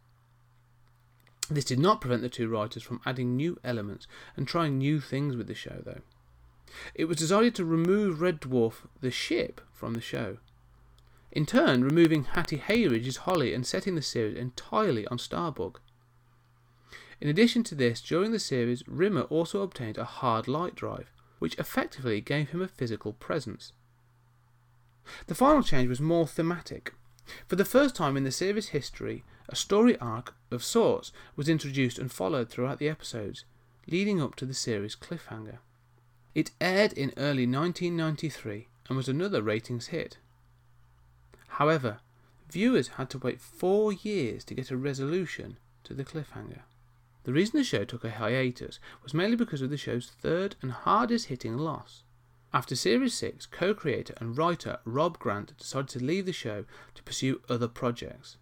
This 1.50 1.66
did 1.66 1.80
not 1.80 2.02
prevent 2.02 2.22
the 2.22 2.30
two 2.30 2.48
writers 2.48 2.84
from 2.84 3.02
adding 3.06 3.36
new 3.36 3.60
elements 3.64 4.08
and 4.36 4.48
trying 4.48 4.78
new 4.78 5.00
things 5.00 5.36
with 5.36 5.48
the 5.48 5.54
show, 5.54 5.82
though. 5.86 6.02
It 6.94 7.06
was 7.06 7.18
decided 7.18 7.54
to 7.56 7.66
remove 7.66 8.22
Red 8.22 8.42
Dwarf, 8.42 8.88
the 9.00 9.12
ship, 9.12 9.62
from 9.72 9.94
the 9.94 10.02
show. 10.02 10.38
In 11.32 11.46
turn, 11.46 11.84
removing 11.84 12.24
Hattie 12.24 12.58
Hayridge's 12.58 13.18
Holly 13.18 13.54
and 13.54 13.66
setting 13.66 13.96
the 13.96 14.02
series 14.02 14.38
entirely 14.38 15.06
on 15.08 15.18
Starbug. 15.18 15.78
In 17.22 17.30
addition 17.30 17.64
to 17.64 17.76
this, 17.76 18.02
during 18.02 18.32
the 18.32 18.40
series, 18.40 18.88
Rimmer 18.88 19.24
also 19.24 19.62
obtained 19.62 19.98
a 19.98 20.06
hard 20.06 20.48
light 20.48 20.76
drive, 20.76 21.12
which 21.40 21.58
effectively 21.60 22.22
gave 22.22 22.50
him 22.50 22.62
a 22.62 22.68
physical 22.68 23.14
presence. 23.14 23.74
The 25.28 25.36
final 25.36 25.62
change 25.62 25.90
was 25.90 26.02
more 26.02 26.28
thematic. 26.28 26.94
For 27.48 27.56
the 27.56 27.66
first 27.66 27.96
time 27.96 28.18
in 28.18 28.24
the 28.24 28.32
series' 28.32 28.70
history, 28.70 29.24
a 29.50 29.56
story 29.56 29.98
arc 30.00 30.36
of 30.52 30.64
sorts 30.64 31.12
was 31.36 31.50
introduced 31.50 32.00
and 32.00 32.12
followed 32.12 32.50
throughout 32.50 32.80
the 32.80 32.90
episodes, 32.90 33.46
leading 33.88 34.22
up 34.22 34.36
to 34.36 34.46
the 34.46 34.54
series' 34.54 34.96
cliffhanger. 34.96 35.60
It 36.34 36.52
aired 36.60 36.94
in 36.94 37.14
early 37.18 37.48
1993 37.48 38.68
and 38.88 38.98
was 38.98 39.10
another 39.10 39.42
ratings 39.42 39.88
hit. 39.88 40.18
However, 41.48 42.00
viewers 42.50 42.90
had 42.90 43.10
to 43.12 43.18
wait 43.18 43.40
four 43.40 43.94
years 43.94 44.44
to 44.46 44.54
get 44.54 44.72
a 44.72 44.78
resolution 44.78 45.58
to 45.84 45.94
the 45.94 46.04
cliffhanger. 46.04 46.62
The 47.24 47.34
reason 47.34 47.58
the 47.58 47.64
show 47.64 47.86
took 47.86 48.04
a 48.04 48.12
hiatus 48.12 48.80
was 49.02 49.14
mainly 49.14 49.36
because 49.36 49.62
of 49.62 49.70
the 49.70 49.78
show's 49.78 50.12
third 50.22 50.56
and 50.62 50.72
hardest 50.72 51.28
hitting 51.28 51.58
loss. 51.58 52.04
After 52.56 52.74
Series 52.74 53.14
6, 53.16 53.48
co 53.48 53.74
creator 53.74 54.14
and 54.16 54.38
writer 54.38 54.80
Rob 54.86 55.20
Grant 55.20 55.58
decided 55.58 55.90
to 55.90 56.00
leave 56.02 56.26
the 56.26 56.32
show 56.32 56.64
to 56.94 57.04
pursue 57.04 57.42
other 57.50 57.68
projects. 57.68 58.38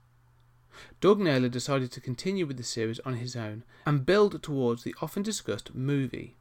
Doug 1.01 1.19
Naylor 1.19 1.49
decided 1.49 1.91
to 1.91 1.99
continue 1.99 2.45
with 2.45 2.57
the 2.57 2.63
series 2.63 2.99
on 2.99 3.15
his 3.15 3.35
own 3.35 3.63
and 3.87 4.05
build 4.05 4.43
towards 4.43 4.83
the 4.83 4.93
often 5.01 5.23
discussed 5.23 5.73
movie. 5.73 6.35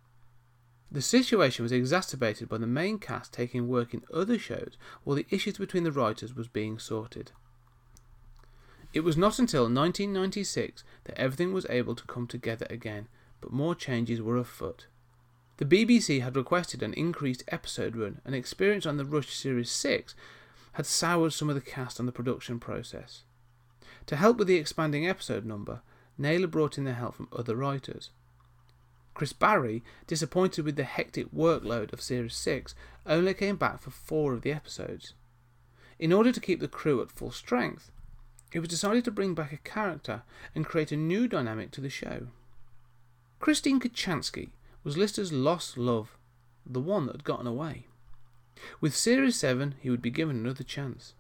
The 0.90 1.00
situation 1.00 1.62
was 1.62 1.72
exacerbated 1.72 2.46
by 2.46 2.58
the 2.58 2.66
main 2.66 2.98
cast 2.98 3.32
taking 3.32 3.68
work 3.68 3.94
in 3.94 4.02
other 4.12 4.38
shows 4.38 4.76
while 5.02 5.16
the 5.16 5.26
issues 5.30 5.56
between 5.56 5.84
the 5.84 5.92
writers 5.92 6.36
was 6.36 6.48
being 6.48 6.78
sorted. 6.78 7.32
It 8.92 9.00
was 9.00 9.16
not 9.16 9.38
until 9.38 9.62
1996 9.62 10.84
that 11.04 11.18
everything 11.18 11.54
was 11.54 11.64
able 11.70 11.94
to 11.94 12.04
come 12.04 12.26
together 12.26 12.66
again, 12.68 13.08
but 13.40 13.50
more 13.50 13.74
changes 13.74 14.20
were 14.20 14.36
afoot. 14.36 14.88
The 15.58 15.64
BBC 15.64 16.22
had 16.22 16.36
requested 16.36 16.82
an 16.82 16.94
increased 16.94 17.44
episode 17.48 17.94
run, 17.96 18.20
and 18.24 18.34
experience 18.34 18.86
on 18.86 18.96
the 18.96 19.04
Rush 19.04 19.34
Series 19.34 19.70
6 19.70 20.14
had 20.72 20.86
soured 20.86 21.32
some 21.32 21.48
of 21.48 21.54
the 21.54 21.60
cast 21.60 22.00
on 22.00 22.06
the 22.06 22.12
production 22.12 22.58
process. 22.58 23.22
To 24.06 24.16
help 24.16 24.38
with 24.38 24.48
the 24.48 24.56
expanding 24.56 25.06
episode 25.06 25.44
number, 25.44 25.82
Naylor 26.16 26.46
brought 26.46 26.78
in 26.78 26.84
the 26.84 26.94
help 26.94 27.14
from 27.14 27.28
other 27.32 27.54
writers. 27.54 28.10
Chris 29.14 29.32
Barrie, 29.34 29.84
disappointed 30.06 30.64
with 30.64 30.76
the 30.76 30.84
hectic 30.84 31.30
workload 31.32 31.92
of 31.92 32.00
Series 32.00 32.34
6, 32.34 32.74
only 33.06 33.34
came 33.34 33.56
back 33.56 33.80
for 33.80 33.90
four 33.90 34.32
of 34.32 34.42
the 34.42 34.52
episodes. 34.52 35.12
In 35.98 36.12
order 36.12 36.32
to 36.32 36.40
keep 36.40 36.60
the 36.60 36.68
crew 36.68 37.02
at 37.02 37.10
full 37.10 37.30
strength, 37.30 37.90
it 38.52 38.60
was 38.60 38.68
decided 38.68 39.04
to 39.04 39.10
bring 39.10 39.34
back 39.34 39.52
a 39.52 39.58
character 39.58 40.22
and 40.54 40.66
create 40.66 40.92
a 40.92 40.96
new 40.96 41.28
dynamic 41.28 41.70
to 41.72 41.80
the 41.80 41.90
show. 41.90 42.28
Christine 43.38 43.80
Kochanski 43.80 44.50
was 44.84 44.96
Lister's 44.96 45.32
lost 45.32 45.78
love, 45.78 46.16
the 46.66 46.80
one 46.80 47.06
that 47.06 47.16
had 47.16 47.24
gotten 47.24 47.46
away. 47.46 47.86
With 48.80 48.94
Series 48.94 49.36
7, 49.36 49.76
he 49.80 49.90
would 49.90 50.02
be 50.02 50.10
given 50.10 50.36
another 50.36 50.64
chance. 50.64 51.14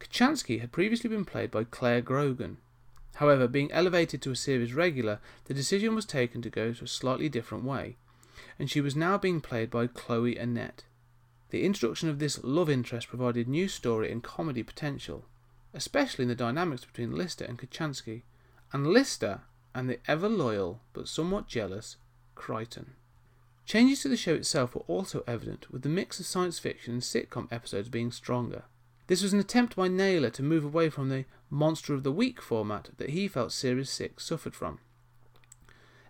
Kochanski 0.00 0.60
had 0.60 0.72
previously 0.72 1.08
been 1.08 1.24
played 1.24 1.50
by 1.50 1.64
Clare 1.64 2.00
Grogan. 2.00 2.58
However, 3.16 3.46
being 3.48 3.72
elevated 3.72 4.20
to 4.22 4.30
a 4.30 4.36
series 4.36 4.74
regular, 4.74 5.20
the 5.44 5.54
decision 5.54 5.94
was 5.94 6.04
taken 6.04 6.42
to 6.42 6.50
go 6.50 6.72
to 6.72 6.84
a 6.84 6.88
slightly 6.88 7.28
different 7.28 7.64
way, 7.64 7.96
and 8.58 8.70
she 8.70 8.80
was 8.80 8.96
now 8.96 9.16
being 9.16 9.40
played 9.40 9.70
by 9.70 9.86
Chloe 9.86 10.34
Annett. 10.34 10.84
The 11.50 11.64
introduction 11.64 12.08
of 12.08 12.18
this 12.18 12.42
love 12.42 12.68
interest 12.68 13.08
provided 13.08 13.48
new 13.48 13.68
story 13.68 14.10
and 14.10 14.22
comedy 14.22 14.62
potential, 14.62 15.24
especially 15.72 16.24
in 16.24 16.28
the 16.28 16.34
dynamics 16.34 16.84
between 16.84 17.14
Lister 17.14 17.44
and 17.44 17.58
Kochanski, 17.58 18.22
and 18.72 18.86
Lister 18.86 19.42
and 19.74 19.88
the 19.88 20.00
ever 20.06 20.28
loyal 20.28 20.80
but 20.92 21.08
somewhat 21.08 21.46
jealous 21.46 21.96
Kryten. 22.34 22.90
Changes 23.64 24.02
to 24.02 24.08
the 24.08 24.16
show 24.16 24.34
itself 24.34 24.74
were 24.74 24.82
also 24.82 25.24
evident, 25.26 25.70
with 25.70 25.82
the 25.82 25.88
mix 25.88 26.20
of 26.20 26.26
science 26.26 26.58
fiction 26.58 26.94
and 26.94 27.02
sitcom 27.02 27.48
episodes 27.50 27.88
being 27.88 28.10
stronger. 28.10 28.64
This 29.06 29.22
was 29.22 29.32
an 29.32 29.40
attempt 29.40 29.76
by 29.76 29.88
Naylor 29.88 30.30
to 30.30 30.42
move 30.42 30.64
away 30.64 30.90
from 30.90 31.08
the 31.08 31.24
Monster 31.50 31.94
of 31.94 32.02
the 32.02 32.12
Week 32.12 32.40
format 32.40 32.90
that 32.96 33.10
he 33.10 33.28
felt 33.28 33.52
Series 33.52 33.90
6 33.90 34.24
suffered 34.24 34.54
from. 34.54 34.80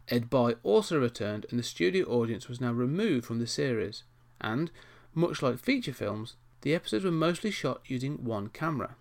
Ed 0.09 0.29
Bye 0.29 0.57
also 0.63 1.01
returned, 1.01 1.47
and 1.51 1.59
the 1.59 1.65
studio 1.65 2.07
audience 2.07 2.49
was 2.49 2.61
now 2.61 2.73
removed 2.73 3.27
from 3.27 3.39
the 3.39 3.47
series, 3.47 4.05
and, 4.41 4.71
much 5.15 5.43
like 5.43 5.59
feature 5.59 5.93
films, 5.93 6.37
the 6.61 6.75
episodes 6.75 7.05
were 7.05 7.11
mostly 7.11 7.51
shot 7.51 7.83
using 7.87 8.25
one 8.25 8.49
camera. 8.49 8.97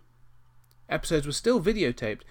Episodes 0.90 1.26
were 1.26 1.34
still 1.34 1.62
videotaped, 1.62 2.22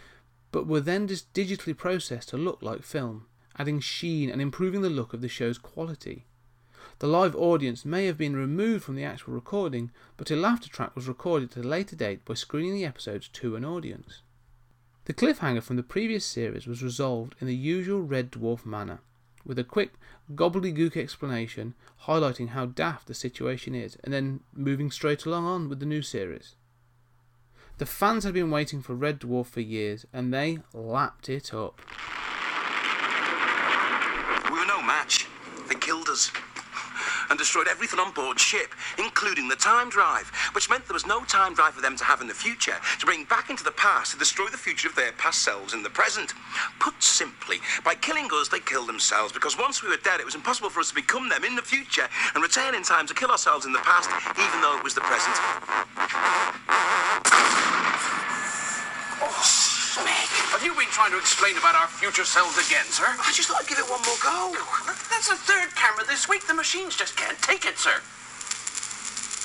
but 0.53 0.67
were 0.67 0.81
then 0.81 1.09
just 1.09 1.33
digitally 1.33 1.77
processed 1.77 2.29
to 2.31 2.37
look 2.37 2.63
like 2.63 2.83
film, 2.83 3.27
adding 3.59 3.81
sheen 3.81 4.31
and 4.31 4.41
improving 4.41 4.83
the 4.83 4.91
look 4.91 5.13
of 5.13 5.21
the 5.21 5.29
show's 5.29 5.59
quality. 5.59 6.27
The 6.99 7.09
live 7.09 7.35
audience 7.35 7.85
may 7.85 8.07
have 8.07 8.17
been 8.17 8.37
removed 8.37 8.85
from 8.85 8.95
the 8.95 9.05
actual 9.05 9.35
recording, 9.35 9.91
but 10.17 10.31
a 10.31 10.37
laughter 10.37 10.69
track 10.69 10.95
was 10.95 11.09
recorded 11.09 11.51
at 11.51 11.65
a 11.65 11.69
later 11.69 11.97
date 11.97 12.25
by 12.25 12.35
screening 12.35 12.75
the 12.75 12.85
episodes 12.85 13.29
to 13.29 13.57
an 13.57 13.65
audience. 13.65 14.23
The 15.07 15.13
cliffhanger 15.13 15.65
from 15.65 15.75
the 15.75 15.83
previous 15.83 16.25
series 16.25 16.69
was 16.69 16.83
resolved 16.83 17.35
in 17.41 17.49
the 17.49 17.57
usual 17.57 18.03
Red 18.03 18.31
Dwarf 18.31 18.65
manner, 18.65 19.01
with 19.45 19.59
a 19.59 19.65
quick 19.65 19.95
gobbledygook 20.33 20.97
explanation 20.97 21.75
highlighting 22.05 22.51
how 22.51 22.67
daft 22.67 23.09
the 23.09 23.15
situation 23.15 23.75
is, 23.75 23.97
and 24.05 24.15
then 24.15 24.41
moving 24.53 24.93
straight 24.93 25.27
along 25.27 25.45
on 25.45 25.69
with 25.69 25.81
the 25.81 25.87
new 25.87 26.03
series. 26.03 26.55
The 27.79 27.87
fans 27.87 28.23
had 28.23 28.35
been 28.35 28.53
waiting 28.53 28.81
for 28.81 28.95
Red 28.95 29.19
Dwarf 29.19 29.47
for 29.47 29.61
years, 29.61 30.07
and 30.13 30.33
they 30.33 30.61
lapped 30.73 31.29
it 31.29 31.53
up. 31.53 31.81
We 34.45 34.57
were 34.57 34.67
no 34.67 34.81
match. 34.83 35.27
They 35.69 35.75
killed 35.75 36.09
us 36.09 36.31
and 37.33 37.39
destroyed 37.39 37.67
everything 37.67 37.99
on 37.99 38.13
board 38.13 38.39
ship, 38.39 38.75
including 38.99 39.49
the 39.49 39.57
time 39.57 39.89
drive, 39.89 40.31
which 40.55 40.69
meant 40.69 40.87
there 40.87 40.93
was 40.93 41.07
no 41.07 41.25
time 41.25 41.55
drive 41.55 41.73
for 41.73 41.81
them 41.81 41.97
to 41.97 42.05
have 42.05 42.21
in 42.21 42.29
the 42.29 42.35
future 42.35 42.77
to 43.01 43.07
bring 43.07 43.25
back 43.25 43.49
into 43.49 43.65
the 43.65 43.71
past 43.73 44.13
to 44.13 44.19
destroy 44.19 44.47
the 44.49 44.59
future 44.59 44.87
of 44.87 44.95
their 44.95 45.13
past 45.13 45.41
selves 45.41 45.73
in 45.73 45.83
the 45.83 45.89
present. 45.89 46.35
Put 46.79 47.03
simply, 47.03 47.57
by 47.87 47.95
killing 47.95 48.29
us, 48.35 48.49
they 48.49 48.61
killed 48.61 48.87
themselves 48.87 49.33
because 49.33 49.57
once 49.59 49.83
we 49.83 49.89
were 49.89 49.97
dead, 50.05 50.21
it 50.21 50.27
was 50.27 50.35
impossible 50.35 50.69
for 50.69 50.81
us 50.81 50.91
to 50.91 50.95
become 50.95 51.31
them 51.31 51.43
in 51.43 51.57
the 51.57 51.63
future 51.63 52.07
and 52.35 52.43
return 52.43 52.75
in 52.75 52.83
time 52.83 53.07
to 53.07 53.15
kill 53.15 53.31
ourselves 53.31 53.65
in 53.65 53.73
the 53.73 53.79
past, 53.79 54.11
even 54.39 54.61
though 54.61 54.77
it 54.77 54.85
was 54.85 54.95
the 54.95 55.01
present. 55.01 55.35
Oh, 59.25 59.62
Meg, 60.01 60.29
have 60.57 60.65
you 60.65 60.73
been 60.73 60.89
trying 60.89 61.13
to 61.13 61.19
explain 61.19 61.53
about 61.59 61.77
our 61.77 61.87
future 61.87 62.25
selves 62.25 62.57
again, 62.57 62.89
sir? 62.89 63.05
I 63.05 63.29
just 63.37 63.53
thought 63.53 63.61
I'd 63.61 63.69
give 63.69 63.77
it 63.77 63.85
one 63.93 64.01
more 64.09 64.17
go. 64.25 64.57
That's 65.13 65.29
the 65.29 65.37
third 65.37 65.69
camera 65.77 66.09
this 66.09 66.29
week. 66.29 66.47
The 66.49 66.55
machines 66.55 66.97
just 66.97 67.13
can't 67.13 67.37
take 67.45 67.67
it, 67.69 67.77
sir. 67.77 68.01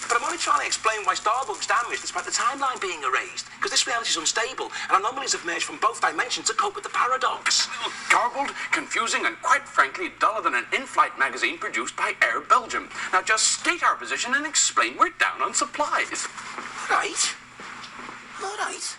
But 0.07 0.15
I'm 0.15 0.23
only 0.23 0.39
trying 0.39 0.61
to 0.61 0.65
explain 0.65 1.03
why 1.03 1.19
Starbug's 1.19 1.67
damaged 1.67 1.99
despite 1.99 2.23
the 2.23 2.31
timeline 2.31 2.79
being 2.79 3.03
erased. 3.03 3.51
Because 3.59 3.71
this 3.71 3.83
reality 3.83 4.07
is 4.07 4.15
unstable, 4.15 4.71
and 4.87 4.95
anomalies 4.95 5.35
have 5.35 5.43
emerged 5.43 5.67
from 5.67 5.83
both 5.83 5.99
dimensions 5.99 6.47
to 6.47 6.55
cope 6.55 6.75
with 6.75 6.87
the 6.87 6.95
paradox. 6.95 7.67
Garbled, 8.07 8.55
confusing, 8.71 9.25
and 9.25 9.35
quite 9.43 9.67
frankly, 9.67 10.15
duller 10.19 10.41
than 10.41 10.55
an 10.55 10.63
in-flight 10.71 11.19
magazine 11.19 11.57
produced 11.57 11.97
by 11.97 12.15
Air 12.23 12.39
Belgium. 12.39 12.87
Now 13.11 13.21
just 13.21 13.59
state 13.59 13.83
our 13.83 13.95
position 13.95 14.31
and 14.33 14.47
explain 14.47 14.95
we're 14.95 15.11
down 15.19 15.43
on 15.43 15.53
supplies. 15.53 16.23
Right. 16.87 17.35
All 18.39 18.55
right. 18.63 18.95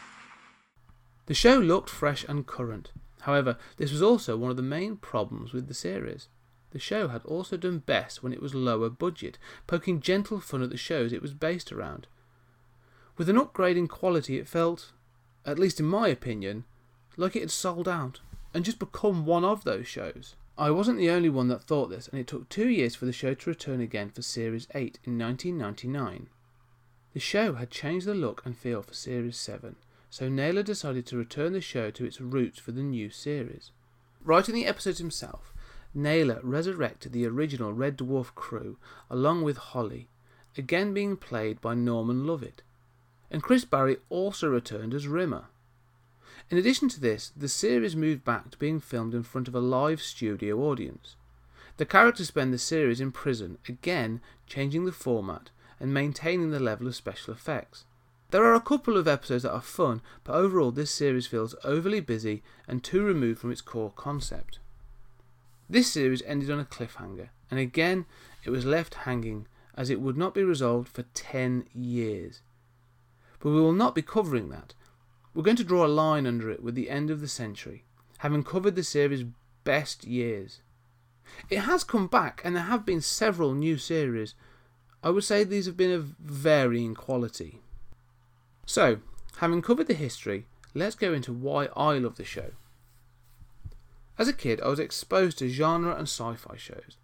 The 1.29 1.35
show 1.35 1.59
looked 1.59 1.91
fresh 1.91 2.24
and 2.24 2.47
current. 2.47 2.91
However, 3.20 3.59
this 3.76 3.93
was 3.93 4.01
also 4.01 4.35
one 4.39 4.51
of 4.51 4.57
the 4.57 4.62
main 4.62 4.97
problems 4.97 5.53
with 5.53 5.68
the 5.68 5.74
series. 5.74 6.29
The 6.70 6.79
show 6.79 7.09
had 7.09 7.22
also 7.26 7.59
done 7.59 7.81
best 7.81 8.22
when 8.22 8.33
it 8.33 8.41
was 8.41 8.55
lower 8.55 8.89
budget, 8.89 9.37
poking 9.66 10.01
gentle 10.01 10.41
fun 10.41 10.62
at 10.62 10.70
the 10.70 10.79
shows 10.79 11.12
it 11.12 11.20
was 11.20 11.35
based 11.35 11.70
around. 11.70 12.07
With 13.18 13.29
an 13.29 13.37
upgrade 13.37 13.76
in 13.76 13.89
quality, 13.89 14.39
it 14.39 14.49
felt, 14.49 14.93
at 15.45 15.59
least 15.59 15.79
in 15.79 15.85
my 15.85 16.09
opinion, 16.09 16.64
like 17.18 17.37
it 17.37 17.41
had 17.43 17.51
sold 17.51 17.87
out 17.87 18.20
and 18.55 18.64
just 18.64 18.79
become 18.79 19.26
one 19.26 19.45
of 19.45 19.64
those 19.64 19.87
shows. 19.87 20.35
I 20.57 20.70
wasn't 20.70 20.97
the 20.97 21.11
only 21.11 21.29
one 21.29 21.49
that 21.49 21.62
thought 21.62 21.91
this, 21.91 22.09
and 22.09 22.18
it 22.18 22.26
took 22.26 22.49
two 22.49 22.70
years 22.70 22.95
for 22.95 23.05
the 23.05 23.12
show 23.12 23.35
to 23.35 23.51
return 23.51 23.83
again 23.83 24.09
for 24.09 24.22
Series 24.22 24.66
8 24.74 24.99
in 25.05 25.18
1999. 25.18 26.29
The 27.12 27.20
show 27.20 27.57
had 27.57 27.70
changed 27.70 28.07
the 28.07 28.14
look 28.14 28.41
and 28.47 28.57
feel 28.57 28.81
for 28.81 28.95
Series 28.95 29.37
7, 29.37 29.76
so 30.11 30.28
Naylor 30.28 30.62
decided 30.62 31.06
to 31.06 31.16
return 31.16 31.52
the 31.52 31.61
show 31.61 31.90
to 31.90 32.04
its 32.04 32.20
roots 32.20 32.59
for 32.59 32.72
the 32.72 32.82
new 32.82 33.11
series. 33.11 33.70
Writing 34.24 34.54
the 34.54 34.66
episodes 34.66 34.98
himself, 34.98 35.52
Naylor 35.94 36.40
resurrected 36.42 37.12
the 37.12 37.26
original 37.26 37.72
Red 37.72 37.96
Dwarf 37.98 38.34
crew 38.34 38.78
along 39.11 39.42
with 39.42 39.56
Holly, 39.56 40.09
again 40.56 40.92
being 40.92 41.16
played 41.16 41.61
by 41.61 41.74
Norman 41.74 42.26
Lovett, 42.26 42.62
and 43.30 43.42
Chris 43.42 43.64
Barrie 43.64 43.98
also 44.09 44.48
returned 44.48 44.94
as 44.94 45.06
Rimmer. 45.06 45.46
In 46.50 46.56
addition 46.56 46.88
to 46.90 47.00
this, 47.00 47.32
the 47.36 47.48
series 47.48 47.94
moved 47.94 48.24
back 48.24 48.50
to 48.50 48.59
being 48.59 48.80
filmed 48.80 49.14
in 49.14 49.22
front 49.22 49.48
of 49.48 49.54
a 49.54 49.61
live 49.61 50.00
studio 50.00 50.59
audience. 50.61 51.16
The 51.76 51.86
characters 51.86 52.28
spend 52.28 52.52
the 52.52 52.59
series 52.59 53.00
in 53.00 53.12
prison, 53.12 53.59
again 53.68 54.20
changing 54.46 54.84
the 54.84 54.92
format 54.92 55.50
and 55.78 55.92
maintaining 55.92 56.50
the 56.50 56.59
level 56.59 56.86
of 56.86 56.96
special 56.96 57.34
effects. 57.34 57.84
There 58.31 58.45
are 58.45 58.55
a 58.55 58.61
couple 58.61 58.99
of 58.99 59.09
episodes 59.09 59.45
that 59.45 59.55
are 59.55 59.62
fun, 59.62 60.03
but 60.22 60.35
overall 60.35 60.70
this 60.70 60.91
series 60.91 61.26
feels 61.26 61.55
overly 61.64 62.01
busy 62.01 62.43
and 62.66 62.85
too 62.85 63.03
removed 63.03 63.41
from 63.41 63.51
its 63.51 63.62
core 63.62 63.93
concept. 63.97 64.59
This 65.70 65.91
series 65.91 66.22
ended 66.26 66.51
on 66.51 66.61
a 66.61 66.66
cliffhanger, 66.66 67.31
and 67.51 67.59
again 67.59 68.05
it 68.45 68.51
was 68.51 68.66
left 68.66 68.95
hanging 68.95 69.47
as 69.74 69.89
it 69.89 70.03
would 70.03 70.18
not 70.18 70.35
be 70.35 70.43
resolved 70.43 70.89
for 70.89 71.05
10 71.14 71.68
years. 71.72 72.43
But 73.41 73.51
we 73.51 73.61
will 73.62 73.72
not 73.72 73.95
be 73.95 74.03
covering 74.03 74.51
that. 74.51 74.74
We're 75.33 75.43
going 75.43 75.57
to 75.57 75.64
draw 75.64 75.87
a 75.87 75.89
line 75.89 76.26
under 76.26 76.51
it 76.51 76.62
with 76.62 76.74
the 76.74 76.91
end 76.91 77.11
of 77.11 77.22
the 77.22 77.29
century, 77.29 77.85
having 78.18 78.43
covered 78.43 78.74
the 78.74 78.83
series' 78.83 79.24
best 79.64 80.05
years. 80.05 80.61
It 81.49 81.61
has 81.61 81.83
come 81.83 82.09
back, 82.09 82.43
and 82.45 82.55
there 82.57 82.64
have 82.64 82.85
been 82.85 83.01
several 83.01 83.55
new 83.55 83.79
series. 83.79 84.35
I 85.03 85.09
would 85.09 85.24
say 85.24 85.45
these 85.45 85.64
have 85.64 85.79
been 85.79 85.93
of 85.93 86.14
varying 86.18 86.95
quality. 86.95 87.62
So, 88.69 88.99
having 89.39 89.62
covered 89.62 89.87
the 89.87 89.95
history, 89.95 90.45
let's 90.75 90.95
go 90.95 91.14
into 91.14 91.33
why 91.33 91.71
I 91.75 91.97
love 91.97 92.16
the 92.16 92.25
show. 92.25 92.51
As 94.19 94.29
a 94.29 94.33
kid, 94.35 94.61
I 94.61 94.69
was 94.69 94.79
exposed 94.79 95.39
to 95.39 95.49
genre 95.49 95.95
and 95.95 96.03
sci 96.03 96.35
fi 96.35 96.55
shows. 96.59 96.99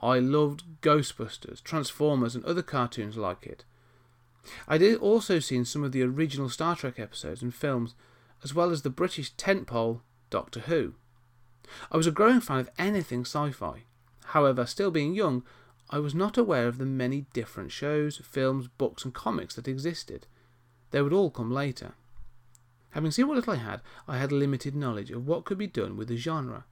I 0.00 0.18
loved 0.18 0.80
Ghostbusters, 0.80 1.62
Transformers, 1.62 2.34
and 2.34 2.42
other 2.46 2.62
cartoons 2.62 3.18
like 3.18 3.46
it. 3.46 3.66
I 4.66 4.78
did 4.78 4.98
also 4.98 5.40
seen 5.40 5.66
some 5.66 5.84
of 5.84 5.92
the 5.92 6.02
original 6.02 6.48
Star 6.48 6.74
Trek 6.74 6.98
episodes 6.98 7.42
and 7.42 7.54
films, 7.54 7.94
as 8.42 8.54
well 8.54 8.70
as 8.70 8.80
the 8.80 8.88
British 8.88 9.34
tentpole 9.34 10.00
Doctor 10.30 10.60
Who. 10.60 10.94
I 11.92 11.98
was 11.98 12.06
a 12.06 12.12
growing 12.12 12.40
fan 12.40 12.60
of 12.60 12.70
anything 12.78 13.26
sci 13.26 13.50
fi. 13.50 13.82
However, 14.28 14.64
still 14.64 14.90
being 14.90 15.12
young, 15.12 15.42
I 15.90 15.98
was 15.98 16.14
not 16.14 16.38
aware 16.38 16.66
of 16.66 16.78
the 16.78 16.86
many 16.86 17.26
different 17.34 17.72
shows, 17.72 18.16
films, 18.24 18.68
books, 18.68 19.04
and 19.04 19.12
comics 19.12 19.56
that 19.56 19.68
existed. 19.68 20.26
They 20.90 21.02
would 21.02 21.12
all 21.12 21.30
come 21.30 21.50
later. 21.50 21.92
Having 22.90 23.10
seen 23.12 23.28
what 23.28 23.36
little 23.36 23.52
I 23.52 23.56
had, 23.56 23.80
I 24.08 24.18
had 24.18 24.32
limited 24.32 24.74
knowledge 24.74 25.10
of 25.10 25.26
what 25.26 25.44
could 25.44 25.58
be 25.58 25.66
done 25.66 25.96
with 25.96 26.08
the 26.08 26.16
genre. 26.16 26.64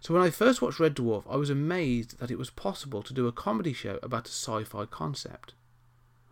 So 0.00 0.12
when 0.12 0.22
I 0.22 0.30
first 0.30 0.60
watched 0.60 0.80
Red 0.80 0.96
Dwarf, 0.96 1.24
I 1.30 1.36
was 1.36 1.50
amazed 1.50 2.18
that 2.18 2.30
it 2.30 2.38
was 2.38 2.50
possible 2.50 3.02
to 3.02 3.14
do 3.14 3.26
a 3.26 3.32
comedy 3.32 3.72
show 3.72 3.98
about 4.02 4.26
a 4.26 4.30
sci 4.30 4.64
fi 4.64 4.84
concept. 4.86 5.54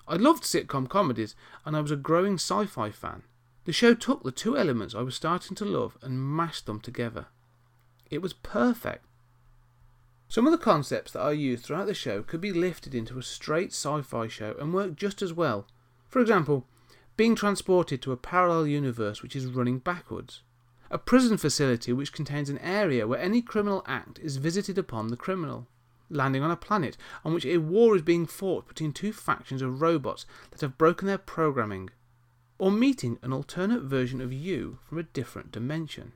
I 0.08 0.16
loved 0.16 0.42
sitcom 0.42 0.88
comedies, 0.88 1.36
and 1.64 1.76
I 1.76 1.80
was 1.80 1.92
a 1.92 1.96
growing 1.96 2.34
sci 2.34 2.66
fi 2.66 2.90
fan. 2.90 3.22
The 3.64 3.72
show 3.72 3.94
took 3.94 4.24
the 4.24 4.32
two 4.32 4.58
elements 4.58 4.94
I 4.94 5.02
was 5.02 5.14
starting 5.14 5.54
to 5.56 5.64
love 5.64 5.96
and 6.02 6.20
mashed 6.20 6.66
them 6.66 6.80
together. 6.80 7.26
It 8.10 8.20
was 8.20 8.32
perfect. 8.32 9.04
Some 10.28 10.46
of 10.46 10.52
the 10.52 10.58
concepts 10.58 11.12
that 11.12 11.22
I 11.22 11.32
used 11.32 11.64
throughout 11.64 11.86
the 11.86 11.94
show 11.94 12.22
could 12.22 12.40
be 12.40 12.52
lifted 12.52 12.94
into 12.94 13.18
a 13.18 13.22
straight 13.22 13.72
sci 13.72 14.02
fi 14.02 14.26
show 14.26 14.56
and 14.58 14.74
work 14.74 14.96
just 14.96 15.22
as 15.22 15.32
well. 15.32 15.66
For 16.08 16.20
example, 16.20 16.66
being 17.20 17.34
transported 17.34 18.00
to 18.00 18.12
a 18.12 18.16
parallel 18.16 18.66
universe 18.66 19.22
which 19.22 19.36
is 19.36 19.44
running 19.44 19.78
backwards. 19.78 20.40
A 20.90 20.96
prison 20.96 21.36
facility 21.36 21.92
which 21.92 22.14
contains 22.14 22.48
an 22.48 22.56
area 22.60 23.06
where 23.06 23.20
any 23.20 23.42
criminal 23.42 23.84
act 23.86 24.18
is 24.20 24.38
visited 24.38 24.78
upon 24.78 25.08
the 25.08 25.18
criminal. 25.18 25.66
Landing 26.08 26.42
on 26.42 26.50
a 26.50 26.56
planet 26.56 26.96
on 27.22 27.34
which 27.34 27.44
a 27.44 27.58
war 27.58 27.94
is 27.94 28.00
being 28.00 28.24
fought 28.24 28.66
between 28.66 28.94
two 28.94 29.12
factions 29.12 29.60
of 29.60 29.82
robots 29.82 30.24
that 30.50 30.62
have 30.62 30.78
broken 30.78 31.06
their 31.06 31.18
programming. 31.18 31.90
Or 32.58 32.70
meeting 32.70 33.18
an 33.20 33.34
alternate 33.34 33.82
version 33.82 34.22
of 34.22 34.32
you 34.32 34.78
from 34.88 34.96
a 34.96 35.02
different 35.02 35.52
dimension. 35.52 36.12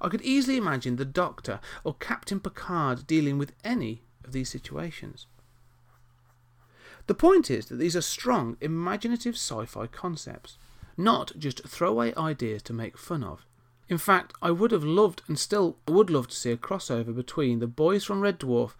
I 0.00 0.08
could 0.08 0.22
easily 0.22 0.56
imagine 0.56 0.96
the 0.96 1.04
Doctor 1.04 1.60
or 1.84 1.92
Captain 1.92 2.40
Picard 2.40 3.06
dealing 3.06 3.36
with 3.36 3.52
any 3.62 4.00
of 4.24 4.32
these 4.32 4.48
situations. 4.48 5.26
The 7.06 7.14
point 7.14 7.50
is 7.50 7.66
that 7.66 7.76
these 7.76 7.96
are 7.96 8.02
strong, 8.02 8.56
imaginative 8.60 9.34
sci 9.34 9.66
fi 9.66 9.86
concepts, 9.86 10.56
not 10.96 11.32
just 11.38 11.66
throwaway 11.66 12.14
ideas 12.16 12.62
to 12.62 12.72
make 12.72 12.96
fun 12.96 13.22
of. 13.22 13.44
In 13.88 13.98
fact, 13.98 14.32
I 14.40 14.50
would 14.50 14.70
have 14.70 14.84
loved 14.84 15.22
and 15.28 15.38
still 15.38 15.76
would 15.86 16.08
love 16.08 16.28
to 16.28 16.36
see 16.36 16.50
a 16.50 16.56
crossover 16.56 17.14
between 17.14 17.58
the 17.58 17.66
boys 17.66 18.04
from 18.04 18.20
Red 18.20 18.40
Dwarf 18.40 18.72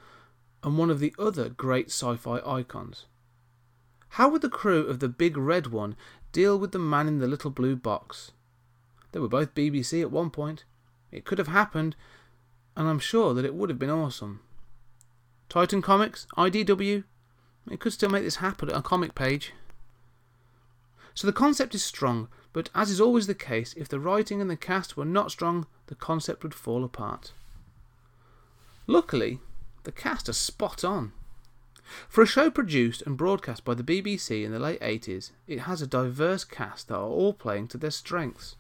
and 0.63 0.79
one 0.79 0.91
of 0.91 0.99
the 0.99 1.15
other 1.19 1.51
great 1.51 1.89
sci 1.89 2.17
fi 2.17 2.41
icons. 2.41 3.05
How 4.11 4.29
would 4.29 4.43
the 4.43 4.49
crew 4.49 4.87
of 4.87 5.01
the 5.01 5.09
Big 5.09 5.37
Red 5.37 5.67
One 5.67 5.97
deal 6.33 6.59
with 6.59 6.73
the 6.73 6.79
man 6.79 7.07
in 7.07 7.19
the 7.19 7.27
little 7.27 7.51
blue 7.51 7.77
box? 7.77 8.33
They 9.13 9.21
were 9.21 9.29
both 9.29 9.55
BBC 9.55 10.01
at 10.01 10.11
one 10.11 10.31
point. 10.31 10.65
It 11.13 11.25
could 11.25 11.39
have 11.39 11.49
happened, 11.49 11.95
and 12.77 12.89
I'm 12.89 12.99
sure 12.99 13.35
that 13.35 13.45
it 13.45 13.55
would 13.55 13.69
have 13.69 13.79
been 13.79 13.91
awesome. 13.91 14.41
Titan 15.49 15.83
Comics, 15.83 16.27
IDW, 16.37 17.05
it 17.71 17.81
could 17.81 17.93
still 17.93 18.11
make 18.11 18.25
this 18.25 18.37
happen 18.37 18.69
at 18.69 18.77
a 18.77 18.83
comic 18.83 19.15
page. 19.15 19.53
So 21.15 21.27
the 21.27 21.33
concept 21.33 21.75
is 21.75 21.85
strong, 21.85 22.29
but 22.53 22.71
as 22.75 22.91
is 22.91 23.01
always 23.01 23.27
the 23.27 23.35
case, 23.35 23.75
if 23.77 23.89
the 23.89 24.01
writing 24.01 24.41
and 24.41 24.51
the 24.51 24.57
cast 24.57 24.97
were 24.97 25.05
not 25.05 25.31
strong, 25.31 25.67
the 25.87 25.95
concept 25.95 26.43
would 26.43 26.55
fall 26.55 26.85
apart. 26.85 27.33
Luckily, 28.87 29.41
the 29.85 29.93
cast 29.93 30.29
are 30.29 30.35
spot 30.35 30.85
on. 30.85 31.13
For 32.09 32.23
a 32.23 32.27
show 32.27 32.51
produced 32.51 33.03
and 33.03 33.17
broadcast 33.17 33.65
by 33.65 33.75
the 33.75 33.83
BBC 33.83 34.45
in 34.45 34.53
the 34.53 34.59
late 34.59 34.81
80s, 34.81 35.31
it 35.47 35.61
has 35.61 35.83
a 35.83 35.87
diverse 35.87 36.45
cast 36.45 36.89
that 36.89 36.97
are 36.97 37.03
all 37.03 37.33
playing 37.33 37.69
to 37.69 37.79
their 37.79 37.91
strengths. 37.91 38.57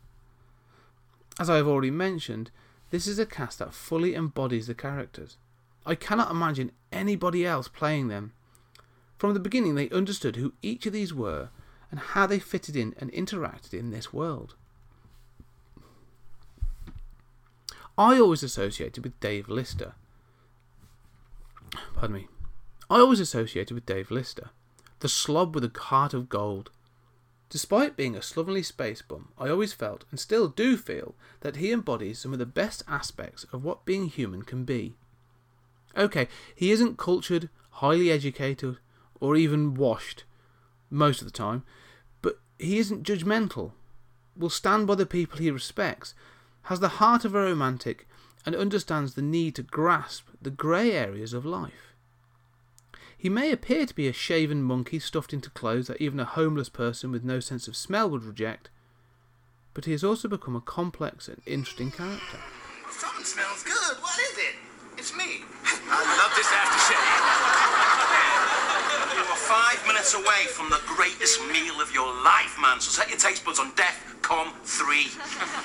As 1.38 1.50
I 1.50 1.56
have 1.56 1.66
already 1.66 1.90
mentioned, 1.90 2.50
this 2.90 3.06
is 3.06 3.18
a 3.18 3.26
cast 3.26 3.58
that 3.58 3.74
fully 3.74 4.14
embodies 4.14 4.66
the 4.66 4.74
characters. 4.74 5.36
I 5.86 5.94
cannot 5.94 6.30
imagine 6.30 6.72
anybody 6.92 7.44
else 7.44 7.66
playing 7.66 8.08
them, 8.08 8.32
from 9.16 9.34
the 9.34 9.40
beginning, 9.40 9.74
they 9.74 9.90
understood 9.90 10.36
who 10.36 10.54
each 10.62 10.86
of 10.86 10.92
these 10.92 11.14
were 11.14 11.50
and 11.90 12.00
how 12.00 12.26
they 12.26 12.38
fitted 12.38 12.76
in 12.76 12.94
and 12.98 13.12
interacted 13.12 13.72
in 13.72 13.90
this 13.90 14.12
world. 14.12 14.56
I 17.96 18.18
always 18.18 18.42
associated 18.42 19.04
with 19.04 19.18
Dave 19.20 19.48
Lister. 19.48 19.94
Pardon 21.94 22.16
me. 22.16 22.28
I 22.90 22.98
always 22.98 23.20
associated 23.20 23.74
with 23.74 23.86
Dave 23.86 24.10
Lister, 24.10 24.50
the 24.98 25.08
slob 25.08 25.54
with 25.54 25.64
a 25.64 25.78
heart 25.78 26.12
of 26.12 26.28
gold. 26.28 26.70
Despite 27.48 27.96
being 27.96 28.16
a 28.16 28.22
slovenly 28.22 28.64
space 28.64 29.00
bum, 29.00 29.28
I 29.38 29.48
always 29.48 29.72
felt, 29.72 30.04
and 30.10 30.18
still 30.18 30.48
do 30.48 30.76
feel, 30.76 31.14
that 31.40 31.56
he 31.56 31.70
embodies 31.70 32.18
some 32.18 32.32
of 32.32 32.40
the 32.40 32.46
best 32.46 32.82
aspects 32.88 33.44
of 33.52 33.64
what 33.64 33.84
being 33.84 34.06
human 34.06 34.42
can 34.42 34.64
be. 34.64 34.96
Okay, 35.96 36.26
he 36.54 36.72
isn't 36.72 36.98
cultured, 36.98 37.48
highly 37.70 38.10
educated, 38.10 38.78
or 39.24 39.36
even 39.36 39.72
washed 39.72 40.24
most 40.90 41.22
of 41.22 41.26
the 41.26 41.32
time, 41.32 41.62
but 42.20 42.38
he 42.58 42.76
isn't 42.76 43.06
judgmental, 43.06 43.72
will 44.36 44.50
stand 44.50 44.86
by 44.86 44.94
the 44.94 45.06
people 45.06 45.38
he 45.38 45.50
respects, 45.50 46.12
has 46.64 46.80
the 46.80 47.00
heart 47.00 47.24
of 47.24 47.34
a 47.34 47.40
romantic, 47.40 48.06
and 48.44 48.54
understands 48.54 49.14
the 49.14 49.22
need 49.22 49.54
to 49.54 49.62
grasp 49.62 50.28
the 50.42 50.50
grey 50.50 50.92
areas 50.92 51.32
of 51.32 51.46
life. 51.46 51.94
He 53.16 53.30
may 53.30 53.50
appear 53.50 53.86
to 53.86 53.94
be 53.94 54.06
a 54.08 54.12
shaven 54.12 54.62
monkey 54.62 54.98
stuffed 54.98 55.32
into 55.32 55.48
clothes 55.48 55.86
that 55.86 56.02
even 56.02 56.20
a 56.20 56.26
homeless 56.26 56.68
person 56.68 57.10
with 57.10 57.24
no 57.24 57.40
sense 57.40 57.66
of 57.66 57.76
smell 57.76 58.10
would 58.10 58.24
reject, 58.24 58.68
but 59.72 59.86
he 59.86 59.92
has 59.92 60.04
also 60.04 60.28
become 60.28 60.54
a 60.54 60.60
complex 60.60 61.28
and 61.28 61.40
interesting 61.46 61.90
character. 61.90 62.40
Something 62.90 63.24
smells 63.24 63.62
good. 63.62 63.96
What 64.02 64.18
is 64.18 64.36
it? 64.36 64.54
It's 64.98 65.16
me. 65.16 65.40
I 65.64 66.04
love 66.20 66.36
this 66.36 66.52
five 69.54 69.78
minutes 69.86 70.14
away 70.14 70.50
from 70.50 70.66
the 70.68 70.82
greatest 70.82 71.38
meal 71.54 71.78
of 71.78 71.94
your 71.94 72.10
life, 72.26 72.58
man. 72.58 72.80
So 72.82 72.90
set 72.90 73.06
your 73.08 73.18
taste 73.18 73.44
buds 73.44 73.60
on 73.62 73.70
death. 73.78 74.14
DEFCON 74.24 74.52
3. 74.64 75.06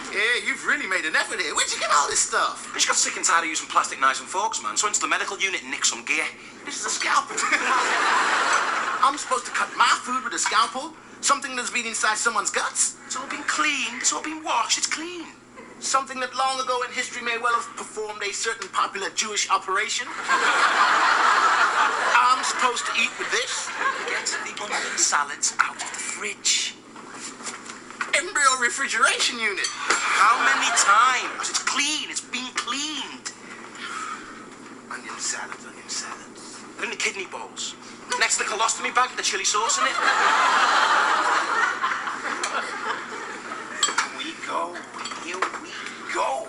Yeah, 0.09 0.41
you've 0.45 0.65
really 0.65 0.87
made 0.87 1.05
an 1.05 1.15
effort 1.15 1.39
here. 1.39 1.53
Where'd 1.53 1.71
you 1.71 1.79
get 1.79 1.91
all 1.93 2.09
this 2.09 2.19
stuff? 2.19 2.67
I 2.71 2.73
just 2.73 2.87
got 2.87 2.97
sick 2.97 3.15
and 3.15 3.23
tired 3.23 3.43
of 3.43 3.49
using 3.49 3.69
plastic 3.69 4.01
knives 4.01 4.19
and 4.19 4.27
forks, 4.27 4.61
man. 4.61 4.75
So 4.75 4.87
into 4.87 4.99
the 4.99 5.07
medical 5.07 5.37
unit 5.37 5.61
and 5.61 5.69
nick 5.69 5.85
some 5.85 6.03
gear. 6.03 6.25
This 6.65 6.81
is 6.81 6.85
a 6.85 6.89
scalpel. 6.89 7.37
I'm 9.05 9.15
supposed 9.17 9.45
to 9.45 9.51
cut 9.51 9.69
my 9.77 9.93
food 10.01 10.23
with 10.23 10.33
a 10.33 10.39
scalpel? 10.39 10.93
Something 11.21 11.55
that's 11.55 11.69
been 11.69 11.85
inside 11.85 12.17
someone's 12.17 12.49
guts? 12.49 12.97
It's 13.05 13.15
all 13.15 13.27
been 13.27 13.43
cleaned. 13.43 14.01
It's 14.01 14.11
all 14.11 14.23
been 14.23 14.43
washed. 14.43 14.79
It's 14.79 14.87
clean. 14.87 15.27
Something 15.79 16.19
that 16.19 16.35
long 16.35 16.59
ago 16.59 16.83
in 16.83 16.91
history 16.91 17.23
may 17.23 17.37
well 17.37 17.55
have 17.55 17.65
performed 17.77 18.21
a 18.21 18.33
certain 18.33 18.67
popular 18.69 19.09
Jewish 19.15 19.49
operation? 19.49 20.07
I'm 22.19 22.43
supposed 22.43 22.85
to 22.87 22.91
eat 22.99 23.09
with 23.17 23.31
this? 23.31 23.71
Get 24.11 24.27
the 24.43 24.51
onion 24.61 24.97
salads 24.99 25.55
out 25.57 25.79
of 25.79 25.87
the 25.87 26.03
fridge. 26.03 26.75
Embryo 28.11 28.59
refrigeration 28.59 29.39
unit. 29.39 29.67
How 29.71 30.35
many 30.43 30.67
times? 30.75 31.49
It's 31.49 31.63
clean. 31.63 32.11
It's 32.11 32.27
been 32.27 32.51
cleaned. 32.59 33.31
Onion 34.91 35.17
salads, 35.17 35.63
onion 35.63 35.87
salads. 35.87 36.59
They're 36.77 36.89
the 36.91 36.97
kidney 36.99 37.27
bowls. 37.31 37.75
Next 38.19 38.35
to 38.37 38.43
the 38.43 38.49
colostomy 38.49 38.93
bag 38.93 39.15
with 39.15 39.17
the 39.17 39.23
chili 39.23 39.45
sauce 39.45 39.79
in 39.79 39.87
it. 39.87 39.95
We 44.19 44.35
go. 44.45 44.75
Go. 46.13 46.48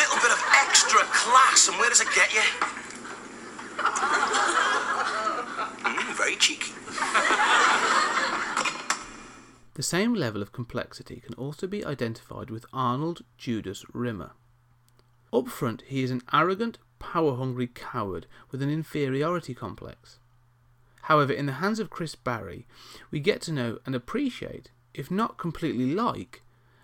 little 0.00 0.16
bit 0.16 0.32
of 0.32 0.42
extra 0.64 1.00
class, 1.12 1.68
and 1.68 1.76
where 1.78 1.90
does 1.90 2.00
it 2.00 2.08
get 2.14 2.32
you? 2.32 2.40
Mm, 5.84 6.16
very 6.16 6.36
cheeky. 6.36 6.72
The 9.74 9.82
same 9.82 10.14
level 10.14 10.42
of 10.42 10.52
complexity 10.52 11.20
can 11.20 11.34
also 11.34 11.66
be 11.66 11.84
identified 11.84 12.50
with 12.50 12.64
Arnold 12.72 13.22
Judas 13.36 13.84
Rimmer. 13.92 14.32
Up 15.32 15.48
front, 15.48 15.82
he 15.86 16.02
is 16.02 16.10
an 16.10 16.22
arrogant, 16.32 16.78
power 16.98 17.36
hungry 17.36 17.66
coward 17.66 18.26
with 18.50 18.62
an 18.62 18.70
inferiority 18.70 19.54
complex. 19.54 20.18
However, 21.02 21.32
in 21.32 21.46
the 21.46 21.54
hands 21.54 21.78
of 21.78 21.90
Chris 21.90 22.14
Barrie, 22.14 22.66
we 23.10 23.20
get 23.20 23.40
to 23.42 23.52
know 23.52 23.78
and 23.84 23.94
appreciate, 23.94 24.70
if 24.94 25.10
not 25.10 25.38
completely 25.38 25.94
like, 25.94 26.42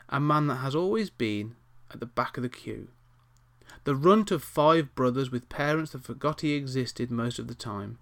a 0.08 0.20
man 0.20 0.46
that 0.48 0.56
has 0.56 0.74
always 0.74 1.10
been 1.10 1.56
at 1.90 2.00
the 2.00 2.06
back 2.06 2.36
of 2.36 2.42
the 2.42 2.48
queue, 2.48 2.88
the 3.86 3.94
runt 3.94 4.32
of 4.32 4.42
five 4.42 4.96
brothers 4.96 5.30
with 5.30 5.48
parents 5.48 5.92
that 5.92 6.02
forgot 6.02 6.40
he 6.40 6.54
existed 6.54 7.08
most 7.08 7.38
of 7.38 7.46
the 7.46 7.54
time, 7.54 7.98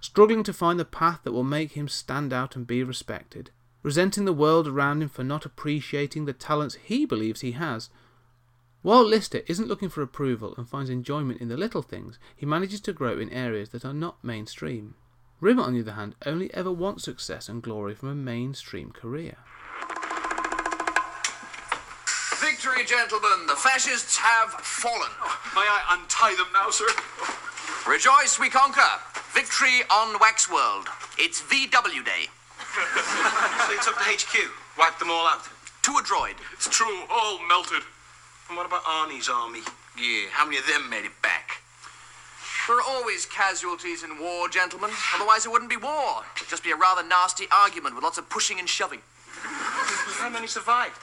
struggling 0.00 0.44
to 0.44 0.52
find 0.52 0.78
the 0.78 0.84
path 0.84 1.22
that 1.24 1.32
will 1.32 1.42
make 1.42 1.72
him 1.72 1.88
stand 1.88 2.32
out 2.32 2.54
and 2.54 2.64
be 2.64 2.84
respected, 2.84 3.50
resenting 3.82 4.24
the 4.24 4.32
world 4.32 4.68
around 4.68 5.02
him 5.02 5.08
for 5.08 5.24
not 5.24 5.44
appreciating 5.44 6.26
the 6.26 6.32
talents 6.32 6.76
he 6.76 7.04
believes 7.04 7.40
he 7.40 7.52
has. 7.52 7.90
While 8.82 9.02
Lister 9.02 9.42
isn't 9.48 9.66
looking 9.66 9.88
for 9.88 10.00
approval 10.00 10.54
and 10.56 10.68
finds 10.68 10.90
enjoyment 10.90 11.40
in 11.40 11.48
the 11.48 11.56
little 11.56 11.82
things, 11.82 12.20
he 12.36 12.46
manages 12.46 12.80
to 12.82 12.92
grow 12.92 13.18
in 13.18 13.28
areas 13.30 13.70
that 13.70 13.84
are 13.84 13.92
not 13.92 14.22
mainstream. 14.22 14.94
Rimmer, 15.40 15.64
on 15.64 15.74
the 15.74 15.80
other 15.80 15.94
hand, 15.94 16.14
only 16.24 16.54
ever 16.54 16.70
wants 16.70 17.02
success 17.02 17.48
and 17.48 17.64
glory 17.64 17.96
from 17.96 18.10
a 18.10 18.14
mainstream 18.14 18.92
career. 18.92 19.38
Gentlemen! 22.84 23.46
The 23.48 23.56
fascists 23.56 24.18
have 24.18 24.52
fallen. 24.60 25.08
May 25.54 25.64
I 25.64 25.96
untie 25.96 26.36
them 26.36 26.52
now, 26.52 26.68
sir? 26.68 26.84
Rejoice, 27.88 28.38
we 28.38 28.50
conquer! 28.50 29.00
Victory 29.32 29.80
on 29.90 30.18
Waxworld. 30.20 30.86
It's 31.16 31.40
VW 31.40 32.04
Day. 32.04 32.28
so 32.76 33.72
they 33.72 33.80
took 33.80 33.96
the 33.96 34.04
HQ, 34.04 34.52
wiped 34.78 34.98
them 34.98 35.10
all 35.10 35.26
out. 35.26 35.48
To 35.82 35.92
a 35.92 36.02
droid. 36.02 36.36
It's 36.52 36.68
true, 36.68 37.04
all 37.10 37.40
melted. 37.48 37.82
And 38.48 38.56
what 38.58 38.66
about 38.66 38.84
Arnie's 38.84 39.28
army? 39.28 39.60
Yeah, 39.98 40.28
how 40.30 40.44
many 40.44 40.58
of 40.58 40.66
them 40.66 40.90
made 40.90 41.06
it 41.06 41.22
back? 41.22 41.62
There 42.68 42.76
are 42.76 42.82
always 42.86 43.24
casualties 43.24 44.04
in 44.04 44.20
war, 44.20 44.48
gentlemen. 44.48 44.90
Otherwise, 45.14 45.46
it 45.46 45.50
wouldn't 45.50 45.70
be 45.70 45.78
war. 45.78 46.22
It'd 46.36 46.48
just 46.48 46.62
be 46.62 46.72
a 46.72 46.76
rather 46.76 47.02
nasty 47.02 47.46
argument 47.50 47.94
with 47.94 48.04
lots 48.04 48.18
of 48.18 48.28
pushing 48.28 48.58
and 48.58 48.68
shoving. 48.68 49.00
How 49.42 50.28
many 50.28 50.46
survived? 50.46 51.00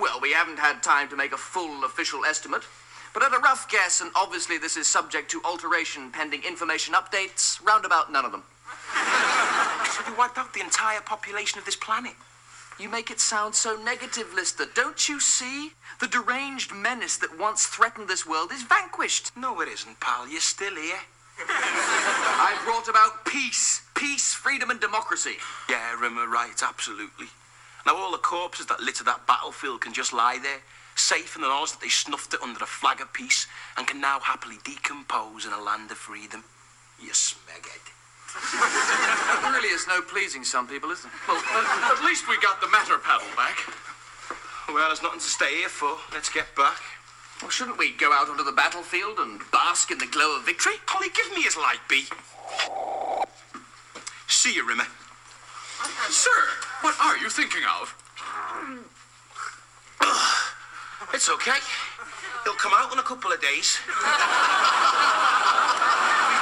Well, 0.00 0.18
we 0.20 0.32
haven't 0.32 0.58
had 0.58 0.82
time 0.82 1.08
to 1.10 1.16
make 1.16 1.32
a 1.32 1.36
full 1.36 1.84
official 1.84 2.24
estimate. 2.24 2.62
But 3.12 3.22
at 3.22 3.34
a 3.34 3.38
rough 3.38 3.68
guess, 3.68 4.00
and 4.00 4.10
obviously 4.14 4.56
this 4.56 4.76
is 4.76 4.88
subject 4.88 5.30
to 5.32 5.42
alteration 5.44 6.10
pending 6.10 6.42
information 6.44 6.94
updates, 6.94 7.62
roundabout 7.64 8.10
none 8.10 8.24
of 8.24 8.32
them. 8.32 8.44
So 9.84 10.02
they 10.04 10.16
wiped 10.16 10.38
out 10.38 10.54
the 10.54 10.60
entire 10.60 11.00
population 11.00 11.58
of 11.58 11.66
this 11.66 11.76
planet. 11.76 12.12
You 12.78 12.88
make 12.88 13.10
it 13.10 13.20
sound 13.20 13.54
so 13.54 13.76
negative, 13.76 14.32
Lister. 14.34 14.64
Don't 14.74 15.06
you 15.08 15.20
see? 15.20 15.72
The 16.00 16.06
deranged 16.06 16.74
menace 16.74 17.18
that 17.18 17.38
once 17.38 17.66
threatened 17.66 18.08
this 18.08 18.24
world 18.24 18.52
is 18.52 18.62
vanquished. 18.62 19.36
No, 19.36 19.60
it 19.60 19.68
isn't, 19.68 20.00
pal. 20.00 20.26
You're 20.28 20.40
still 20.40 20.76
here. 20.76 21.00
I 21.46 22.58
brought 22.64 22.88
about 22.88 23.26
peace. 23.26 23.82
Peace, 23.94 24.32
freedom, 24.32 24.70
and 24.70 24.80
democracy. 24.80 25.36
Yeah, 25.68 26.00
Rimmer, 26.00 26.26
right, 26.26 26.62
absolutely. 26.62 27.26
Now 27.86 27.96
all 27.96 28.12
the 28.12 28.18
corpses 28.18 28.66
that 28.66 28.80
litter 28.80 29.04
that 29.04 29.26
battlefield 29.26 29.80
can 29.80 29.92
just 29.92 30.12
lie 30.12 30.38
there, 30.42 30.60
safe 30.94 31.36
in 31.36 31.42
the 31.42 31.48
knowledge 31.48 31.72
that 31.72 31.80
they 31.80 31.88
snuffed 31.88 32.34
it 32.34 32.42
under 32.42 32.62
a 32.62 32.66
flag 32.66 33.00
of 33.00 33.12
peace 33.12 33.46
and 33.76 33.86
can 33.86 34.00
now 34.00 34.20
happily 34.20 34.56
decompose 34.64 35.46
in 35.46 35.52
a 35.52 35.60
land 35.60 35.90
of 35.90 35.96
freedom. 35.96 36.44
You 37.00 37.12
smeghead. 37.12 37.80
There 39.42 39.52
really 39.52 39.74
is 39.74 39.86
no 39.88 40.00
pleasing 40.02 40.44
some 40.44 40.68
people, 40.68 40.90
isn't 40.90 41.08
it? 41.08 41.16
Well, 41.26 41.36
at 41.36 42.04
least 42.04 42.28
we 42.28 42.38
got 42.40 42.60
the 42.60 42.68
matter 42.68 42.96
paddle 42.98 43.26
back. 43.36 43.56
Well, 44.68 44.86
there's 44.88 45.02
nothing 45.02 45.18
to 45.18 45.26
stay 45.26 45.56
here 45.56 45.68
for. 45.68 45.96
Let's 46.12 46.28
get 46.28 46.54
back. 46.54 46.80
Well, 47.42 47.50
shouldn't 47.50 47.78
we 47.78 47.92
go 47.92 48.12
out 48.12 48.28
onto 48.28 48.44
the 48.44 48.52
battlefield 48.52 49.18
and 49.18 49.40
bask 49.50 49.90
in 49.90 49.98
the 49.98 50.06
glow 50.06 50.36
of 50.36 50.44
victory? 50.44 50.74
Holly, 50.86 51.08
give 51.14 51.34
me 51.34 51.42
his 51.42 51.56
light, 51.56 51.80
bee. 51.88 52.04
See 54.28 54.54
you, 54.54 54.68
Rimmer. 54.68 54.86
Sir, 56.10 56.30
what 56.82 56.96
are 57.00 57.16
you 57.18 57.30
thinking 57.30 57.62
of? 57.80 57.94
It's 61.12 61.28
okay. 61.28 61.58
He'll 62.44 62.54
come 62.54 62.72
out 62.74 62.92
in 62.92 62.98
a 62.98 63.02
couple 63.02 63.32
of 63.32 63.40
days. 63.40 63.78
We've 63.86 63.94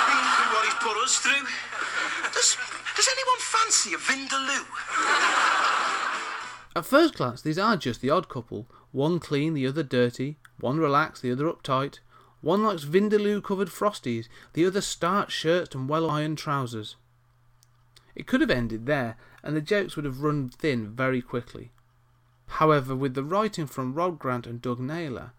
been 0.06 0.26
through 0.36 0.52
what 0.54 0.64
he's 0.64 0.74
put 0.74 0.96
us 1.02 1.18
through. 1.18 1.46
Does, 2.32 2.56
does 2.96 3.08
anyone 3.10 3.38
fancy 3.38 3.94
a 3.94 3.98
Vindaloo? 3.98 4.66
At 6.76 6.86
first 6.86 7.14
glance, 7.14 7.42
these 7.42 7.58
are 7.58 7.76
just 7.76 8.00
the 8.00 8.10
odd 8.10 8.28
couple 8.28 8.66
one 8.92 9.18
clean, 9.18 9.54
the 9.54 9.66
other 9.66 9.82
dirty, 9.82 10.38
one 10.60 10.78
relaxed, 10.78 11.22
the 11.22 11.32
other 11.32 11.50
uptight. 11.50 11.98
One 12.40 12.62
likes 12.62 12.84
Vindaloo 12.84 13.42
covered 13.42 13.68
frosties, 13.68 14.28
the 14.52 14.64
other 14.64 14.80
starched 14.80 15.32
shirts 15.32 15.74
and 15.74 15.88
well 15.88 16.08
ironed 16.08 16.38
trousers. 16.38 16.96
It 18.18 18.26
could 18.26 18.40
have 18.40 18.50
ended 18.50 18.86
there, 18.86 19.16
and 19.44 19.56
the 19.56 19.60
jokes 19.60 19.94
would 19.94 20.04
have 20.04 20.24
run 20.24 20.48
thin 20.48 20.90
very 20.90 21.22
quickly. 21.22 21.70
However, 22.48 22.96
with 22.96 23.14
the 23.14 23.22
writing 23.22 23.66
from 23.66 23.94
Rob 23.94 24.18
Grant 24.18 24.44
and 24.44 24.60
Doug 24.60 24.80
Naylor, 24.80 25.30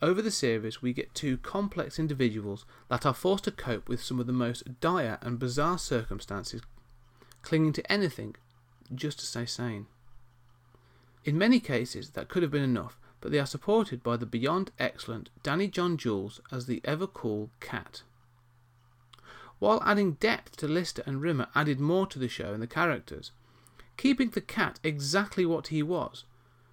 over 0.00 0.22
the 0.22 0.30
series 0.30 0.80
we 0.80 0.92
get 0.92 1.16
two 1.16 1.36
complex 1.38 1.98
individuals 1.98 2.64
that 2.88 3.04
are 3.04 3.12
forced 3.12 3.42
to 3.44 3.50
cope 3.50 3.88
with 3.88 4.00
some 4.00 4.20
of 4.20 4.28
the 4.28 4.32
most 4.32 4.80
dire 4.80 5.18
and 5.20 5.40
bizarre 5.40 5.78
circumstances, 5.78 6.62
clinging 7.42 7.72
to 7.72 7.92
anything 7.92 8.36
just 8.94 9.18
to 9.18 9.26
stay 9.26 9.44
sane. 9.44 9.86
In 11.24 11.36
many 11.36 11.58
cases, 11.58 12.10
that 12.10 12.28
could 12.28 12.44
have 12.44 12.52
been 12.52 12.62
enough, 12.62 13.00
but 13.20 13.32
they 13.32 13.40
are 13.40 13.46
supported 13.46 14.04
by 14.04 14.16
the 14.16 14.26
beyond 14.26 14.70
excellent 14.78 15.28
Danny 15.42 15.66
John 15.66 15.96
Jules 15.96 16.40
as 16.52 16.66
the 16.66 16.80
ever 16.84 17.08
cool 17.08 17.50
Cat. 17.58 18.04
While 19.58 19.82
adding 19.84 20.12
depth 20.12 20.56
to 20.58 20.68
Lister 20.68 21.02
and 21.04 21.20
Rimmer 21.20 21.48
added 21.54 21.80
more 21.80 22.06
to 22.06 22.18
the 22.18 22.28
show 22.28 22.52
and 22.52 22.62
the 22.62 22.66
characters, 22.66 23.32
keeping 23.96 24.30
the 24.30 24.40
cat 24.40 24.78
exactly 24.84 25.44
what 25.44 25.68
he 25.68 25.82
was 25.82 26.24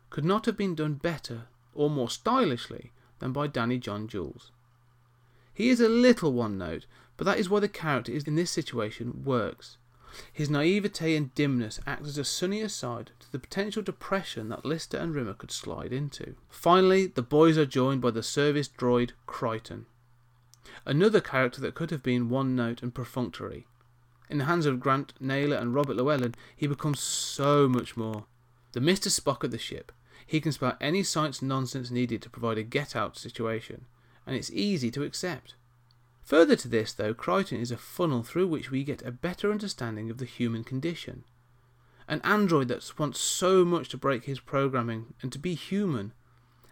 could 0.09 0.25
not 0.25 0.45
have 0.45 0.55
been 0.55 0.75
done 0.75 0.93
better 0.93 1.47
or 1.73 1.89
more 1.89 2.09
stylishly 2.09 2.91
than 3.19 3.33
by 3.33 3.47
Danny 3.47 3.77
John 3.77 4.07
Jules. 4.07 4.51
He 5.53 5.69
is 5.69 5.81
a 5.81 5.89
little 5.89 6.33
one 6.33 6.57
note, 6.57 6.85
but 7.17 7.25
that 7.25 7.39
is 7.39 7.49
why 7.49 7.59
the 7.59 7.69
character 7.69 8.11
in 8.11 8.35
this 8.35 8.51
situation 8.51 9.23
works. 9.23 9.77
His 10.31 10.49
naivete 10.49 11.15
and 11.15 11.33
dimness 11.33 11.79
act 11.85 12.05
as 12.05 12.17
a 12.17 12.23
sunnier 12.23 12.69
side 12.69 13.11
to 13.19 13.31
the 13.31 13.39
potential 13.39 13.81
depression 13.81 14.49
that 14.49 14.63
Lister 14.63 14.97
and 14.97 15.13
Rimmer 15.13 15.33
could 15.33 15.51
slide 15.51 15.91
into. 15.91 16.35
Finally, 16.49 17.07
the 17.07 17.21
boys 17.21 17.57
are 17.57 17.65
joined 17.65 18.01
by 18.01 18.11
the 18.11 18.23
service 18.23 18.69
droid 18.69 19.11
Kryten, 19.27 19.85
another 20.85 21.21
character 21.21 21.61
that 21.61 21.75
could 21.75 21.91
have 21.91 22.03
been 22.03 22.29
one 22.29 22.55
note 22.55 22.81
and 22.81 22.93
perfunctory. 22.93 23.65
In 24.29 24.39
the 24.39 24.45
hands 24.45 24.65
of 24.65 24.79
Grant 24.79 25.13
Naylor 25.19 25.57
and 25.57 25.73
Robert 25.73 25.95
Llewellyn, 25.95 26.35
he 26.55 26.67
becomes 26.67 26.99
so 26.99 27.67
much 27.67 27.95
more. 27.95 28.25
The 28.73 28.79
Mr. 28.79 29.07
Spock 29.07 29.43
of 29.43 29.51
the 29.51 29.57
ship. 29.57 29.91
He 30.25 30.41
can 30.41 30.51
spout 30.51 30.77
any 30.81 31.03
science 31.03 31.41
nonsense 31.41 31.91
needed 31.91 32.21
to 32.23 32.29
provide 32.29 32.57
a 32.57 32.63
get 32.63 32.95
out 32.95 33.17
situation, 33.17 33.85
and 34.25 34.35
it's 34.35 34.51
easy 34.51 34.89
to 34.91 35.03
accept. 35.03 35.55
Further 36.23 36.55
to 36.55 36.67
this, 36.67 36.91
though, 36.91 37.13
Kryten 37.13 37.61
is 37.61 37.71
a 37.71 37.77
funnel 37.77 38.23
through 38.23 38.47
which 38.47 38.71
we 38.71 38.83
get 38.83 39.05
a 39.05 39.11
better 39.11 39.51
understanding 39.51 40.09
of 40.09 40.17
the 40.17 40.25
human 40.25 40.63
condition. 40.63 41.23
An 42.07 42.21
android 42.23 42.67
that 42.69 42.91
wants 42.97 43.19
so 43.19 43.63
much 43.63 43.89
to 43.89 43.97
break 43.97 44.25
his 44.25 44.39
programming 44.39 45.13
and 45.21 45.31
to 45.31 45.39
be 45.39 45.53
human, 45.53 46.13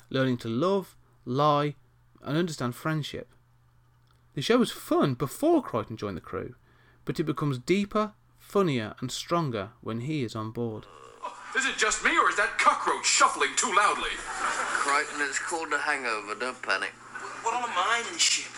learning 0.09 0.37
to 0.37 0.47
love, 0.47 0.95
lie, 1.25 1.75
and 2.23 2.37
understand 2.37 2.73
friendship. 2.75 3.29
The 4.35 4.41
show 4.41 4.57
was 4.57 4.71
fun 4.71 5.13
before 5.13 5.61
Kryten 5.63 5.95
joined 5.95 6.17
the 6.17 6.21
crew, 6.21 6.55
but 7.05 7.19
it 7.19 7.23
becomes 7.23 7.59
deeper, 7.59 8.13
funnier, 8.39 8.95
and 8.99 9.11
stronger 9.11 9.69
when 9.81 10.01
he 10.01 10.23
is 10.23 10.35
on 10.35 10.49
board. 10.49 10.87
Is 11.55 11.67
it 11.67 11.77
just 11.77 12.03
me, 12.03 12.17
or 12.17 12.29
is 12.29 12.35
that 12.37 12.57
cockroach 12.57 13.05
shuffling 13.05 13.51
too 13.55 13.71
loudly? 13.77 14.09
Kryten, 14.81 15.21
it's 15.29 15.37
called 15.37 15.71
a 15.71 15.77
hangover. 15.77 16.33
Don't 16.33 16.59
panic. 16.63 16.93
We're 17.45 17.53
on 17.53 17.63
a 17.63 17.73
mining 17.75 18.17
ship. 18.17 18.49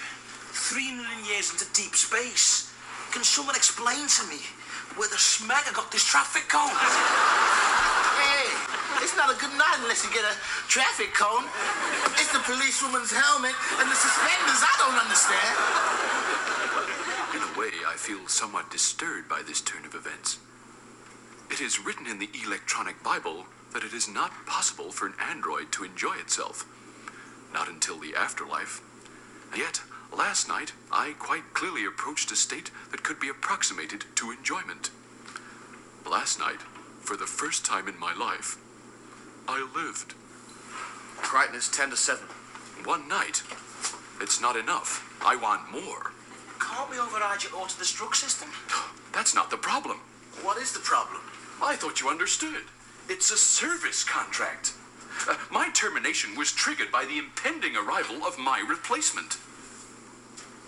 Three 0.55 0.91
million 0.91 1.25
years 1.27 1.51
into 1.51 1.65
deep 1.73 1.95
space. 1.95 2.71
Can 3.11 3.23
someone 3.25 3.55
explain 3.55 4.07
to 4.07 4.23
me 4.27 4.39
where 4.95 5.09
the 5.09 5.19
smegger 5.19 5.75
got 5.75 5.91
this 5.91 6.05
traffic 6.05 6.47
cone? 6.47 6.71
It's 9.01 9.15
not 9.17 9.31
a 9.33 9.37
good 9.39 9.53
night 9.57 9.77
unless 9.81 10.03
you 10.03 10.11
get 10.11 10.25
a 10.25 10.35
traffic 10.67 11.13
cone. 11.13 11.45
It's 12.19 12.31
the 12.31 12.39
policewoman's 12.39 13.11
helmet 13.11 13.55
and 13.79 13.89
the 13.89 13.95
suspenders 13.95 14.61
I 14.61 14.73
don't 14.79 14.99
understand. 14.99 15.55
In 17.35 17.41
a 17.43 17.51
way, 17.59 17.71
I 17.87 17.95
feel 17.97 18.27
somewhat 18.27 18.71
disturbed 18.71 19.27
by 19.27 19.41
this 19.45 19.61
turn 19.61 19.85
of 19.85 19.95
events. 19.95 20.39
It 21.51 21.61
is 21.61 21.79
written 21.79 22.07
in 22.07 22.19
the 22.19 22.29
electronic 22.43 23.03
Bible 23.03 23.45
that 23.73 23.83
it 23.83 23.93
is 23.93 24.07
not 24.07 24.45
possible 24.45 24.91
for 24.91 25.05
an 25.07 25.13
android 25.19 25.71
to 25.73 25.83
enjoy 25.83 26.15
itself. 26.15 26.65
Not 27.53 27.67
until 27.67 27.99
the 27.99 28.15
afterlife. 28.15 28.81
And 29.51 29.59
yet, 29.61 29.81
last 30.15 30.47
night, 30.47 30.73
I 30.91 31.13
quite 31.19 31.53
clearly 31.53 31.85
approached 31.85 32.31
a 32.31 32.35
state 32.35 32.71
that 32.91 33.03
could 33.03 33.19
be 33.19 33.29
approximated 33.29 34.05
to 34.15 34.31
enjoyment. 34.31 34.89
Last 36.09 36.39
night, 36.39 36.61
For 37.01 37.15
the 37.15 37.27
first 37.27 37.63
time 37.63 37.87
in 37.87 37.99
my 37.99 38.15
life, 38.15 38.57
I 39.47 39.67
lived. 39.75 40.13
Kryten 41.17 41.55
is 41.55 41.69
10 41.69 41.91
to 41.91 41.97
7. 41.97 42.23
One 42.83 43.07
night. 43.07 43.43
It's 44.21 44.41
not 44.41 44.55
enough. 44.55 45.03
I 45.23 45.35
want 45.35 45.71
more. 45.71 46.11
Can't 46.59 46.89
we 46.89 46.99
override 46.99 47.43
your 47.43 47.55
auto-destruct 47.55 48.15
system? 48.15 48.49
That's 49.13 49.35
not 49.35 49.51
the 49.51 49.57
problem. 49.57 49.97
What 50.41 50.57
is 50.57 50.73
the 50.73 50.79
problem? 50.79 51.21
I 51.61 51.75
thought 51.75 52.01
you 52.01 52.09
understood. 52.09 52.63
It's 53.07 53.31
a 53.31 53.37
service 53.37 54.03
contract. 54.03 54.73
Uh, 55.27 55.35
my 55.51 55.69
termination 55.69 56.35
was 56.35 56.51
triggered 56.51 56.91
by 56.91 57.05
the 57.05 57.17
impending 57.17 57.75
arrival 57.75 58.25
of 58.25 58.37
my 58.37 58.63
replacement. 58.67 59.33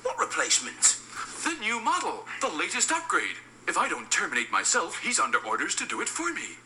What 0.04 0.20
replacement? 0.20 0.98
The 1.44 1.60
new 1.60 1.80
model, 1.80 2.26
the 2.42 2.50
latest 2.50 2.92
upgrade. 2.92 3.38
If 3.68 3.78
I 3.78 3.90
don't 3.90 4.10
terminate 4.10 4.52
myself, 4.52 5.00
he's 5.00 5.20
under 5.20 5.40
orders 5.40 5.76
to 5.76 5.86
do 5.86 6.00
it 6.02 6.08
for 6.08 6.32
me. 6.34 6.58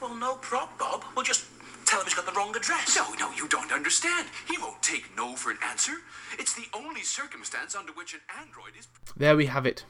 Well, 0.00 0.14
no 0.14 0.36
prop, 0.36 0.78
Bob. 0.78 1.04
We'll 1.14 1.24
just 1.24 1.44
tell 1.88 2.00
him 2.00 2.06
he's 2.06 2.14
got 2.14 2.26
the 2.26 2.32
wrong 2.32 2.54
address. 2.54 2.94
No, 2.94 3.14
no, 3.18 3.32
you 3.32 3.48
don't 3.48 3.72
understand. 3.72 4.28
He 4.46 4.58
won't 4.58 4.82
take 4.82 5.16
no 5.16 5.34
for 5.34 5.50
an 5.50 5.58
answer. 5.66 5.94
It's 6.38 6.54
the 6.54 6.66
only 6.74 7.02
circumstance 7.02 7.74
under 7.74 7.92
which 7.92 8.12
an 8.12 8.20
android 8.38 8.72
is. 8.78 8.88
There 9.16 9.36
we 9.36 9.46
have 9.46 9.64
it. 9.64 9.86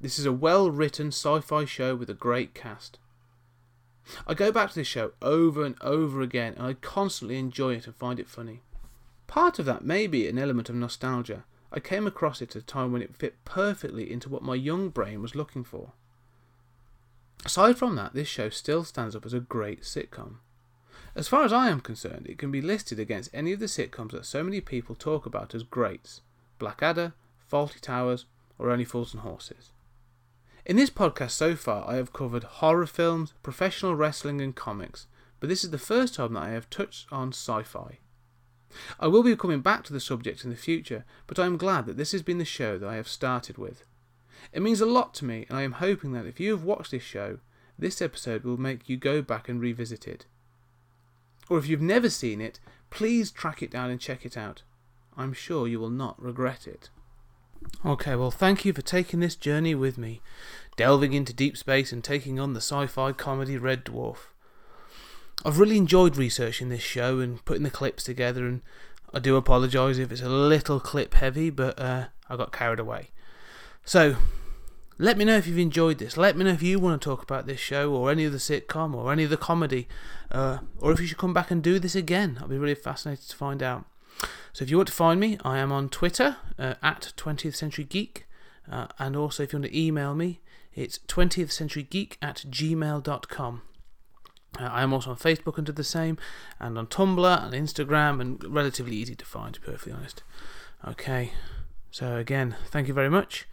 This 0.00 0.18
is 0.18 0.26
a 0.26 0.32
well 0.32 0.70
written 0.70 1.08
sci 1.08 1.40
fi 1.40 1.64
show 1.64 1.96
with 1.96 2.10
a 2.10 2.14
great 2.14 2.54
cast. 2.54 2.98
I 4.26 4.34
go 4.34 4.52
back 4.52 4.70
to 4.70 4.74
this 4.74 4.86
show 4.86 5.12
over 5.22 5.64
and 5.64 5.76
over 5.80 6.20
again 6.20 6.54
and 6.56 6.66
I 6.66 6.74
constantly 6.74 7.38
enjoy 7.38 7.74
it 7.76 7.86
and 7.86 7.96
find 7.96 8.20
it 8.20 8.28
funny. 8.28 8.60
Part 9.26 9.58
of 9.58 9.64
that 9.66 9.84
may 9.84 10.06
be 10.06 10.28
an 10.28 10.38
element 10.38 10.68
of 10.68 10.74
nostalgia. 10.74 11.44
I 11.72 11.80
came 11.80 12.06
across 12.06 12.40
it 12.40 12.56
at 12.56 12.62
a 12.62 12.66
time 12.66 12.92
when 12.92 13.02
it 13.02 13.16
fit 13.16 13.44
perfectly 13.44 14.10
into 14.10 14.28
what 14.28 14.42
my 14.42 14.54
young 14.54 14.88
brain 14.90 15.20
was 15.20 15.34
looking 15.34 15.64
for. 15.64 15.92
Aside 17.44 17.78
from 17.78 17.96
that, 17.96 18.14
this 18.14 18.28
show 18.28 18.48
still 18.48 18.84
stands 18.84 19.14
up 19.14 19.26
as 19.26 19.34
a 19.34 19.40
great 19.40 19.82
sitcom. 19.82 20.36
As 21.18 21.26
far 21.26 21.42
as 21.42 21.52
I 21.52 21.68
am 21.68 21.80
concerned, 21.80 22.28
it 22.28 22.38
can 22.38 22.52
be 22.52 22.60
listed 22.60 23.00
against 23.00 23.34
any 23.34 23.52
of 23.52 23.58
the 23.58 23.66
sitcoms 23.66 24.12
that 24.12 24.24
so 24.24 24.44
many 24.44 24.60
people 24.60 24.94
talk 24.94 25.26
about 25.26 25.52
as 25.52 25.64
greats 25.64 26.20
Blackadder, 26.60 27.12
Fawlty 27.50 27.80
Towers, 27.80 28.26
or 28.56 28.70
Only 28.70 28.84
Fools 28.84 29.14
and 29.14 29.22
Horses. 29.22 29.72
In 30.64 30.76
this 30.76 30.90
podcast 30.90 31.32
so 31.32 31.56
far, 31.56 31.90
I 31.90 31.96
have 31.96 32.12
covered 32.12 32.44
horror 32.44 32.86
films, 32.86 33.34
professional 33.42 33.96
wrestling, 33.96 34.40
and 34.40 34.54
comics, 34.54 35.08
but 35.40 35.48
this 35.48 35.64
is 35.64 35.72
the 35.72 35.76
first 35.76 36.14
time 36.14 36.34
that 36.34 36.44
I 36.44 36.50
have 36.50 36.70
touched 36.70 37.08
on 37.10 37.30
sci 37.30 37.64
fi. 37.64 37.98
I 39.00 39.08
will 39.08 39.24
be 39.24 39.34
coming 39.34 39.60
back 39.60 39.82
to 39.86 39.92
the 39.92 39.98
subject 39.98 40.44
in 40.44 40.50
the 40.50 40.56
future, 40.56 41.04
but 41.26 41.40
I 41.40 41.46
am 41.46 41.56
glad 41.56 41.86
that 41.86 41.96
this 41.96 42.12
has 42.12 42.22
been 42.22 42.38
the 42.38 42.44
show 42.44 42.78
that 42.78 42.88
I 42.88 42.94
have 42.94 43.08
started 43.08 43.58
with. 43.58 43.84
It 44.52 44.62
means 44.62 44.80
a 44.80 44.86
lot 44.86 45.14
to 45.14 45.24
me, 45.24 45.46
and 45.48 45.58
I 45.58 45.62
am 45.62 45.82
hoping 45.82 46.12
that 46.12 46.26
if 46.26 46.38
you 46.38 46.52
have 46.52 46.62
watched 46.62 46.92
this 46.92 47.02
show, 47.02 47.40
this 47.76 48.00
episode 48.00 48.44
will 48.44 48.56
make 48.56 48.88
you 48.88 48.96
go 48.96 49.20
back 49.20 49.48
and 49.48 49.60
revisit 49.60 50.06
it. 50.06 50.24
Or 51.48 51.58
if 51.58 51.66
you've 51.66 51.80
never 51.80 52.10
seen 52.10 52.40
it, 52.40 52.60
please 52.90 53.30
track 53.30 53.62
it 53.62 53.70
down 53.70 53.90
and 53.90 54.00
check 54.00 54.24
it 54.24 54.36
out. 54.36 54.62
I'm 55.16 55.32
sure 55.32 55.66
you 55.66 55.80
will 55.80 55.90
not 55.90 56.22
regret 56.22 56.66
it. 56.66 56.90
Okay, 57.84 58.14
well, 58.14 58.30
thank 58.30 58.64
you 58.64 58.72
for 58.72 58.82
taking 58.82 59.20
this 59.20 59.34
journey 59.34 59.74
with 59.74 59.98
me, 59.98 60.20
delving 60.76 61.12
into 61.12 61.32
deep 61.32 61.56
space 61.56 61.92
and 61.92 62.04
taking 62.04 62.38
on 62.38 62.54
the 62.54 62.60
sci 62.60 62.86
fi 62.86 63.12
comedy 63.12 63.56
Red 63.56 63.84
Dwarf. 63.84 64.28
I've 65.44 65.58
really 65.58 65.76
enjoyed 65.76 66.16
researching 66.16 66.68
this 66.68 66.82
show 66.82 67.20
and 67.20 67.44
putting 67.44 67.62
the 67.62 67.70
clips 67.70 68.04
together, 68.04 68.46
and 68.46 68.62
I 69.12 69.18
do 69.18 69.36
apologise 69.36 69.98
if 69.98 70.12
it's 70.12 70.22
a 70.22 70.28
little 70.28 70.80
clip 70.80 71.14
heavy, 71.14 71.50
but 71.50 71.78
uh, 71.78 72.06
I 72.28 72.36
got 72.36 72.52
carried 72.52 72.80
away. 72.80 73.10
So, 73.84 74.16
let 74.98 75.16
me 75.16 75.24
know 75.24 75.36
if 75.36 75.46
you've 75.46 75.58
enjoyed 75.58 75.98
this. 75.98 76.16
Let 76.16 76.36
me 76.36 76.44
know 76.44 76.50
if 76.50 76.62
you 76.62 76.80
want 76.80 77.00
to 77.00 77.04
talk 77.04 77.22
about 77.22 77.46
this 77.46 77.60
show 77.60 77.92
or 77.92 78.10
any 78.10 78.24
of 78.24 78.32
the 78.32 78.38
sitcom 78.38 78.94
or 78.94 79.12
any 79.12 79.24
of 79.24 79.30
the 79.30 79.36
comedy, 79.36 79.86
uh, 80.30 80.58
or 80.80 80.90
if 80.90 81.00
you 81.00 81.06
should 81.06 81.18
come 81.18 81.32
back 81.32 81.50
and 81.52 81.62
do 81.62 81.78
this 81.78 81.94
again. 81.94 82.38
I'll 82.40 82.48
be 82.48 82.58
really 82.58 82.74
fascinated 82.74 83.28
to 83.28 83.36
find 83.36 83.62
out. 83.62 83.84
So 84.52 84.64
if 84.64 84.70
you 84.70 84.76
want 84.76 84.88
to 84.88 84.94
find 84.94 85.20
me, 85.20 85.38
I 85.44 85.58
am 85.58 85.70
on 85.70 85.88
Twitter 85.88 86.36
uh, 86.58 86.74
at 86.82 87.12
20th 87.16 87.54
Century 87.54 87.84
Geek, 87.84 88.26
uh, 88.70 88.88
and 88.98 89.14
also 89.14 89.44
if 89.44 89.52
you 89.52 89.60
want 89.60 89.70
to 89.70 89.78
email 89.78 90.16
me, 90.16 90.40
it's 90.74 90.98
20th 90.98 91.52
Century 91.52 91.84
Geek 91.84 92.18
at 92.20 92.44
gmail.com. 92.48 93.62
Uh, 94.58 94.64
I 94.64 94.82
am 94.82 94.92
also 94.92 95.10
on 95.10 95.16
Facebook 95.16 95.58
under 95.58 95.70
the 95.70 95.84
same, 95.84 96.18
and 96.58 96.76
on 96.76 96.88
Tumblr 96.88 97.44
and 97.44 97.54
Instagram, 97.54 98.20
and 98.20 98.42
relatively 98.44 98.96
easy 98.96 99.14
to 99.14 99.24
find, 99.24 99.54
to 99.54 99.60
be 99.60 99.66
perfectly 99.66 99.92
honest. 99.92 100.24
Okay, 100.86 101.32
so 101.92 102.16
again, 102.16 102.56
thank 102.66 102.88
you 102.88 102.94
very 102.94 103.10
much. 103.10 103.46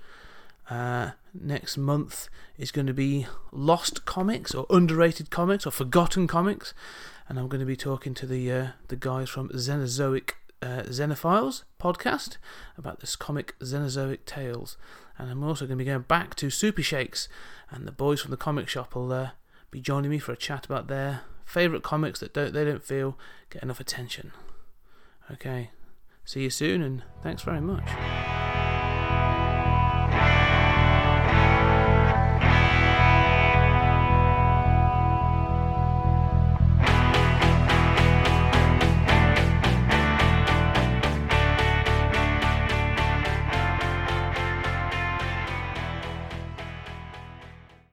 Uh, 0.69 1.11
next 1.33 1.77
month 1.77 2.27
is 2.57 2.71
going 2.71 2.87
to 2.87 2.93
be 2.93 3.27
lost 3.51 4.05
comics 4.05 4.53
or 4.55 4.65
underrated 4.69 5.29
comics 5.29 5.65
or 5.65 5.71
forgotten 5.71 6.27
comics, 6.27 6.73
and 7.27 7.37
I'm 7.37 7.47
going 7.47 7.59
to 7.59 7.65
be 7.65 7.75
talking 7.75 8.13
to 8.15 8.25
the 8.25 8.51
uh, 8.51 8.67
the 8.87 8.95
guys 8.95 9.29
from 9.29 9.49
Xenozoic 9.49 10.31
uh, 10.61 10.83
Xenophiles 10.83 11.63
podcast 11.79 12.37
about 12.77 12.99
this 12.99 13.15
comic 13.15 13.57
Xenozoic 13.59 14.25
Tales, 14.25 14.77
and 15.17 15.29
I'm 15.29 15.43
also 15.43 15.65
going 15.65 15.77
to 15.77 15.83
be 15.83 15.89
going 15.89 16.01
back 16.01 16.35
to 16.35 16.49
Super 16.49 16.81
Shakes, 16.81 17.29
and 17.69 17.87
the 17.87 17.91
boys 17.91 18.21
from 18.21 18.31
the 18.31 18.37
comic 18.37 18.67
shop 18.67 18.95
will 18.95 19.11
uh, 19.11 19.29
be 19.69 19.81
joining 19.81 20.09
me 20.09 20.19
for 20.19 20.31
a 20.31 20.37
chat 20.37 20.65
about 20.65 20.87
their 20.87 21.21
favourite 21.45 21.83
comics 21.83 22.19
that 22.21 22.33
don't 22.33 22.53
they 22.53 22.65
don't 22.65 22.83
feel 22.83 23.17
get 23.51 23.61
enough 23.61 23.79
attention. 23.79 24.31
Okay, 25.31 25.69
see 26.23 26.41
you 26.41 26.49
soon, 26.49 26.81
and 26.81 27.03
thanks 27.21 27.43
very 27.43 27.61
much. 27.61 28.44